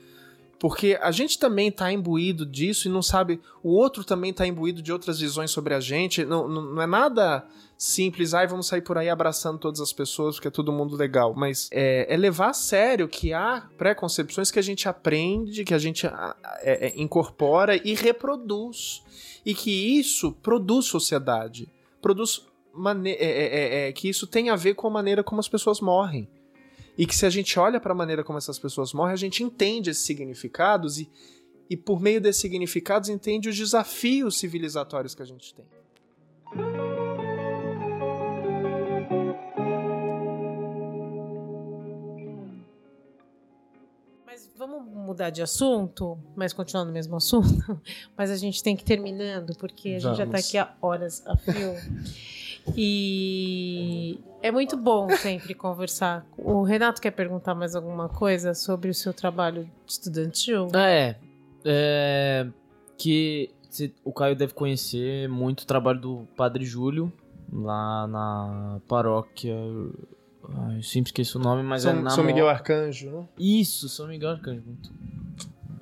Porque 0.60 0.98
a 1.00 1.10
gente 1.10 1.38
também 1.38 1.68
está 1.68 1.90
imbuído 1.90 2.44
disso 2.44 2.86
e 2.86 2.90
não 2.90 3.00
sabe. 3.00 3.40
O 3.62 3.70
outro 3.70 4.04
também 4.04 4.30
está 4.30 4.46
imbuído 4.46 4.82
de 4.82 4.92
outras 4.92 5.18
visões 5.18 5.50
sobre 5.50 5.72
a 5.72 5.80
gente. 5.80 6.22
Não, 6.22 6.46
não, 6.46 6.74
não 6.74 6.82
é 6.82 6.86
nada 6.86 7.46
simples, 7.78 8.34
ai, 8.34 8.46
vamos 8.46 8.66
sair 8.66 8.82
por 8.82 8.98
aí 8.98 9.08
abraçando 9.08 9.58
todas 9.58 9.80
as 9.80 9.90
pessoas, 9.90 10.34
porque 10.34 10.48
é 10.48 10.50
todo 10.50 10.70
mundo 10.70 10.94
legal. 10.96 11.32
Mas 11.34 11.70
é, 11.72 12.12
é 12.12 12.14
levar 12.14 12.50
a 12.50 12.52
sério 12.52 13.08
que 13.08 13.32
há 13.32 13.66
preconcepções 13.78 14.50
que 14.50 14.58
a 14.58 14.62
gente 14.62 14.86
aprende, 14.86 15.64
que 15.64 15.72
a 15.72 15.78
gente 15.78 16.06
é, 16.06 16.12
é, 16.62 16.92
incorpora 16.94 17.76
e 17.76 17.94
reproduz. 17.94 19.02
E 19.46 19.54
que 19.54 19.98
isso 19.98 20.30
produz 20.30 20.84
sociedade. 20.84 21.70
Produz. 22.02 22.44
É, 23.06 23.10
é, 23.10 23.88
é, 23.88 23.92
que 23.92 24.10
isso 24.10 24.26
tem 24.26 24.50
a 24.50 24.56
ver 24.56 24.74
com 24.74 24.86
a 24.86 24.90
maneira 24.90 25.24
como 25.24 25.40
as 25.40 25.48
pessoas 25.48 25.80
morrem. 25.80 26.28
E 27.00 27.06
que 27.06 27.16
se 27.16 27.24
a 27.24 27.30
gente 27.30 27.58
olha 27.58 27.80
para 27.80 27.92
a 27.92 27.94
maneira 27.94 28.22
como 28.22 28.36
essas 28.36 28.58
pessoas 28.58 28.92
morrem, 28.92 29.14
a 29.14 29.16
gente 29.16 29.42
entende 29.42 29.88
esses 29.88 30.04
significados 30.04 30.98
e, 30.98 31.08
e 31.70 31.74
por 31.74 31.98
meio 31.98 32.20
desses 32.20 32.42
significados 32.42 33.08
entende 33.08 33.48
os 33.48 33.56
desafios 33.56 34.38
civilizatórios 34.38 35.14
que 35.14 35.22
a 35.22 35.24
gente 35.24 35.54
tem. 35.54 35.64
Mas 44.26 44.50
vamos 44.54 44.84
mudar 44.84 45.30
de 45.30 45.40
assunto, 45.40 46.18
mas 46.36 46.52
continuar 46.52 46.84
no 46.84 46.92
mesmo 46.92 47.16
assunto. 47.16 47.80
Mas 48.14 48.30
a 48.30 48.36
gente 48.36 48.62
tem 48.62 48.76
que 48.76 48.82
ir 48.82 48.84
terminando, 48.84 49.56
porque 49.56 49.94
a 49.94 49.98
gente 50.00 50.18
já 50.18 50.24
está 50.24 50.36
aqui 50.36 50.58
há 50.58 50.76
horas 50.82 51.26
a 51.26 51.34
fio. 51.34 51.72
E 52.76 54.18
é 54.42 54.50
muito 54.50 54.76
bom 54.76 55.08
sempre 55.16 55.54
conversar. 55.54 56.26
O 56.36 56.62
Renato 56.62 57.00
quer 57.00 57.10
perguntar 57.10 57.54
mais 57.54 57.74
alguma 57.74 58.08
coisa 58.08 58.54
sobre 58.54 58.90
o 58.90 58.94
seu 58.94 59.12
trabalho 59.12 59.68
estudantil? 59.86 60.68
É. 60.74 61.16
é 61.64 62.46
que 62.96 63.50
o 64.04 64.12
Caio 64.12 64.36
deve 64.36 64.52
conhecer 64.52 65.28
muito 65.28 65.60
o 65.60 65.66
trabalho 65.66 66.00
do 66.00 66.28
Padre 66.36 66.64
Júlio, 66.64 67.12
lá 67.52 68.06
na 68.06 68.80
paróquia. 68.86 69.56
Ai, 70.48 70.78
eu 70.78 70.82
sempre 70.82 71.08
esqueço 71.08 71.38
o 71.38 71.42
nome, 71.42 71.62
mas 71.62 71.82
São, 71.82 71.92
é 71.92 71.94
na 71.94 72.10
São 72.10 72.24
Miguel 72.24 72.48
Arcanjo, 72.48 73.10
né? 73.10 73.28
Isso, 73.38 73.88
São 73.88 74.08
Miguel 74.08 74.30
Arcanjo. 74.30 74.62
Muito 74.66 74.90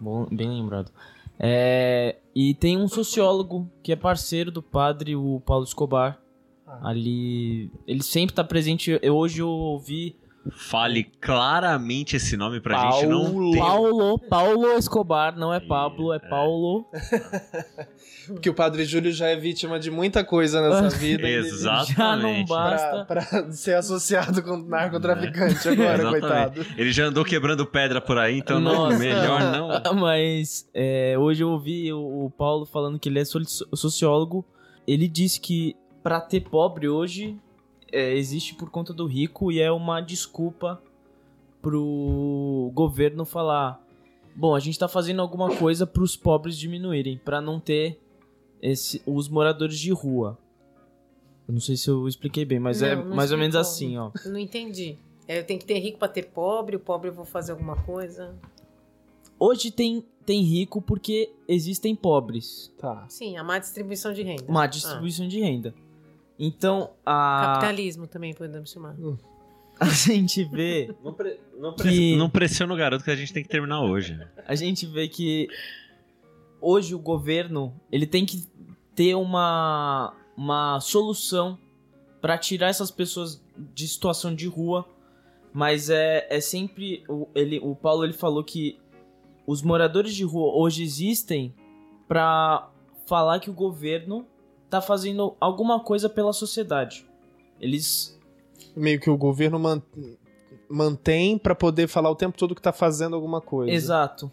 bom, 0.00 0.26
bem 0.30 0.48
lembrado. 0.48 0.92
É, 1.38 2.16
e 2.34 2.54
tem 2.54 2.76
um 2.76 2.88
sociólogo 2.88 3.70
que 3.82 3.92
é 3.92 3.96
parceiro 3.96 4.50
do 4.50 4.62
padre, 4.62 5.16
o 5.16 5.40
Paulo 5.44 5.64
Escobar. 5.64 6.20
Ah. 6.68 6.90
Ali. 6.90 7.70
Ele 7.86 8.02
sempre 8.02 8.34
tá 8.34 8.44
presente. 8.44 8.98
Eu, 9.02 9.16
hoje 9.16 9.40
eu 9.40 9.48
ouvi. 9.48 10.16
Fale 10.50 11.04
claramente 11.20 12.16
esse 12.16 12.34
nome 12.36 12.58
pra 12.58 12.74
Paulo, 12.76 13.00
gente 13.00 13.06
não 13.06 13.50
ter... 13.50 13.58
Paulo, 13.58 14.18
Paulo 14.18 14.78
Escobar, 14.78 15.36
não 15.36 15.52
é 15.52 15.60
Pablo, 15.60 16.12
é 16.12 16.18
Paulo. 16.18 16.86
Porque 18.28 18.48
o 18.48 18.54
Padre 18.54 18.84
Júlio 18.84 19.12
já 19.12 19.28
é 19.28 19.36
vítima 19.36 19.78
de 19.78 19.90
muita 19.90 20.24
coisa 20.24 20.62
nessa 20.62 20.88
vida. 20.96 21.28
Exatamente. 21.28 21.96
Já 21.96 22.16
não 22.16 22.44
basta. 22.44 23.04
Pra, 23.04 23.22
pra 23.22 23.52
ser 23.52 23.74
associado 23.74 24.42
com 24.42 24.56
narcotraficante 24.56 25.68
é. 25.68 25.72
agora, 25.72 26.08
coitado. 26.08 26.66
Ele 26.76 26.92
já 26.92 27.04
andou 27.04 27.24
quebrando 27.24 27.66
pedra 27.66 28.00
por 28.00 28.18
aí, 28.18 28.38
então 28.38 28.60
Nossa, 28.60 28.92
não, 28.92 28.98
melhor 28.98 29.40
não. 29.52 29.68
Mas 30.00 30.68
é, 30.72 31.16
hoje 31.18 31.42
eu 31.42 31.50
ouvi 31.50 31.92
o, 31.92 32.26
o 32.26 32.30
Paulo 32.30 32.64
falando 32.64 32.98
que 32.98 33.08
ele 33.08 33.20
é 33.20 33.24
sociólogo. 33.24 34.44
Ele 34.86 35.08
disse 35.08 35.40
que 35.40 35.76
para 36.02 36.20
ter 36.20 36.40
pobre 36.40 36.88
hoje 36.88 37.38
é, 37.92 38.14
existe 38.14 38.54
por 38.54 38.70
conta 38.70 38.92
do 38.92 39.06
rico 39.06 39.50
e 39.50 39.60
é 39.60 39.70
uma 39.70 40.00
desculpa 40.00 40.82
pro 41.62 42.70
governo 42.74 43.24
falar: 43.24 43.82
bom, 44.34 44.54
a 44.54 44.60
gente 44.60 44.78
tá 44.78 44.88
fazendo 44.88 45.20
alguma 45.20 45.54
coisa 45.56 45.86
para 45.86 46.02
os 46.02 46.16
pobres 46.16 46.56
diminuírem, 46.56 47.18
para 47.18 47.40
não 47.40 47.58
ter 47.58 47.98
esse, 48.60 49.02
os 49.06 49.28
moradores 49.28 49.78
de 49.78 49.92
rua. 49.92 50.38
Eu 51.46 51.54
não 51.54 51.60
sei 51.60 51.76
se 51.76 51.88
eu 51.88 52.06
expliquei 52.06 52.44
bem, 52.44 52.60
mas 52.60 52.82
é 52.82 52.94
não, 52.94 53.02
é 53.02 53.04
não 53.06 53.16
mais 53.16 53.32
ou 53.32 53.38
menos 53.38 53.56
assim, 53.56 53.96
ó. 53.96 54.10
Não 54.26 54.38
entendi. 54.38 54.98
É, 55.26 55.38
eu 55.38 55.44
tenho 55.44 55.58
que 55.58 55.66
ter 55.66 55.78
rico 55.78 55.98
para 55.98 56.08
ter 56.08 56.24
pobre, 56.24 56.76
o 56.76 56.80
pobre 56.80 57.08
eu 57.08 57.14
vou 57.14 57.24
fazer 57.24 57.52
alguma 57.52 57.76
coisa. 57.84 58.34
Hoje 59.38 59.70
tem, 59.70 60.04
tem 60.26 60.42
rico 60.42 60.82
porque 60.82 61.32
existem 61.46 61.94
pobres. 61.94 62.72
Tá. 62.78 63.06
Sim, 63.08 63.36
a 63.36 63.44
má 63.44 63.58
distribuição 63.58 64.12
de 64.12 64.22
renda. 64.22 64.44
Má 64.48 64.66
distribuição 64.66 65.26
ah. 65.26 65.28
de 65.28 65.40
renda. 65.40 65.74
Então, 66.38 66.90
a. 67.04 67.54
Capitalismo 67.54 68.06
também 68.06 68.32
podemos 68.32 68.70
chamar. 68.70 68.94
Hum. 68.98 69.16
A 69.80 69.86
gente 69.86 70.44
vê. 70.44 70.92
Não, 71.04 71.12
pre... 71.12 71.40
não, 71.56 71.72
pre... 71.72 71.88
que... 71.88 72.16
não 72.16 72.28
pressiona 72.28 72.74
o 72.74 72.76
garoto 72.76 73.04
que 73.04 73.10
a 73.12 73.16
gente 73.16 73.32
tem 73.32 73.44
que 73.44 73.48
terminar 73.48 73.80
hoje. 73.80 74.18
A 74.44 74.56
gente 74.56 74.84
vê 74.86 75.06
que 75.06 75.48
hoje 76.60 76.96
o 76.96 76.98
governo 76.98 77.72
ele 77.90 78.04
tem 78.04 78.26
que 78.26 78.44
ter 78.96 79.14
uma, 79.14 80.12
uma 80.36 80.80
solução 80.80 81.56
para 82.20 82.36
tirar 82.36 82.68
essas 82.68 82.90
pessoas 82.90 83.40
de 83.72 83.86
situação 83.86 84.34
de 84.34 84.48
rua. 84.48 84.84
Mas 85.52 85.88
é, 85.90 86.26
é 86.28 86.40
sempre. 86.40 87.04
O, 87.08 87.28
ele, 87.32 87.60
o 87.60 87.76
Paulo 87.76 88.04
ele 88.04 88.12
falou 88.12 88.42
que 88.42 88.80
os 89.46 89.62
moradores 89.62 90.14
de 90.14 90.24
rua 90.24 90.52
hoje 90.54 90.82
existem 90.82 91.54
para 92.08 92.68
falar 93.06 93.38
que 93.38 93.48
o 93.48 93.54
governo 93.54 94.26
tá 94.68 94.80
fazendo 94.80 95.34
alguma 95.40 95.80
coisa 95.80 96.08
pela 96.08 96.32
sociedade. 96.32 97.06
Eles. 97.60 98.18
Meio 98.76 99.00
que 99.00 99.10
o 99.10 99.16
governo 99.16 99.58
man... 99.58 99.82
mantém 100.68 101.38
para 101.38 101.54
poder 101.54 101.88
falar 101.88 102.10
o 102.10 102.16
tempo 102.16 102.38
todo 102.38 102.54
que 102.54 102.62
tá 102.62 102.72
fazendo 102.72 103.16
alguma 103.16 103.40
coisa. 103.40 103.72
Exato. 103.72 104.30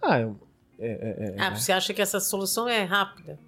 Ah, 0.00 0.20
é, 0.20 0.28
é, 0.78 1.34
é, 1.36 1.36
ah, 1.38 1.54
você 1.54 1.72
acha 1.72 1.94
que 1.94 2.02
essa 2.02 2.20
solução 2.20 2.68
é 2.68 2.82
rápida? 2.82 3.38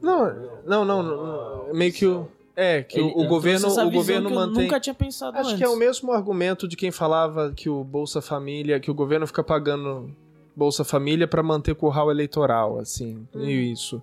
Não, 0.00 0.62
não, 0.64 0.84
não. 0.84 1.02
não 1.02 1.74
meio 1.74 1.92
que 1.92 2.06
o. 2.06 2.28
É, 2.54 2.82
que 2.82 2.98
Ele, 2.98 3.12
o, 3.14 3.26
governo, 3.28 3.68
o 3.68 3.90
governo 3.90 4.30
mantém. 4.30 4.62
nunca 4.62 4.80
tinha 4.80 4.94
pensado 4.94 5.36
Acho 5.36 5.50
antes. 5.50 5.58
que 5.58 5.64
é 5.64 5.68
o 5.68 5.76
mesmo 5.76 6.10
argumento 6.10 6.66
de 6.66 6.74
quem 6.74 6.90
falava 6.90 7.52
que 7.54 7.68
o 7.68 7.84
Bolsa 7.84 8.22
Família, 8.22 8.80
que 8.80 8.90
o 8.90 8.94
governo 8.94 9.26
fica 9.26 9.44
pagando 9.44 10.10
Bolsa 10.56 10.82
Família 10.82 11.28
para 11.28 11.42
manter 11.42 11.74
curral 11.74 12.10
eleitoral, 12.10 12.78
assim, 12.78 13.26
hum. 13.34 13.40
meio 13.40 13.60
isso. 13.60 14.02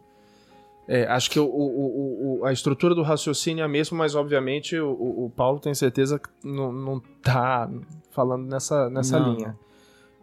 É, 0.87 1.05
acho 1.05 1.31
que 1.31 1.39
o, 1.39 1.45
o, 1.45 2.39
o, 2.41 2.45
a 2.45 2.51
estrutura 2.51 2.93
do 2.93 3.03
raciocínio 3.03 3.61
é 3.61 3.65
a 3.65 3.69
mesma, 3.69 3.97
mas 3.97 4.15
obviamente 4.15 4.77
o, 4.77 5.31
Paulo 5.33 5.59
tem 5.59 5.73
certeza 5.73 6.19
que 6.19 6.29
não, 6.43 6.73
não 6.73 6.99
tá 7.21 7.69
falando 8.11 8.45
nessa, 8.45 8.89
nessa 8.89 9.19
não. 9.19 9.33
linha. 9.33 9.57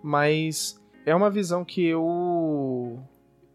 Mas 0.02 0.80
é 1.06 1.14
uma 1.14 1.30
visão 1.30 1.64
que 1.64 1.84
eu, 1.84 2.98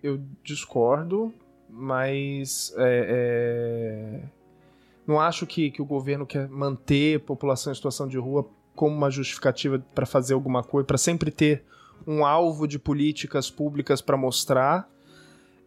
eu 0.01 0.19
discordo, 0.43 1.31
mas 1.69 2.73
é, 2.77 4.21
é, 4.23 4.29
não 5.05 5.19
acho 5.19 5.45
que, 5.45 5.69
que 5.69 5.81
o 5.81 5.85
governo 5.85 6.25
quer 6.25 6.49
manter 6.49 7.17
a 7.17 7.19
população 7.19 7.71
em 7.71 7.75
situação 7.75 8.07
de 8.07 8.17
rua 8.17 8.49
como 8.75 8.95
uma 8.95 9.11
justificativa 9.11 9.79
para 9.93 10.05
fazer 10.05 10.33
alguma 10.33 10.63
coisa, 10.63 10.85
para 10.85 10.97
sempre 10.97 11.31
ter 11.31 11.63
um 12.05 12.25
alvo 12.25 12.67
de 12.67 12.77
políticas 12.77 13.49
públicas 13.49 14.01
para 14.01 14.17
mostrar. 14.17 14.89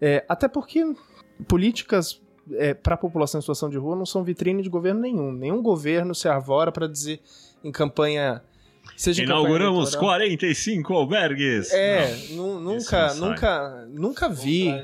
É, 0.01 0.24
até 0.28 0.47
porque 0.47 0.84
políticas 1.47 2.20
é, 2.53 2.74
para 2.74 2.95
a 2.95 2.99
população 2.99 3.39
em 3.39 3.43
situação 3.43 3.68
de 3.68 3.76
rua 3.76 3.97
não 3.97 4.07
são 4.07 4.24
vitrine 4.24 4.62
de 4.62 4.68
governo 4.68 5.01
nenhum. 5.01 5.32
Nenhum 5.32 5.62
governo 5.62 6.14
se 6.14 6.28
arvora 6.28 6.72
para 6.72 6.86
dizer 6.86 7.20
em 7.62 7.70
campanha. 7.70 8.43
Seja 8.97 9.22
Inauguramos 9.22 9.95
45 9.95 10.95
albergues. 10.95 11.72
É, 11.72 12.14
nunca, 12.30 13.14
nunca, 13.14 13.86
nunca 13.91 14.28
vi. 14.28 14.82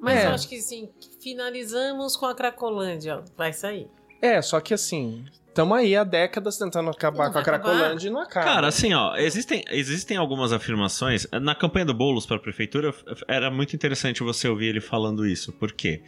Mas 0.00 0.18
é. 0.18 0.26
eu 0.26 0.30
acho 0.30 0.48
que 0.48 0.60
sim, 0.60 0.88
finalizamos 1.20 2.16
com 2.16 2.26
a 2.26 2.34
Cracolândia. 2.34 3.22
Vai 3.36 3.52
sair. 3.52 3.88
É, 4.20 4.40
só 4.40 4.60
que 4.60 4.72
assim, 4.72 5.24
Estamos 5.54 5.78
aí 5.78 5.94
há 5.94 6.02
décadas 6.02 6.58
tentando 6.58 6.90
acabar 6.90 7.30
com 7.30 7.38
a 7.38 7.42
Cracolândia 7.44 8.08
e 8.08 8.10
não 8.10 8.20
acaba. 8.20 8.44
Cara, 8.44 8.66
assim, 8.66 8.92
ó, 8.92 9.14
existem, 9.14 9.64
existem 9.70 10.16
algumas 10.16 10.52
afirmações. 10.52 11.28
Na 11.30 11.54
campanha 11.54 11.86
do 11.86 11.94
Boulos 11.94 12.26
para 12.26 12.38
a 12.38 12.40
prefeitura, 12.40 12.92
era 13.28 13.52
muito 13.52 13.76
interessante 13.76 14.20
você 14.24 14.48
ouvir 14.48 14.66
ele 14.66 14.80
falando 14.80 15.24
isso. 15.24 15.52
Por 15.52 15.70
quê? 15.70 16.02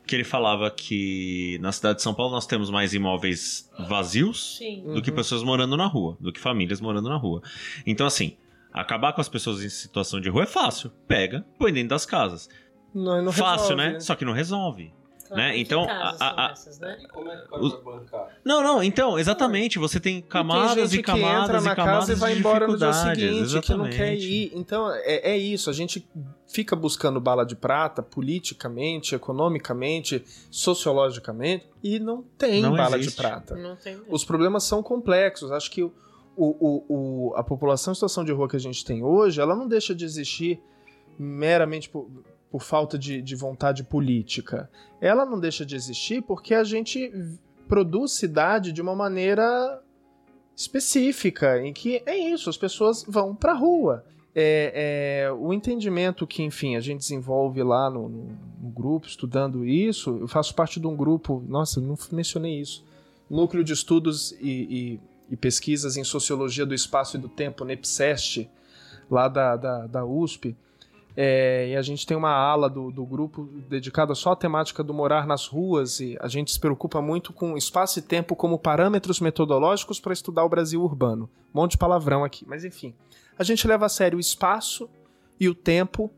Porque 0.00 0.16
ele 0.16 0.24
falava 0.24 0.68
que 0.68 1.60
na 1.60 1.70
cidade 1.70 1.98
de 1.98 2.02
São 2.02 2.12
Paulo 2.12 2.32
nós 2.32 2.44
temos 2.44 2.70
mais 2.70 2.92
imóveis 2.92 3.70
vazios 3.88 4.56
Sim. 4.56 4.82
do 4.92 5.00
que 5.00 5.10
uhum. 5.10 5.16
pessoas 5.16 5.44
morando 5.44 5.76
na 5.76 5.86
rua, 5.86 6.16
do 6.18 6.32
que 6.32 6.40
famílias 6.40 6.80
morando 6.80 7.08
na 7.08 7.16
rua. 7.16 7.40
Então, 7.86 8.04
assim, 8.04 8.36
acabar 8.72 9.12
com 9.12 9.20
as 9.20 9.28
pessoas 9.28 9.62
em 9.62 9.68
situação 9.68 10.20
de 10.20 10.28
rua 10.28 10.42
é 10.42 10.46
fácil. 10.46 10.90
Pega, 11.06 11.46
põe 11.56 11.72
dentro 11.72 11.90
das 11.90 12.04
casas. 12.04 12.48
Não, 12.92 13.22
não 13.22 13.30
Fácil, 13.30 13.76
resolve, 13.76 13.76
né? 13.76 13.92
né? 13.92 14.00
Só 14.00 14.16
que 14.16 14.24
não 14.24 14.32
resolve. 14.32 14.92
Né? 15.30 15.58
Então, 15.58 15.84
a, 15.88 16.46
a, 16.46 16.52
essas, 16.52 16.78
né? 16.78 16.98
E 17.00 17.08
como 17.08 17.30
é? 17.30 17.44
Não, 18.44 18.62
não, 18.62 18.82
então, 18.82 19.18
exatamente, 19.18 19.78
você 19.78 20.00
tem 20.00 20.20
camadas 20.20 20.92
e, 20.92 20.98
e 20.98 21.02
camadas 21.02 21.28
que 21.28 21.42
entra 21.42 21.60
na 21.60 21.72
e 21.72 21.76
camadas 21.76 21.98
casa 22.00 22.12
e 22.12 22.16
vai 22.16 22.38
embora 22.38 22.66
no 22.66 22.76
dia 22.76 22.92
seguinte, 22.92 23.24
exatamente. 23.24 23.66
que 23.66 23.74
não 23.74 23.90
quer 23.90 24.14
ir. 24.14 24.52
Então, 24.54 24.90
é, 24.90 25.32
é 25.32 25.36
isso, 25.36 25.68
a 25.68 25.72
gente 25.72 26.06
fica 26.46 26.74
buscando 26.74 27.20
bala 27.20 27.44
de 27.44 27.54
prata 27.54 28.02
politicamente, 28.02 29.14
economicamente, 29.14 30.24
sociologicamente 30.50 31.66
e 31.82 31.98
não 31.98 32.22
tem 32.22 32.62
não 32.62 32.74
bala 32.74 32.96
existe. 32.96 33.16
de 33.16 33.22
prata. 33.22 33.54
Não 33.54 33.76
tem 33.76 34.00
Os 34.08 34.24
problemas 34.24 34.64
são 34.64 34.82
complexos. 34.82 35.52
Acho 35.52 35.70
que 35.70 35.82
o, 35.82 35.92
o, 36.36 36.84
o, 36.88 37.34
a 37.36 37.42
população 37.42 37.92
em 37.92 37.94
situação 37.94 38.24
de 38.24 38.32
rua 38.32 38.48
que 38.48 38.56
a 38.56 38.60
gente 38.60 38.84
tem 38.84 39.02
hoje, 39.02 39.40
ela 39.40 39.54
não 39.54 39.68
deixa 39.68 39.94
de 39.94 40.04
existir 40.04 40.60
meramente 41.18 41.88
por, 41.88 42.08
por 42.50 42.62
falta 42.62 42.98
de, 42.98 43.20
de 43.20 43.36
vontade 43.36 43.84
política. 43.84 44.70
Ela 45.00 45.24
não 45.24 45.38
deixa 45.38 45.64
de 45.64 45.76
existir 45.76 46.22
porque 46.22 46.54
a 46.54 46.64
gente 46.64 47.12
produz 47.66 48.12
cidade 48.12 48.72
de 48.72 48.80
uma 48.80 48.94
maneira 48.94 49.82
específica, 50.56 51.60
em 51.60 51.72
que 51.72 52.02
é 52.06 52.16
isso, 52.16 52.50
as 52.50 52.56
pessoas 52.56 53.04
vão 53.06 53.34
pra 53.34 53.52
rua. 53.52 54.04
É, 54.34 55.26
é, 55.26 55.32
o 55.32 55.52
entendimento 55.52 56.26
que, 56.26 56.42
enfim, 56.42 56.76
a 56.76 56.80
gente 56.80 57.00
desenvolve 57.00 57.62
lá 57.62 57.90
no, 57.90 58.08
no, 58.08 58.38
no, 58.62 58.70
grupo, 58.70 59.06
estudando 59.06 59.64
isso, 59.64 60.16
eu 60.18 60.28
faço 60.28 60.54
parte 60.54 60.78
de 60.78 60.86
um 60.86 60.96
grupo, 60.96 61.42
nossa, 61.46 61.80
não 61.80 61.96
mencionei 62.12 62.60
isso, 62.60 62.84
Núcleo 63.28 63.64
de 63.64 63.72
Estudos 63.72 64.32
e, 64.40 64.98
e 65.00 65.00
e 65.30 65.36
pesquisas 65.36 65.96
em 65.96 66.04
sociologia 66.04 66.64
do 66.64 66.74
espaço 66.74 67.16
e 67.16 67.20
do 67.20 67.28
tempo, 67.28 67.64
NEPSEST, 67.64 68.48
lá 69.10 69.28
da, 69.28 69.56
da, 69.56 69.86
da 69.86 70.04
USP. 70.04 70.56
É, 71.20 71.70
e 71.70 71.76
a 71.76 71.82
gente 71.82 72.06
tem 72.06 72.16
uma 72.16 72.30
ala 72.30 72.70
do, 72.70 72.92
do 72.92 73.04
grupo 73.04 73.42
dedicada 73.68 74.14
só 74.14 74.30
à 74.30 74.36
temática 74.36 74.84
do 74.84 74.94
morar 74.94 75.26
nas 75.26 75.48
ruas, 75.48 75.98
e 75.98 76.16
a 76.20 76.28
gente 76.28 76.52
se 76.52 76.60
preocupa 76.60 77.02
muito 77.02 77.32
com 77.32 77.56
espaço 77.56 77.98
e 77.98 78.02
tempo 78.02 78.36
como 78.36 78.56
parâmetros 78.56 79.18
metodológicos 79.18 79.98
para 79.98 80.12
estudar 80.12 80.44
o 80.44 80.48
Brasil 80.48 80.80
urbano. 80.80 81.28
Um 81.52 81.60
monte 81.60 81.72
de 81.72 81.78
palavrão 81.78 82.22
aqui, 82.22 82.46
mas 82.46 82.64
enfim. 82.64 82.94
A 83.36 83.42
gente 83.42 83.66
leva 83.66 83.86
a 83.86 83.88
sério 83.88 84.16
o 84.16 84.20
espaço 84.20 84.88
e 85.40 85.48
o 85.48 85.56
tempo 85.56 86.08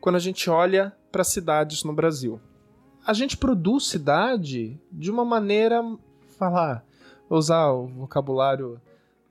quando 0.00 0.14
a 0.14 0.20
gente 0.20 0.48
olha 0.48 0.96
para 1.10 1.24
cidades 1.24 1.82
no 1.82 1.92
Brasil. 1.92 2.40
A 3.04 3.12
gente 3.12 3.36
produz 3.36 3.88
cidade 3.88 4.80
de 4.92 5.10
uma 5.10 5.24
maneira, 5.24 5.82
falar, 6.38 6.84
usar 7.28 7.72
o 7.72 7.88
vocabulário 7.88 8.80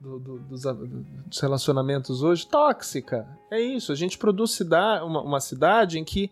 do, 0.00 0.18
do, 0.18 0.38
dos, 0.40 0.62
dos, 0.62 1.40
relacionamentos 1.40 2.22
hoje, 2.22 2.46
tóxica. 2.46 3.26
É 3.50 3.60
isso. 3.60 3.92
A 3.92 3.94
gente 3.94 4.18
produz 4.18 4.52
cidade, 4.52 5.04
uma, 5.04 5.22
uma 5.22 5.40
cidade 5.40 5.98
em 5.98 6.04
que 6.04 6.30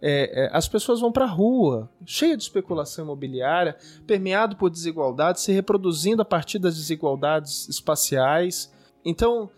é, 0.00 0.44
é, 0.44 0.50
as 0.52 0.68
pessoas 0.68 1.00
vão 1.00 1.10
para 1.10 1.24
a 1.24 1.28
rua, 1.28 1.90
cheia 2.06 2.36
de 2.36 2.42
especulação 2.42 3.04
imobiliária, 3.04 3.76
permeado 4.06 4.56
por 4.56 4.70
desigualdades, 4.70 5.42
se 5.42 5.52
reproduzindo 5.52 6.22
a 6.22 6.24
partir 6.24 6.58
das 6.58 6.76
desigualdades 6.76 7.68
espaciais. 7.68 8.72
Então, 9.04 9.50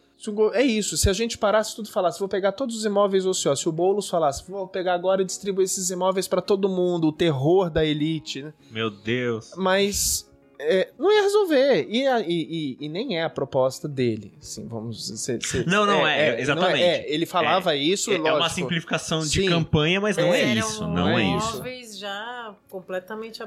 é 0.53 0.62
isso. 0.62 0.96
Se 0.96 1.09
a 1.09 1.12
gente 1.12 1.36
parasse 1.36 1.74
tudo 1.74 1.86
e 1.86 1.90
falasse, 1.90 2.18
vou 2.18 2.28
pegar 2.28 2.53
todos 2.53 2.76
os 2.76 2.84
imóveis 2.84 3.26
ociosos, 3.26 3.61
se 3.61 3.68
o 3.68 3.72
Boulos 3.72 4.09
falasse, 4.09 4.48
vou 4.51 4.66
pegar 4.68 4.94
agora 4.94 5.22
e 5.22 5.24
distribuir 5.24 5.64
esses 5.64 5.90
imóveis 5.90 6.28
para 6.28 6.40
todo 6.40 6.68
mundo, 6.68 7.09
o 7.09 7.12
terror 7.12 7.70
da 7.70 7.84
elite. 7.84 8.42
Né? 8.42 8.53
Meu 8.70 8.90
Deus. 8.90 9.53
Mas 9.57 10.29
é, 10.62 10.92
não 10.98 11.11
ia 11.11 11.22
resolver. 11.22 11.86
E, 11.88 12.04
e, 12.06 12.22
e, 12.28 12.76
e, 12.80 12.88
nem 12.88 13.18
é 13.18 13.24
a 13.24 13.30
proposta 13.30 13.88
dele. 13.88 14.32
Assim, 14.40 14.66
vamos 14.68 15.06
ser, 15.20 15.42
ser, 15.42 15.66
Não, 15.66 15.86
não 15.86 16.06
é, 16.06 16.36
é 16.36 16.40
exatamente. 16.40 16.72
Não 16.72 16.86
é, 16.86 17.04
ele 17.08 17.26
falava 17.26 17.74
isso. 17.74 18.11
É, 18.11 18.16
é 18.16 18.32
uma 18.32 18.48
simplificação 18.48 19.20
de 19.20 19.42
Sim. 19.42 19.48
campanha, 19.48 20.00
mas 20.00 20.16
não 20.16 20.34
é, 20.34 20.54
isso. 20.54 20.86
Não 20.86 21.18
é 21.18 21.36
isso. 21.36 21.54
Imóveis 21.54 21.98
já 21.98 22.54
completamente 22.68 23.42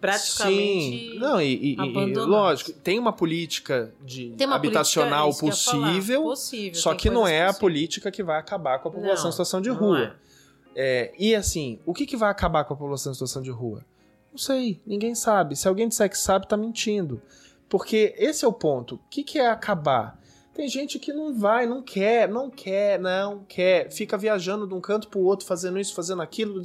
praticamente 0.00 1.12
Sim. 1.12 1.18
Não, 1.18 1.40
e, 1.40 1.74
e, 1.74 2.14
lógico, 2.14 2.72
tem 2.72 2.98
uma 2.98 3.12
política 3.12 3.92
de 4.04 4.32
uma 4.44 4.54
habitacional 4.54 5.34
política, 5.34 5.72
possível, 5.72 6.22
possível, 6.22 6.80
só 6.80 6.94
que 6.94 7.10
não 7.10 7.26
é 7.26 7.46
a 7.46 7.52
política 7.52 8.10
que 8.10 8.22
vai 8.22 8.38
acabar 8.38 8.78
com 8.78 8.88
a 8.88 8.92
população 8.92 9.24
não, 9.24 9.28
em 9.30 9.32
situação 9.32 9.60
de 9.60 9.70
rua. 9.70 10.14
É. 10.80 11.12
e 11.18 11.34
assim, 11.34 11.80
o 11.84 11.92
que, 11.92 12.06
que 12.06 12.16
vai 12.16 12.30
acabar 12.30 12.62
com 12.64 12.74
a 12.74 12.76
população 12.76 13.10
em 13.10 13.14
situação 13.14 13.42
de 13.42 13.50
rua? 13.50 13.84
Não 14.38 14.44
sei, 14.44 14.80
ninguém 14.86 15.16
sabe. 15.16 15.56
Se 15.56 15.66
alguém 15.66 15.88
disser 15.88 16.08
que 16.08 16.16
sabe, 16.16 16.46
tá 16.46 16.56
mentindo. 16.56 17.20
Porque 17.68 18.14
esse 18.16 18.44
é 18.44 18.48
o 18.48 18.52
ponto. 18.52 18.94
O 18.94 19.00
que, 19.10 19.24
que 19.24 19.36
é 19.36 19.48
acabar? 19.48 20.16
Tem 20.54 20.68
gente 20.68 20.96
que 21.00 21.12
não 21.12 21.36
vai, 21.36 21.66
não 21.66 21.82
quer, 21.82 22.28
não 22.28 22.48
quer, 22.48 23.00
não 23.00 23.44
quer. 23.48 23.90
Fica 23.90 24.16
viajando 24.16 24.64
de 24.64 24.74
um 24.74 24.80
canto 24.80 25.08
pro 25.08 25.18
outro, 25.18 25.44
fazendo 25.44 25.76
isso, 25.76 25.92
fazendo 25.92 26.22
aquilo. 26.22 26.62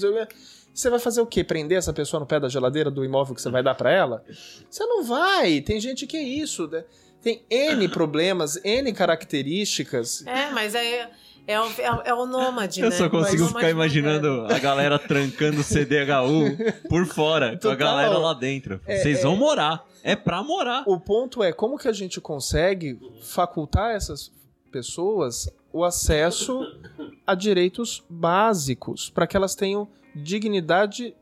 Você 0.72 0.88
vai 0.88 1.00
fazer 1.00 1.22
o 1.22 1.26
quê? 1.26 1.44
Prender 1.44 1.80
essa 1.80 1.92
pessoa 1.92 2.20
no 2.20 2.28
pé 2.28 2.40
da 2.40 2.48
geladeira 2.48 2.92
do 2.92 3.04
imóvel 3.04 3.34
que 3.34 3.42
você 3.42 3.50
vai 3.50 3.64
dar 3.64 3.74
para 3.74 3.92
ela? 3.92 4.24
Você 4.70 4.86
não 4.86 5.04
vai. 5.04 5.60
Tem 5.60 5.80
gente 5.80 6.06
que 6.06 6.16
é 6.16 6.22
isso. 6.22 6.68
Né? 6.68 6.86
Tem 7.24 7.44
N 7.50 7.90
problemas, 7.90 8.64
N 8.64 8.94
características. 8.94 10.24
É, 10.28 10.52
mas 10.52 10.76
é. 10.76 11.10
É 11.46 11.60
o, 11.60 11.66
é, 11.66 12.02
é 12.06 12.14
o 12.14 12.26
nômade, 12.26 12.82
Eu 12.82 12.90
né? 12.90 12.96
só 12.96 13.10
consigo 13.10 13.48
ficar 13.48 13.70
imaginando 13.70 14.46
a 14.50 14.60
galera 14.60 14.98
trancando 14.98 15.60
o 15.60 15.64
CDHU 15.64 16.88
por 16.90 17.06
fora, 17.06 17.60
com 17.62 17.70
a 17.70 17.76
galera 17.76 18.18
lá 18.18 18.34
dentro. 18.34 18.80
É, 18.86 18.98
Vocês 18.98 19.20
é, 19.20 19.22
vão 19.24 19.36
morar. 19.36 19.86
É 20.04 20.16
pra 20.16 20.42
morar. 20.42 20.84
O 20.86 21.00
ponto 21.00 21.44
é 21.44 21.52
como 21.52 21.78
que 21.78 21.88
a 21.88 21.94
gente 21.94 22.22
consegue 22.22 22.98
facultar 23.22 23.96
essas 23.96 24.32
pessoas 24.72 25.50
o 25.72 25.84
acesso 25.84 26.62
a 27.26 27.36
direitos 27.36 28.04
básicos 28.10 29.10
para 29.10 29.28
que 29.28 29.36
elas 29.36 29.56
tenham 29.56 29.88
dignidade 30.16 31.08
é, 31.08 31.14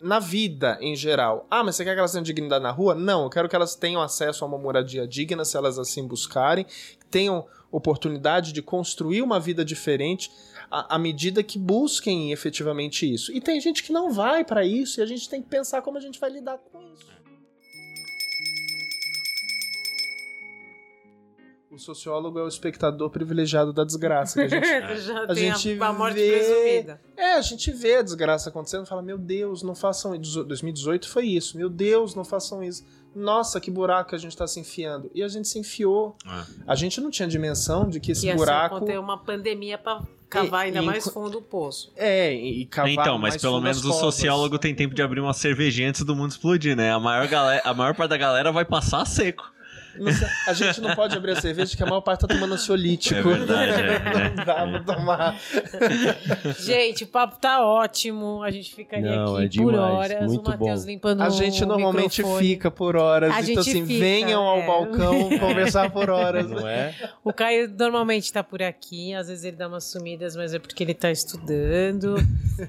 na 0.00 0.18
vida 0.18 0.78
em 0.80 0.94
geral. 0.94 1.46
Ah, 1.50 1.64
mas 1.64 1.76
você 1.76 1.84
quer 1.84 1.94
que 1.94 1.98
elas 1.98 2.12
tenham 2.12 2.22
dignidade 2.22 2.62
na 2.62 2.70
rua? 2.70 2.94
Não, 2.94 3.24
eu 3.24 3.30
quero 3.30 3.48
que 3.48 3.56
elas 3.56 3.74
tenham 3.74 4.02
acesso 4.02 4.44
a 4.44 4.48
uma 4.48 4.58
moradia 4.58 5.06
digna, 5.06 5.44
se 5.44 5.56
elas 5.56 5.78
assim 5.78 6.06
buscarem, 6.06 6.66
tenham 7.10 7.46
oportunidade 7.70 8.52
de 8.52 8.62
construir 8.62 9.22
uma 9.22 9.38
vida 9.38 9.64
diferente 9.64 10.30
à, 10.70 10.96
à 10.96 10.98
medida 10.98 11.42
que 11.42 11.58
busquem 11.58 12.32
efetivamente 12.32 13.10
isso. 13.12 13.32
E 13.32 13.40
tem 13.40 13.60
gente 13.60 13.82
que 13.82 13.92
não 13.92 14.10
vai 14.10 14.44
para 14.44 14.64
isso 14.64 15.00
e 15.00 15.02
a 15.02 15.06
gente 15.06 15.28
tem 15.28 15.42
que 15.42 15.48
pensar 15.48 15.82
como 15.82 15.98
a 15.98 16.00
gente 16.00 16.18
vai 16.18 16.30
lidar 16.30 16.58
com 16.58 16.80
isso. 16.92 17.06
O 21.78 21.80
sociólogo 21.80 22.40
é 22.40 22.42
o 22.42 22.48
espectador 22.48 23.08
privilegiado 23.08 23.72
da 23.72 23.84
desgraça. 23.84 24.34
Que 24.34 24.52
a 24.56 24.60
gente, 24.60 24.66
a 25.30 25.34
gente 25.34 25.80
a, 25.80 25.86
a 25.86 25.92
morte 25.92 26.16
vê, 26.16 26.30
presumida. 26.32 27.00
É, 27.16 27.34
a 27.34 27.40
gente 27.40 27.70
vê 27.70 27.96
a 27.96 28.02
desgraça 28.02 28.48
acontecendo 28.48 28.84
e 28.84 28.88
fala: 28.88 29.00
Meu 29.00 29.16
Deus, 29.16 29.62
não 29.62 29.76
façam 29.76 30.12
isso. 30.12 30.42
2018 30.42 31.08
foi 31.08 31.26
isso. 31.26 31.56
Meu 31.56 31.70
Deus, 31.70 32.16
não 32.16 32.24
façam 32.24 32.64
isso 32.64 32.84
nossa, 33.14 33.60
que 33.60 33.70
buraco 33.70 34.14
a 34.14 34.18
gente 34.18 34.32
está 34.32 34.46
se 34.46 34.60
enfiando. 34.60 35.10
E 35.14 35.22
a 35.22 35.28
gente 35.28 35.48
se 35.48 35.58
enfiou. 35.58 36.16
É. 36.26 36.44
A 36.66 36.74
gente 36.74 37.00
não 37.00 37.10
tinha 37.10 37.26
dimensão 37.26 37.88
de 37.88 38.00
que 38.00 38.12
esse 38.12 38.26
Ia 38.26 38.36
buraco. 38.36 38.80
ter 38.82 38.98
uma 38.98 39.18
pandemia 39.18 39.78
para 39.78 40.02
cavar 40.28 40.66
ainda 40.66 40.82
e, 40.82 40.84
mais 40.84 41.08
fundo 41.08 41.38
o 41.38 41.42
poço. 41.42 41.92
É, 41.96 42.32
e 42.32 42.66
cavar 42.66 42.92
Então, 42.92 43.18
mas 43.18 43.36
pelo 43.36 43.60
menos 43.60 43.84
o 43.84 43.92
sociólogo 43.92 44.58
tem 44.58 44.74
tempo 44.74 44.94
de 44.94 45.02
abrir 45.02 45.20
uma 45.20 45.32
cervejinha 45.32 45.88
antes 45.88 46.04
do 46.04 46.14
mundo 46.14 46.30
explodir, 46.30 46.76
né? 46.76 46.92
A 46.92 47.00
maior, 47.00 47.26
galera, 47.26 47.62
a 47.64 47.74
maior 47.74 47.94
parte 47.94 48.10
da 48.10 48.16
galera 48.16 48.52
vai 48.52 48.64
passar 48.64 49.04
seco. 49.06 49.50
A 50.46 50.52
gente 50.52 50.80
não 50.80 50.94
pode 50.94 51.16
abrir 51.16 51.32
a 51.32 51.40
cerveja 51.40 51.70
porque 51.70 51.82
a 51.82 51.86
maior 51.86 52.00
parte 52.00 52.20
tá 52.20 52.26
tomando 52.26 52.54
ansiolítico. 52.54 53.20
É 53.20 53.22
verdade, 53.22 53.72
é, 53.72 54.34
não 54.36 54.44
dá 54.44 54.66
pra 54.66 54.94
tomar. 54.94 55.40
Gente, 56.58 57.04
o 57.04 57.06
papo 57.06 57.38
tá 57.38 57.64
ótimo. 57.64 58.42
A 58.42 58.50
gente 58.50 58.74
ficaria 58.74 59.16
não, 59.16 59.36
aqui 59.36 59.44
é 59.44 59.48
demais, 59.48 59.76
por 59.76 59.80
horas. 59.80 60.26
Muito 60.26 60.46
o 60.46 60.50
Matheus 60.50 60.84
limpando 60.84 61.22
A 61.22 61.30
gente 61.30 61.64
normalmente 61.64 62.22
fica 62.38 62.70
por 62.70 62.96
horas. 62.96 63.32
A 63.34 63.40
então, 63.40 63.60
assim, 63.60 63.86
fica, 63.86 63.98
venham 63.98 64.42
ao 64.42 64.58
é. 64.58 64.66
balcão 64.66 65.38
conversar 65.38 65.90
por 65.90 66.10
horas. 66.10 66.48
Não 66.48 66.66
é? 66.66 66.94
O 67.24 67.32
Caio 67.32 67.68
normalmente 67.76 68.32
tá 68.32 68.42
por 68.42 68.62
aqui. 68.62 69.14
Às 69.14 69.28
vezes 69.28 69.44
ele 69.44 69.56
dá 69.56 69.68
umas 69.68 69.84
sumidas, 69.84 70.36
mas 70.36 70.54
é 70.54 70.58
porque 70.58 70.82
ele 70.82 70.94
tá 70.94 71.10
estudando. 71.10 72.16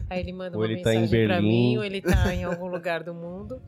Aí 0.10 0.20
ele 0.20 0.34
manda 0.34 0.58
ou 0.58 0.64
uma 0.64 0.66
ele 0.66 0.76
mensagem 0.76 1.28
tá 1.28 1.34
pra 1.34 1.42
mim, 1.42 1.78
ou 1.78 1.84
ele 1.84 2.02
tá 2.02 2.34
em 2.34 2.44
algum 2.44 2.68
lugar 2.68 3.04
do 3.04 3.14
mundo. 3.14 3.62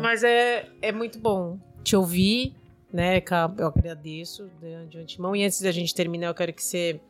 Mas 0.00 0.22
é, 0.22 0.66
é 0.80 0.92
muito 0.92 1.18
bom 1.18 1.58
te 1.82 1.96
ouvir, 1.96 2.54
né? 2.92 3.22
Eu 3.58 3.66
agradeço 3.66 4.50
de 4.60 4.98
antemão. 4.98 5.34
E 5.34 5.44
antes 5.44 5.60
da 5.60 5.70
gente 5.70 5.94
terminar, 5.94 6.28
eu 6.28 6.34
quero 6.34 6.52
que 6.52 6.62
você 6.62 7.00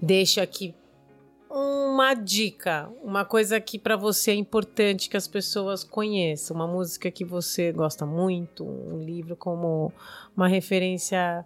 deixe 0.00 0.40
aqui 0.40 0.74
uma 1.50 2.14
dica, 2.14 2.90
uma 3.02 3.26
coisa 3.26 3.60
que 3.60 3.78
para 3.78 3.94
você 3.94 4.30
é 4.30 4.34
importante 4.34 5.10
que 5.10 5.16
as 5.16 5.28
pessoas 5.28 5.84
conheçam, 5.84 6.56
uma 6.56 6.66
música 6.66 7.10
que 7.10 7.24
você 7.24 7.70
gosta 7.70 8.06
muito, 8.06 8.64
um 8.64 8.98
livro 8.98 9.36
como 9.36 9.92
uma 10.34 10.48
referência 10.48 11.44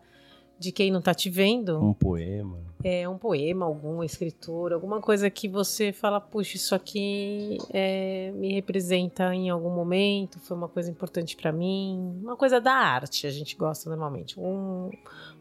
de 0.59 0.73
quem 0.73 0.91
não 0.91 1.01
tá 1.01 1.15
te 1.15 1.29
vendo. 1.29 1.83
Um 1.83 1.93
poema. 1.93 2.67
É, 2.85 3.09
um 3.09 3.19
poema, 3.19 3.67
algum 3.67 4.05
escritor, 4.05 4.73
alguma 4.73 5.01
coisa 5.01 5.29
que 5.29 5.49
você 5.49 5.93
fala, 5.93 6.21
puxa, 6.21 6.57
isso 6.57 6.75
aqui 6.75 7.59
é, 7.73 8.31
me 8.33 8.53
representa 8.53 9.35
em 9.35 9.51
algum 9.51 9.71
momento, 9.71 10.39
foi 10.39 10.57
uma 10.57 10.69
coisa 10.69 10.91
importante 10.91 11.37
para 11.37 11.51
mim. 11.51 12.21
Uma 12.23 12.37
coisa 12.37 12.61
da 12.61 12.73
arte, 12.73 13.27
a 13.27 13.31
gente 13.31 13.57
gosta 13.57 13.89
normalmente. 13.91 14.39
Um, 14.39 14.91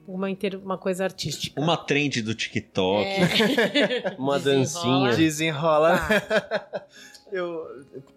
uma, 0.08 0.30
inter... 0.30 0.60
uma 0.64 0.78
coisa 0.78 1.04
artística. 1.04 1.62
Uma 1.62 1.78
trend 1.78 2.22
do 2.22 2.34
TikTok. 2.34 3.06
É. 3.06 4.16
uma 4.18 4.40
dancinha. 4.40 5.16
Desenrola. 5.16 5.98
Tá. 5.98 6.86
Eu, 7.32 7.66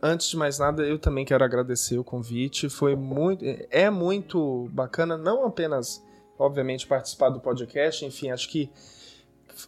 antes 0.03 0.29
de 0.29 0.37
mais 0.37 0.59
nada, 0.59 0.83
eu 0.85 0.99
também 0.99 1.25
quero 1.25 1.43
agradecer 1.43 1.99
o 1.99 2.05
convite. 2.05 2.69
Foi 2.69 2.95
muito, 2.95 3.43
é 3.71 3.91
muito 3.91 4.69
bacana, 4.71 5.17
não 5.17 5.47
apenas 5.47 6.05
obviamente, 6.39 6.87
participar 6.87 7.31
do 7.31 7.41
podcast. 7.41 8.05
Enfim, 8.05 8.31
acho 8.31 8.49
que 8.49 8.71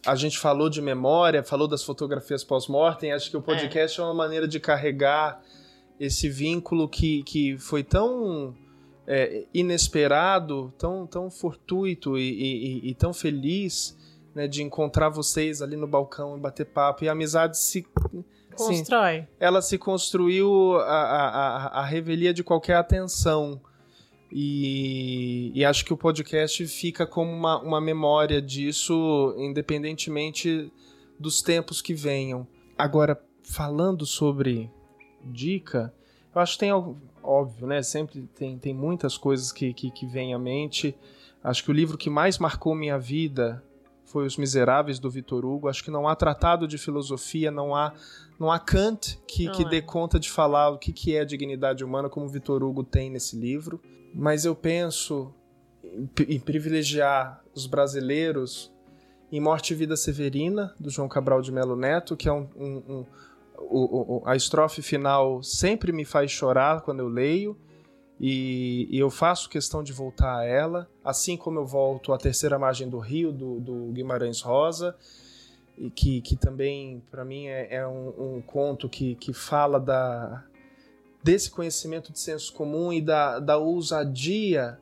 a 0.05 0.15
gente 0.15 0.37
falou 0.37 0.69
de 0.69 0.81
memória, 0.81 1.43
falou 1.43 1.67
das 1.67 1.83
fotografias 1.83 2.43
pós-mortem. 2.43 3.11
Acho 3.11 3.29
que 3.29 3.37
o 3.37 3.41
podcast 3.41 3.99
é. 3.99 4.03
é 4.03 4.05
uma 4.05 4.13
maneira 4.13 4.47
de 4.47 4.59
carregar 4.59 5.41
esse 5.99 6.29
vínculo 6.29 6.87
que, 6.87 7.23
que 7.23 7.57
foi 7.57 7.83
tão 7.83 8.55
é, 9.05 9.45
inesperado, 9.53 10.73
tão, 10.77 11.05
tão 11.05 11.29
fortuito 11.29 12.17
e, 12.17 12.81
e, 12.83 12.89
e 12.89 12.95
tão 12.95 13.13
feliz 13.13 13.97
né, 14.33 14.47
de 14.47 14.63
encontrar 14.63 15.09
vocês 15.09 15.61
ali 15.61 15.75
no 15.75 15.87
balcão 15.87 16.37
e 16.37 16.39
bater 16.39 16.65
papo. 16.65 17.03
E 17.03 17.09
a 17.09 17.11
amizade 17.11 17.57
se. 17.57 17.85
Constrói. 18.55 19.27
ela 19.39 19.61
se 19.61 19.77
construiu 19.77 20.75
a, 20.81 20.83
a, 20.83 21.79
a 21.79 21.85
revelia 21.85 22.33
de 22.33 22.43
qualquer 22.43 22.75
atenção. 22.75 23.61
E, 24.31 25.51
e 25.53 25.65
acho 25.65 25.83
que 25.83 25.93
o 25.93 25.97
podcast 25.97 26.65
fica 26.67 27.05
como 27.05 27.31
uma, 27.31 27.59
uma 27.61 27.81
memória 27.81 28.41
disso, 28.41 29.35
independentemente 29.37 30.71
dos 31.19 31.41
tempos 31.41 31.81
que 31.81 31.93
venham. 31.93 32.47
Agora, 32.77 33.21
falando 33.43 34.05
sobre 34.05 34.71
dica, 35.23 35.93
eu 36.33 36.41
acho 36.41 36.53
que 36.53 36.59
tem 36.59 36.69
algo 36.69 36.97
óbvio, 37.21 37.67
né? 37.67 37.83
Sempre 37.83 38.21
tem, 38.35 38.57
tem 38.57 38.73
muitas 38.73 39.17
coisas 39.17 39.51
que, 39.51 39.73
que, 39.73 39.91
que 39.91 40.05
vêm 40.05 40.33
à 40.33 40.39
mente. 40.39 40.95
Acho 41.43 41.63
que 41.63 41.71
o 41.71 41.73
livro 41.73 41.97
que 41.97 42.09
mais 42.09 42.37
marcou 42.39 42.73
minha 42.73 42.97
vida 42.97 43.63
foi 44.05 44.25
Os 44.25 44.37
Miseráveis, 44.37 44.99
do 44.99 45.09
Vitor 45.09 45.45
Hugo. 45.45 45.67
Acho 45.67 45.83
que 45.83 45.91
não 45.91 46.07
há 46.07 46.15
tratado 46.15 46.67
de 46.67 46.77
filosofia, 46.77 47.49
não 47.49 47.75
há, 47.75 47.93
não 48.39 48.51
há 48.51 48.59
Kant 48.59 49.19
que, 49.27 49.45
Não 49.45 49.53
que 49.53 49.63
é. 49.63 49.69
dê 49.69 49.81
conta 49.81 50.19
de 50.19 50.29
falar 50.29 50.69
o 50.69 50.77
que, 50.77 50.91
que 50.91 51.15
é 51.15 51.21
a 51.21 51.25
dignidade 51.25 51.83
humana, 51.83 52.09
como 52.09 52.27
Vitor 52.27 52.63
Hugo 52.63 52.83
tem 52.83 53.09
nesse 53.09 53.37
livro. 53.37 53.81
Mas 54.13 54.45
eu 54.45 54.55
penso 54.55 55.33
em, 56.27 56.39
privilegiar 56.39 57.41
os 57.53 57.65
brasileiros 57.65 58.71
em 59.31 59.39
Morte 59.39 59.73
e 59.73 59.75
Vida 59.75 59.95
Severina, 59.95 60.73
do 60.79 60.89
João 60.89 61.07
Cabral 61.07 61.41
de 61.41 61.51
Melo 61.51 61.75
Neto, 61.75 62.17
que 62.17 62.27
é 62.27 62.33
um, 62.33 62.47
um- 62.55 62.83
um- 62.89 63.05
o- 63.57 64.17
o- 64.17 64.23
a 64.25 64.35
estrofe 64.35 64.81
final 64.81 65.41
sempre 65.41 65.91
me 65.91 66.03
faz 66.03 66.31
chorar 66.31 66.81
quando 66.81 66.99
eu 66.99 67.07
leio. 67.07 67.57
E, 68.19 68.87
e 68.91 68.99
eu 68.99 69.09
faço 69.09 69.49
questão 69.49 69.81
de 69.81 69.91
voltar 69.91 70.37
a 70.39 70.45
ela, 70.45 70.87
assim 71.03 71.35
como 71.35 71.57
eu 71.57 71.65
volto 71.65 72.13
à 72.13 72.17
Terceira 72.19 72.59
Margem 72.59 72.87
do 72.87 72.99
Rio, 72.99 73.31
do, 73.31 73.59
do 73.59 73.73
Guimarães 73.93 74.41
Rosa, 74.41 74.95
e 75.75 75.89
que, 75.89 76.21
que 76.21 76.35
também, 76.35 77.01
para 77.09 77.25
mim, 77.25 77.47
é, 77.47 77.75
é 77.77 77.87
um, 77.87 78.35
um 78.37 78.41
conto 78.41 78.87
que, 78.87 79.15
que 79.15 79.33
fala 79.33 79.79
da, 79.79 80.43
desse 81.23 81.49
conhecimento 81.51 82.11
de 82.11 82.19
senso 82.19 82.53
comum 82.53 82.91
e 82.91 83.01
da, 83.01 83.39
da 83.39 83.57
ousadia, 83.57 84.79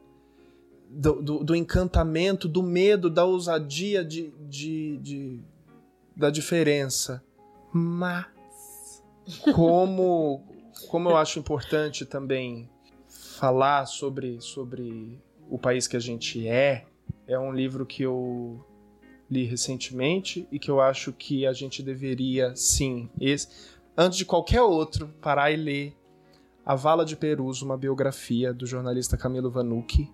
do, 0.89 1.21
do, 1.21 1.43
do 1.43 1.55
encantamento, 1.55 2.47
do 2.47 2.63
medo, 2.63 3.09
da 3.09 3.25
ousadia 3.25 4.03
de, 4.03 4.31
de, 4.47 4.97
de- 4.97 5.39
da 6.15 6.29
diferença. 6.29 7.23
Mas, 7.71 8.25
como, 9.53 10.43
como 10.89 11.09
eu 11.09 11.17
acho 11.17 11.37
importante 11.39 12.05
também 12.05 12.69
falar 13.07 13.85
sobre, 13.85 14.41
sobre 14.41 15.19
o 15.49 15.57
país 15.57 15.87
que 15.87 15.95
a 15.95 15.99
gente 15.99 16.47
é, 16.47 16.85
é 17.27 17.37
um 17.37 17.53
livro 17.53 17.85
que 17.85 18.03
eu 18.03 18.65
li 19.29 19.43
recentemente 19.45 20.47
e 20.51 20.57
que 20.57 20.71
eu 20.71 20.81
acho 20.81 21.13
que 21.13 21.45
a 21.45 21.53
gente 21.53 21.83
deveria, 21.83 22.55
sim, 22.55 23.09
esse, 23.21 23.47
antes 23.95 24.17
de 24.17 24.25
qualquer 24.25 24.61
outro, 24.63 25.07
parar 25.21 25.51
e 25.51 25.55
ler 25.55 25.95
A 26.65 26.75
Vala 26.75 27.03
de 27.05 27.15
Perus, 27.15 27.61
uma 27.61 27.77
biografia 27.77 28.53
do 28.53 28.65
jornalista 28.65 29.17
Camilo 29.17 29.49
Vanucci, 29.49 30.11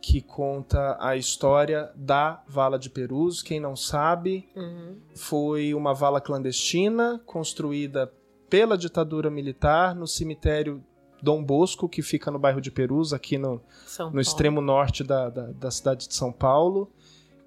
que 0.00 0.20
conta 0.20 0.96
a 1.00 1.16
história 1.16 1.90
da 1.96 2.42
Vala 2.46 2.78
de 2.78 2.88
Perus. 2.88 3.42
Quem 3.42 3.58
não 3.58 3.74
sabe, 3.74 4.48
Uhum. 4.54 4.96
foi 5.16 5.74
uma 5.74 5.92
vala 5.92 6.20
clandestina 6.20 7.20
construída 7.26 8.12
pela 8.48 8.78
ditadura 8.78 9.28
militar 9.28 9.94
no 9.94 10.06
cemitério 10.06 10.82
Dom 11.20 11.42
Bosco, 11.42 11.88
que 11.88 12.00
fica 12.00 12.30
no 12.30 12.38
bairro 12.38 12.60
de 12.60 12.70
Perus, 12.70 13.12
aqui 13.12 13.36
no, 13.36 13.60
no 14.12 14.20
extremo 14.20 14.60
norte 14.60 15.02
da, 15.02 15.28
da, 15.28 15.46
da 15.50 15.70
cidade 15.70 16.06
de 16.06 16.14
São 16.14 16.30
Paulo. 16.32 16.88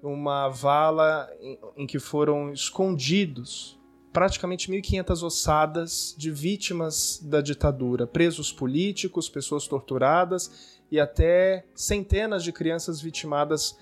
Uma 0.02 0.48
vala 0.48 1.30
em, 1.40 1.58
em 1.78 1.86
que 1.86 1.98
foram 1.98 2.52
escondidos 2.52 3.80
praticamente 4.12 4.70
1.500 4.70 5.22
ossadas 5.22 6.14
de 6.18 6.30
vítimas 6.30 7.18
da 7.22 7.40
ditadura, 7.40 8.06
presos 8.06 8.52
políticos, 8.52 9.28
pessoas 9.28 9.66
torturadas 9.66 10.80
e 10.90 11.00
até 11.00 11.64
centenas 11.74 12.44
de 12.44 12.52
crianças 12.52 13.00
vitimadas 13.00 13.76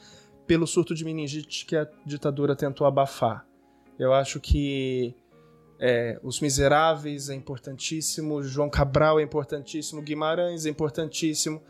pelo 0.47 0.67
surto 0.67 0.95
de 0.95 1.05
meningite 1.05 1.67
que 1.67 1.77
a 1.77 1.89
ditadura 2.07 2.55
tentou 2.55 2.87
abafar. 2.87 3.47
Eu 3.99 4.13
acho 4.15 4.41
que 4.41 5.15
é, 5.79 6.19
Os 6.23 6.41
Miseráveis 6.41 7.29
é 7.29 7.35
importantíssimo, 7.35 8.43
João 8.43 8.71
Cabral 8.71 9.19
é 9.19 9.23
importantíssimo, 9.23 10.03
Guimarães 10.03 10.67
é 10.67 10.69
importantíssimo, 10.69 11.63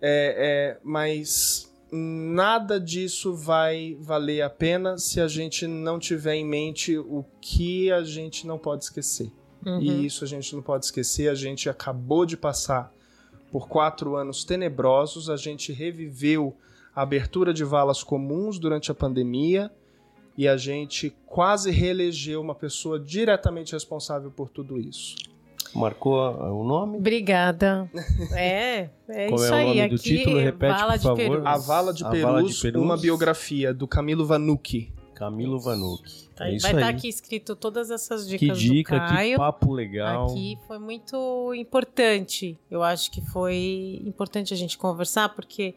é, 0.00 0.76
é, 0.76 0.80
mas 0.82 1.72
nada 1.90 2.80
disso 2.80 3.34
vai 3.34 3.96
valer 4.00 4.42
a 4.42 4.50
pena 4.50 4.98
se 4.98 5.20
a 5.20 5.28
gente 5.28 5.66
não 5.66 5.98
tiver 5.98 6.34
em 6.34 6.44
mente 6.44 6.98
o 6.98 7.24
que 7.40 7.90
a 7.90 8.02
gente 8.02 8.46
não 8.46 8.58
pode 8.58 8.84
esquecer. 8.84 9.32
Uhum. 9.64 9.80
E 9.80 10.06
isso 10.06 10.24
a 10.24 10.26
gente 10.26 10.54
não 10.54 10.62
pode 10.62 10.84
esquecer. 10.84 11.28
A 11.28 11.34
gente 11.34 11.68
acabou 11.68 12.26
de 12.26 12.36
passar 12.36 12.92
por 13.50 13.68
quatro 13.68 14.16
anos 14.16 14.44
tenebrosos, 14.44 15.30
a 15.30 15.36
gente 15.36 15.72
reviveu 15.72 16.56
a 16.94 17.02
abertura 17.02 17.52
de 17.52 17.64
valas 17.64 18.02
comuns 18.02 18.58
durante 18.58 18.90
a 18.90 18.94
pandemia 18.94 19.70
e 20.36 20.46
a 20.46 20.56
gente 20.56 21.14
quase 21.24 21.70
reelegeu 21.70 22.40
uma 22.40 22.54
pessoa 22.54 22.98
diretamente 22.98 23.72
responsável 23.72 24.30
por 24.30 24.50
tudo 24.50 24.78
isso. 24.78 25.16
Marcou 25.76 26.20
a- 26.20 26.52
o 26.52 26.64
nome? 26.64 26.98
Obrigada. 26.98 27.90
É, 28.32 28.88
é 29.08 29.26
Como 29.26 29.36
isso 29.36 29.44
é 29.46 29.50
o 29.50 29.54
aí. 29.54 29.66
nome 29.66 29.80
Aqui, 29.82 29.94
do 29.94 29.98
título? 30.02 30.38
Repete, 30.38 30.72
Vala 30.78 30.92
por 30.94 31.00
favor. 31.02 31.16
Perus. 31.16 31.46
A 31.46 31.56
Vala 31.58 31.92
de 31.94 32.04
Perus, 32.04 32.20
Vala 32.22 32.42
de 32.42 32.54
Perus. 32.60 32.82
uma 32.82 32.96
biografia 32.96 33.72
do 33.74 33.86
Camilo 33.86 34.26
Vanucci. 34.26 34.92
Camilo 35.14 35.58
Vanucci. 35.58 36.28
Tá, 36.36 36.44
é 36.46 36.48
vai 36.48 36.56
estar 36.56 36.76
aí. 36.76 36.82
aqui 36.94 37.08
escrito 37.08 37.56
todas 37.56 37.90
essas 37.90 38.26
que 38.26 38.36
dicas 38.36 38.58
dica, 38.58 38.98
do 38.98 39.06
Caio. 39.08 39.30
que 39.32 39.36
papo 39.38 39.72
legal. 39.72 40.26
Aqui 40.26 40.58
foi 40.66 40.78
muito 40.78 41.54
importante. 41.54 42.58
Eu 42.70 42.82
acho 42.82 43.10
que 43.10 43.20
foi 43.22 44.02
importante 44.04 44.52
a 44.52 44.56
gente 44.56 44.76
conversar, 44.76 45.30
porque 45.30 45.74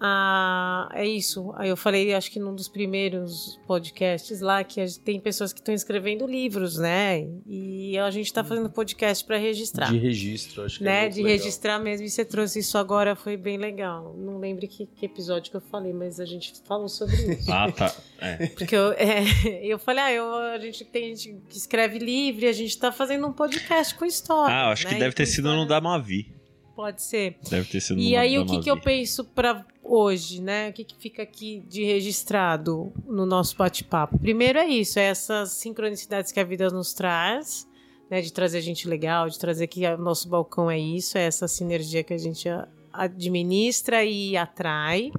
ah, 0.00 0.88
é 0.92 1.06
isso. 1.06 1.52
Aí 1.56 1.68
eu 1.68 1.76
falei, 1.76 2.14
acho 2.14 2.30
que 2.30 2.38
num 2.38 2.54
dos 2.54 2.68
primeiros 2.68 3.58
podcasts 3.66 4.40
lá, 4.40 4.62
que 4.62 4.80
gente- 4.80 4.98
tem 5.00 5.18
pessoas 5.20 5.52
que 5.52 5.60
estão 5.60 5.74
escrevendo 5.74 6.26
livros, 6.26 6.76
né? 6.78 7.26
E 7.46 7.98
a 7.98 8.10
gente 8.10 8.26
está 8.26 8.44
fazendo 8.44 8.70
podcast 8.70 9.24
para 9.24 9.36
registrar. 9.36 9.90
De 9.90 9.98
registro, 9.98 10.64
acho 10.64 10.78
que 10.78 10.84
é 10.84 10.86
né, 10.86 11.00
muito 11.02 11.14
de 11.14 11.22
legal. 11.22 11.38
registrar 11.38 11.78
mesmo, 11.78 12.06
e 12.06 12.10
você 12.10 12.24
trouxe 12.24 12.60
isso 12.60 12.78
agora, 12.78 13.16
foi 13.16 13.36
bem 13.36 13.58
legal. 13.58 14.14
Não 14.16 14.38
lembro 14.38 14.66
que, 14.68 14.86
que 14.86 15.06
episódio 15.06 15.50
que 15.50 15.56
eu 15.56 15.60
falei, 15.60 15.92
mas 15.92 16.20
a 16.20 16.24
gente 16.24 16.52
falou 16.64 16.88
sobre 16.88 17.14
isso. 17.34 17.50
Ah, 17.52 17.70
tá. 17.72 17.94
É. 18.20 18.46
Porque 18.48 18.76
eu, 18.76 18.92
é, 18.92 19.22
eu 19.62 19.78
falei, 19.78 20.04
ah, 20.04 20.12
eu, 20.12 20.32
a 20.34 20.58
gente 20.58 20.84
tem 20.84 21.14
gente 21.14 21.40
que 21.48 21.56
escreve 21.56 21.98
livro 21.98 22.44
e 22.44 22.48
a 22.48 22.52
gente 22.52 22.76
tá 22.78 22.92
fazendo 22.92 23.26
um 23.26 23.32
podcast 23.32 23.94
com 23.94 24.04
história. 24.04 24.54
Ah, 24.54 24.70
acho 24.70 24.86
que 24.86 24.94
né? 24.94 25.00
deve 25.00 25.14
E 25.14 25.16
ter 25.16 25.26
com 25.26 25.32
sido 25.32 25.52
no 25.54 25.66
Damavi. 25.66 26.37
Pode 26.78 27.02
ser. 27.02 27.36
Deve 27.50 27.68
ter 27.68 27.80
sido 27.80 27.98
E 27.98 28.16
aí, 28.16 28.38
o 28.38 28.46
que, 28.46 28.60
que 28.60 28.70
eu 28.70 28.80
penso 28.80 29.24
pra 29.24 29.66
hoje, 29.82 30.40
né? 30.40 30.68
O 30.68 30.72
que, 30.72 30.84
que 30.84 30.94
fica 30.96 31.24
aqui 31.24 31.60
de 31.66 31.82
registrado 31.82 32.92
no 33.04 33.26
nosso 33.26 33.56
bate-papo? 33.56 34.16
Primeiro 34.16 34.60
é 34.60 34.68
isso, 34.68 34.96
é 34.96 35.02
essas 35.02 35.50
sincronicidades 35.54 36.30
que 36.30 36.38
a 36.38 36.44
vida 36.44 36.70
nos 36.70 36.94
traz, 36.94 37.66
né? 38.08 38.20
De 38.20 38.32
trazer 38.32 38.60
gente 38.60 38.86
legal, 38.86 39.28
de 39.28 39.40
trazer 39.40 39.66
que 39.66 39.84
o 39.88 39.98
nosso 39.98 40.28
balcão 40.28 40.70
é 40.70 40.78
isso, 40.78 41.18
é 41.18 41.22
essa 41.22 41.48
sinergia 41.48 42.04
que 42.04 42.14
a 42.14 42.18
gente 42.18 42.48
administra 42.92 44.04
e 44.04 44.36
atrai. 44.36 45.10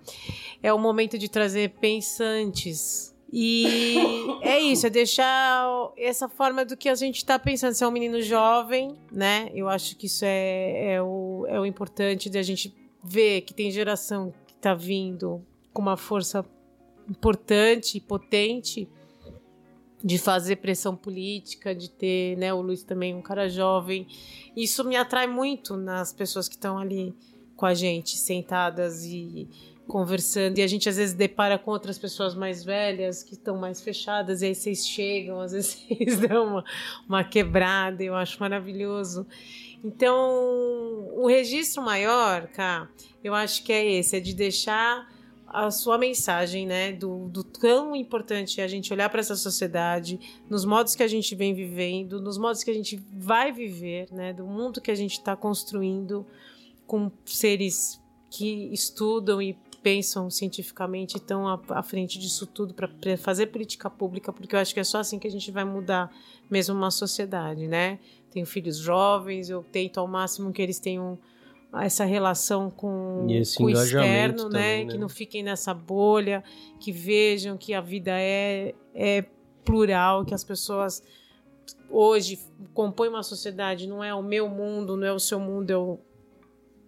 É 0.64 0.72
o 0.72 0.80
momento 0.80 1.18
de 1.18 1.28
trazer 1.28 1.72
pensantes. 1.72 3.14
E 3.32 3.96
é 4.42 4.60
isso, 4.60 4.88
é 4.88 4.90
deixar 4.90 5.68
essa 5.98 6.28
forma 6.28 6.66
do 6.66 6.76
que 6.76 6.90
a 6.90 6.96
gente 6.96 7.18
está 7.18 7.38
pensando. 7.38 7.74
Você 7.74 7.84
é 7.84 7.88
um 7.88 7.92
menino 7.92 8.22
jovem, 8.22 8.98
né? 9.12 9.52
Eu 9.54 9.70
acho 9.70 9.96
que 9.96 10.08
isso 10.08 10.26
é, 10.26 10.94
é, 10.94 11.02
o, 11.02 11.46
é 11.48 11.60
o 11.60 11.66
importante 11.66 12.30
de 12.30 12.38
a 12.38 12.44
gente 12.44 12.74
ver 13.04 13.42
que 13.42 13.54
tem 13.54 13.72
geração 13.72 14.34
que 14.48 14.54
está 14.54 14.74
vindo 14.74 15.46
com 15.72 15.82
uma 15.82 15.96
força 15.96 16.44
importante 17.08 17.98
e 17.98 18.02
potente 18.02 18.88
de 20.04 20.18
fazer 20.18 20.58
pressão 20.58 20.96
política, 20.96 21.76
de 21.76 21.90
ter, 21.90 22.38
né, 22.38 22.54
o 22.54 22.62
Luiz 22.62 22.84
também 22.84 23.14
um 23.14 23.22
cara 23.22 23.50
jovem. 23.50 24.08
Isso 24.56 24.84
me 24.84 24.96
atrai 24.96 25.28
muito 25.28 25.76
nas 25.76 26.14
pessoas 26.14 26.48
que 26.48 26.56
estão 26.56 26.78
ali 26.78 27.14
com 27.56 27.66
a 27.66 27.74
gente, 27.74 28.18
sentadas 28.18 29.04
e 29.04 29.50
conversando. 29.90 30.60
E 30.60 30.62
a 30.62 30.68
gente 30.68 30.88
às 30.88 30.98
vezes 30.98 31.16
depara 31.16 31.58
com 31.58 31.72
outras 31.72 31.98
pessoas 31.98 32.36
mais 32.36 32.64
velhas 32.64 33.24
que 33.24 33.34
estão 33.34 33.58
mais 33.58 33.82
fechadas, 33.82 34.42
e 34.42 34.46
aí 34.46 34.56
vocês 34.56 34.88
chegam, 34.88 35.42
às 35.42 35.52
vezes 35.52 35.84
vocês 35.90 36.20
dão 36.20 36.48
uma, 36.48 36.66
uma 37.08 37.24
quebrada, 37.24 38.04
eu 38.04 38.16
acho 38.16 38.40
maravilhoso. 38.40 39.26
Então, 39.84 41.10
o 41.14 41.28
registro 41.28 41.82
maior, 41.82 42.48
cá, 42.48 42.88
eu 43.24 43.34
acho 43.34 43.64
que 43.64 43.74
é 43.74 43.94
esse, 43.94 44.16
é 44.16 44.20
de 44.20 44.34
deixar 44.34 45.10
a 45.48 45.72
sua 45.72 45.98
mensagem, 45.98 46.68
né, 46.68 46.92
do, 46.94 47.28
do 47.30 47.44
tão 47.44 47.96
importante 47.96 48.62
é 48.62 48.64
a 48.64 48.68
gente 48.68 48.94
olhar 48.94 49.10
para 49.10 49.20
essa 49.20 49.36
sociedade, 49.36 50.20
nos 50.48 50.64
modos 50.64 50.94
que 50.94 51.02
a 51.02 51.08
gente 51.08 51.34
vem 51.34 51.56
vivendo, 51.56 52.22
nos 52.22 52.38
modos 52.38 52.64
que 52.64 52.70
a 52.70 52.74
gente 52.74 53.02
vai 53.12 53.52
viver, 53.52 54.08
né, 54.12 54.32
do 54.32 54.46
mundo 54.46 54.80
que 54.80 54.92
a 54.92 54.96
gente 54.96 55.14
está 55.14 55.36
construindo 55.36 56.24
com 56.86 57.12
seres 57.26 58.00
que 58.30 58.70
estudam 58.72 59.42
e 59.42 59.58
pensam 59.90 60.30
cientificamente 60.30 61.18
estão 61.18 61.48
à, 61.48 61.82
frente 61.82 62.20
disso 62.20 62.46
tudo 62.46 62.76
para 62.76 63.18
fazer 63.18 63.48
política 63.48 63.90
pública, 63.90 64.32
porque 64.32 64.56
eu 64.56 64.60
acho 64.60 64.72
que 64.72 64.80
é 64.80 64.84
só 64.84 65.00
assim 65.00 65.18
que 65.18 65.28
a 65.28 65.32
gente 65.32 65.50
vai 65.52 65.66
mudar 65.66 66.12
mesmo 66.50 66.76
uma 66.76 66.92
sociedade, 66.92 67.68
né? 67.68 67.98
Tenho 68.30 68.46
filhos 68.46 68.78
jovens, 68.78 69.50
eu 69.50 69.64
tento 69.64 70.00
ao 70.00 70.08
máximo 70.08 70.54
que 70.54 70.62
eles 70.62 70.78
tenham 70.78 71.18
essa 71.74 72.06
relação 72.06 72.70
com, 72.70 73.28
com 73.58 73.64
o 73.64 73.70
externo, 73.70 74.44
também, 74.44 74.80
né? 74.80 74.86
né? 74.86 74.92
Que 74.92 74.98
não 74.98 75.10
fiquem 75.10 75.42
nessa 75.42 75.74
bolha, 75.74 76.44
que 76.80 76.92
vejam 76.92 77.58
que 77.58 77.74
a 77.74 77.82
vida 77.82 78.12
é, 78.14 78.76
é 78.94 79.26
plural, 79.66 80.24
que 80.24 80.36
as 80.36 80.44
pessoas 80.44 81.02
hoje 81.90 82.40
compõem 82.76 83.10
uma 83.10 83.24
sociedade, 83.24 83.88
não 83.88 84.04
é 84.04 84.14
o 84.14 84.22
meu 84.22 84.48
mundo, 84.48 84.96
não 84.96 85.08
é 85.08 85.12
o 85.12 85.20
seu 85.20 85.40
mundo, 85.40 85.72
é 85.72 85.78
o, 85.78 86.00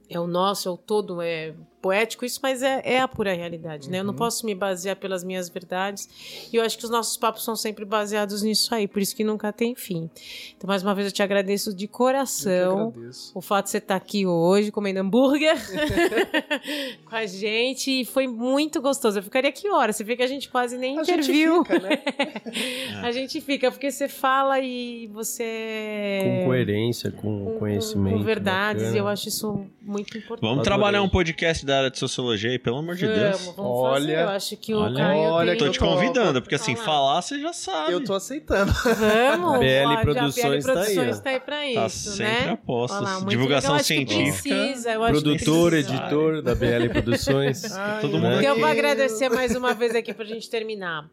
é 0.08 0.20
o 0.20 0.28
nosso, 0.28 0.70
é 0.70 0.72
o 0.72 0.78
todo, 0.78 1.20
é 1.20 1.56
poético 1.82 2.24
isso, 2.26 2.40
mas 2.44 2.62
é, 2.62 2.82
é 2.84 3.00
a 3.02 3.08
pura 3.08 3.34
realidade, 3.34 3.90
né? 3.90 4.00
Eu 4.00 4.04
não 4.04 4.14
posso 4.14 4.46
me 4.46 4.54
basear 4.54 4.96
pelas 4.96 5.24
minhas 5.24 5.50
verdades 5.50 6.08
e 6.52 6.56
eu 6.56 6.64
acho 6.64 6.78
que 6.78 6.86
os 6.86 6.90
nossos 6.92 7.18
papos 7.18 7.44
são 7.44 7.56
sempre 7.56 7.84
baseados 7.86 8.44
nisso 8.44 8.74
aí, 8.76 8.88
por 8.88 9.02
isso 9.02 9.16
que 9.16 9.24
nunca 9.24 9.52
tem 9.52 9.74
fim. 9.76 10.10
Então, 10.56 10.68
mais 10.68 10.84
uma 10.84 10.94
vez, 10.94 11.08
eu 11.08 11.12
te 11.12 11.24
agradeço 11.24 11.74
de 11.74 11.88
coração 11.88 12.90
agradeço. 12.96 13.32
o 13.34 13.42
fato 13.42 13.66
de 13.66 13.72
você 13.72 13.78
estar 13.80 13.96
aqui 13.96 14.26
hoje 14.26 14.72
comendo 14.72 15.00
hambúrguer 15.00 15.56
com 17.06 17.16
a 17.16 17.26
gente. 17.26 18.02
E 18.02 18.06
foi 18.06 18.28
muito 18.28 18.82
gostoso. 18.82 19.20
Eu 19.20 19.24
ficaria 19.24 19.50
aqui 19.50 19.70
horas. 19.70 19.96
Você 19.96 20.04
vê 20.04 20.16
que 20.16 20.24
a 20.24 20.28
gente 20.28 20.50
quase 20.50 20.78
nem 20.78 21.00
A 21.00 21.04
gente 21.04 21.20
interviu. 21.24 21.64
fica, 21.64 21.80
né? 21.80 22.02
a 23.04 23.12
gente 23.12 23.42
fica, 23.42 23.72
porque 23.72 23.92
você 23.92 24.08
fala 24.08 24.60
e 24.60 25.08
você. 25.08 26.20
Com 26.42 26.46
coerência, 26.46 27.12
com, 27.12 27.46
com- 27.46 27.60
conhecimento. 27.60 28.18
Com 28.18 28.24
verdades. 28.24 28.84
bacana. 28.84 28.98
E 28.98 29.00
eu 29.00 29.08
acho 29.08 29.28
isso 29.30 29.66
muito 29.82 30.18
importante. 30.18 30.48
Vamos 30.50 30.64
trabalhar 30.64 31.02
um 31.02 31.10
podcast 31.10 31.66
da 31.66 31.71
área 31.78 31.92
de 31.92 31.98
sociologia 32.00 32.52
aí, 32.52 32.60
pelo 32.60 32.78
amor 32.78 32.96
de 32.96 33.08
Deus. 33.08 33.42
Vamos, 33.42 33.56
vamos 33.56 33.72
Olha, 33.72 34.02
fazer. 34.02 34.20
Eu 34.22 34.30
acho 34.30 34.58
que 34.58 34.74
o 34.74 34.80
olha, 34.80 34.96
Caio 34.96 35.22
olha 35.22 35.52
tem... 35.52 35.66
Tô 35.66 35.70
te 35.72 35.80
convidando, 35.80 36.42
porque 36.42 36.56
assim, 36.56 36.76
falar 36.76 37.22
você 37.22 37.40
já 37.40 37.54
sabe. 37.54 37.94
Eu 37.94 38.04
tô 38.04 38.14
aceitando. 38.14 38.72
Vamos. 38.72 39.60
BL 39.60 39.88
ó, 39.88 39.94
já 39.94 40.02
Produções 40.02 40.66
tá 40.66 40.72
aí, 40.72 40.84
Produções 40.86 41.18
ó. 41.18 41.22
tá 41.22 41.30
aí 41.30 41.40
pra 41.40 41.56
Tá 41.58 41.86
isso, 41.86 42.12
sempre 42.12 42.46
né? 42.46 42.50
a 42.52 42.58
postos. 42.58 43.02
Olha 43.02 43.10
lá, 43.10 43.26
Divulgação 43.26 43.76
legal. 43.76 43.76
Eu 43.76 43.76
acho 43.76 43.88
que 43.88 43.94
científica. 43.94 44.56
Precisa, 44.56 44.92
eu 44.92 45.04
acho 45.04 45.14
que 45.14 45.22
Produtor, 45.22 45.74
editor 45.74 46.42
da 46.42 46.56
BL 46.56 46.90
Produções. 46.92 47.62
Todo 48.02 48.14
mundo 48.14 48.24
né? 48.24 48.40
Então, 48.40 48.56
eu 48.56 48.60
vou 48.60 48.70
agradecer 48.70 49.30
mais 49.30 49.56
uma 49.56 49.74
vez 49.74 49.96
aqui 49.96 50.14
pra 50.14 50.26
gente 50.26 50.50
terminar. 50.50 51.10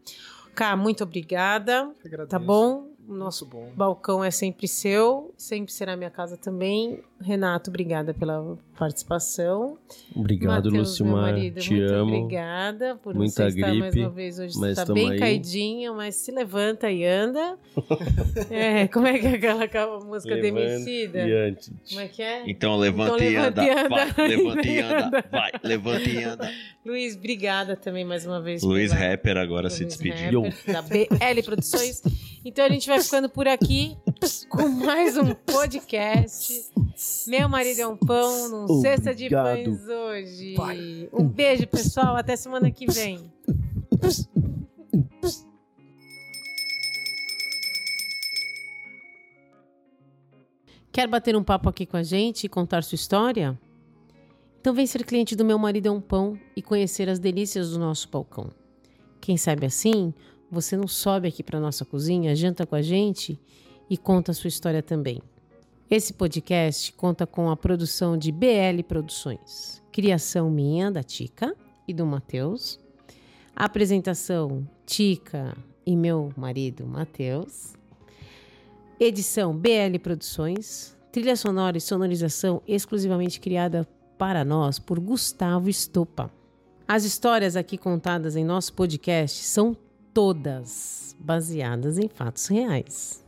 Cá, 0.54 0.76
muito 0.76 1.04
obrigada. 1.04 1.88
Tá 2.28 2.38
bom? 2.38 2.87
O 3.08 3.14
nosso 3.14 3.46
bom. 3.46 3.70
balcão 3.74 4.22
é 4.22 4.30
sempre 4.30 4.68
seu, 4.68 5.32
sempre 5.36 5.72
será 5.72 5.96
minha 5.96 6.10
casa 6.10 6.36
também. 6.36 7.00
Renato, 7.20 7.70
obrigada 7.70 8.12
pela 8.14 8.56
participação. 8.78 9.76
Obrigado, 10.14 10.66
Mateus, 10.66 10.90
Lucimar. 10.90 11.32
marido, 11.32 11.58
Te 11.60 11.72
muito 11.74 11.92
amo. 11.94 12.14
obrigada 12.16 12.96
por 12.96 13.14
Muita 13.14 13.32
você 13.32 13.48
estar 13.48 13.66
mais 13.74 13.80
gripe, 13.94 14.00
uma 14.06 14.10
vez 14.10 14.38
hoje. 14.38 14.56
mas 14.58 14.78
Está 14.78 14.92
bem 14.92 15.10
aí. 15.12 15.18
caidinho, 15.18 15.94
mas 15.96 16.14
se 16.16 16.30
levanta 16.30 16.90
e 16.90 17.04
anda. 17.04 17.58
é, 18.50 18.86
como 18.88 19.06
é 19.06 19.18
que 19.18 19.26
é 19.26 19.34
aquela, 19.34 19.64
aquela 19.64 19.98
música 20.04 20.34
Levanta 20.34 20.64
demicida? 20.64 21.26
E 21.26 21.32
antes. 21.48 21.72
Como 21.88 22.00
é 22.00 22.08
que 22.08 22.22
é? 22.22 22.48
Então 22.50 22.76
levanta 22.76 23.14
Então 23.14 23.26
e 23.26 23.36
anda, 23.36 23.62
levanta 23.62 23.64
e 23.64 23.70
anda. 23.70 23.88
vai, 23.88 24.28
levanta 24.28 24.68
e 24.68 24.78
anda, 24.80 25.06
anda. 25.08 25.24
vai, 25.32 25.50
levanta 25.64 26.08
e 26.10 26.24
anda. 26.24 26.50
Luiz, 26.84 27.16
obrigada 27.16 27.74
também 27.74 28.04
mais 28.04 28.24
uma 28.26 28.40
vez. 28.40 28.62
Luiz 28.62 28.92
pela- 28.92 29.08
Rapper 29.10 29.36
agora 29.38 29.70
se 29.70 29.84
despediu. 29.84 30.42
Rapper, 30.42 30.72
da 30.72 30.82
BL 30.82 31.42
Produções. 31.44 32.02
Então 32.44 32.64
a 32.64 32.68
gente 32.68 32.86
vai 32.86 33.00
ficando 33.00 33.28
por 33.28 33.48
aqui 33.48 33.96
com 34.48 34.68
mais 34.68 35.16
um 35.16 35.34
podcast. 35.34 36.70
Meu 37.26 37.48
marido 37.48 37.80
é 37.80 37.86
um 37.86 37.96
pão, 37.96 38.48
num 38.48 38.80
cesta 38.80 39.14
de 39.14 39.26
Obrigado. 39.26 39.64
pães 39.64 39.88
hoje. 39.88 41.08
Um 41.12 41.24
beijo, 41.24 41.66
pessoal. 41.66 42.16
Até 42.16 42.36
semana 42.36 42.70
que 42.70 42.86
vem. 42.86 43.32
Quer 50.92 51.06
bater 51.06 51.36
um 51.36 51.44
papo 51.44 51.68
aqui 51.68 51.86
com 51.86 51.96
a 51.96 52.02
gente 52.02 52.44
e 52.44 52.48
contar 52.48 52.82
sua 52.82 52.96
história? 52.96 53.58
Então 54.60 54.74
vem 54.74 54.86
ser 54.86 55.04
cliente 55.04 55.36
do 55.36 55.44
Meu 55.44 55.58
Marido 55.58 55.86
é 55.86 55.90
um 55.90 56.00
Pão 56.00 56.38
e 56.56 56.62
conhecer 56.62 57.08
as 57.08 57.18
delícias 57.18 57.70
do 57.70 57.78
nosso 57.78 58.08
balcão. 58.08 58.50
Quem 59.20 59.36
sabe 59.36 59.66
assim, 59.66 60.12
você 60.50 60.76
não 60.76 60.88
sobe 60.88 61.28
aqui 61.28 61.42
para 61.42 61.60
nossa 61.60 61.84
cozinha, 61.84 62.34
janta 62.34 62.66
com 62.66 62.74
a 62.74 62.82
gente 62.82 63.38
e 63.88 63.96
conta 63.96 64.32
a 64.32 64.34
sua 64.34 64.48
história 64.48 64.82
também. 64.82 65.20
Esse 65.90 66.12
podcast 66.12 66.92
conta 66.92 67.26
com 67.26 67.50
a 67.50 67.56
produção 67.56 68.16
de 68.16 68.30
BL 68.30 68.82
Produções, 68.86 69.82
criação 69.90 70.50
minha, 70.50 70.90
da 70.90 71.02
Tica 71.02 71.54
e 71.86 71.94
do 71.94 72.04
Matheus, 72.04 72.78
apresentação 73.56 74.68
Tica 74.84 75.56
e 75.86 75.96
meu 75.96 76.30
marido 76.36 76.86
Matheus, 76.86 77.74
edição 79.00 79.56
BL 79.56 79.98
Produções, 80.02 80.94
trilha 81.10 81.36
sonora 81.36 81.78
e 81.78 81.80
sonorização 81.80 82.62
exclusivamente 82.66 83.40
criada 83.40 83.88
para 84.18 84.44
nós 84.44 84.78
por 84.78 85.00
Gustavo 85.00 85.70
Estopa. 85.70 86.30
As 86.86 87.04
histórias 87.04 87.56
aqui 87.56 87.78
contadas 87.78 88.36
em 88.36 88.44
nosso 88.44 88.72
podcast 88.74 89.44
são 89.44 89.76
todas 90.18 91.14
baseadas 91.20 91.96
em 91.96 92.08
fatos 92.08 92.48
reais. 92.48 93.24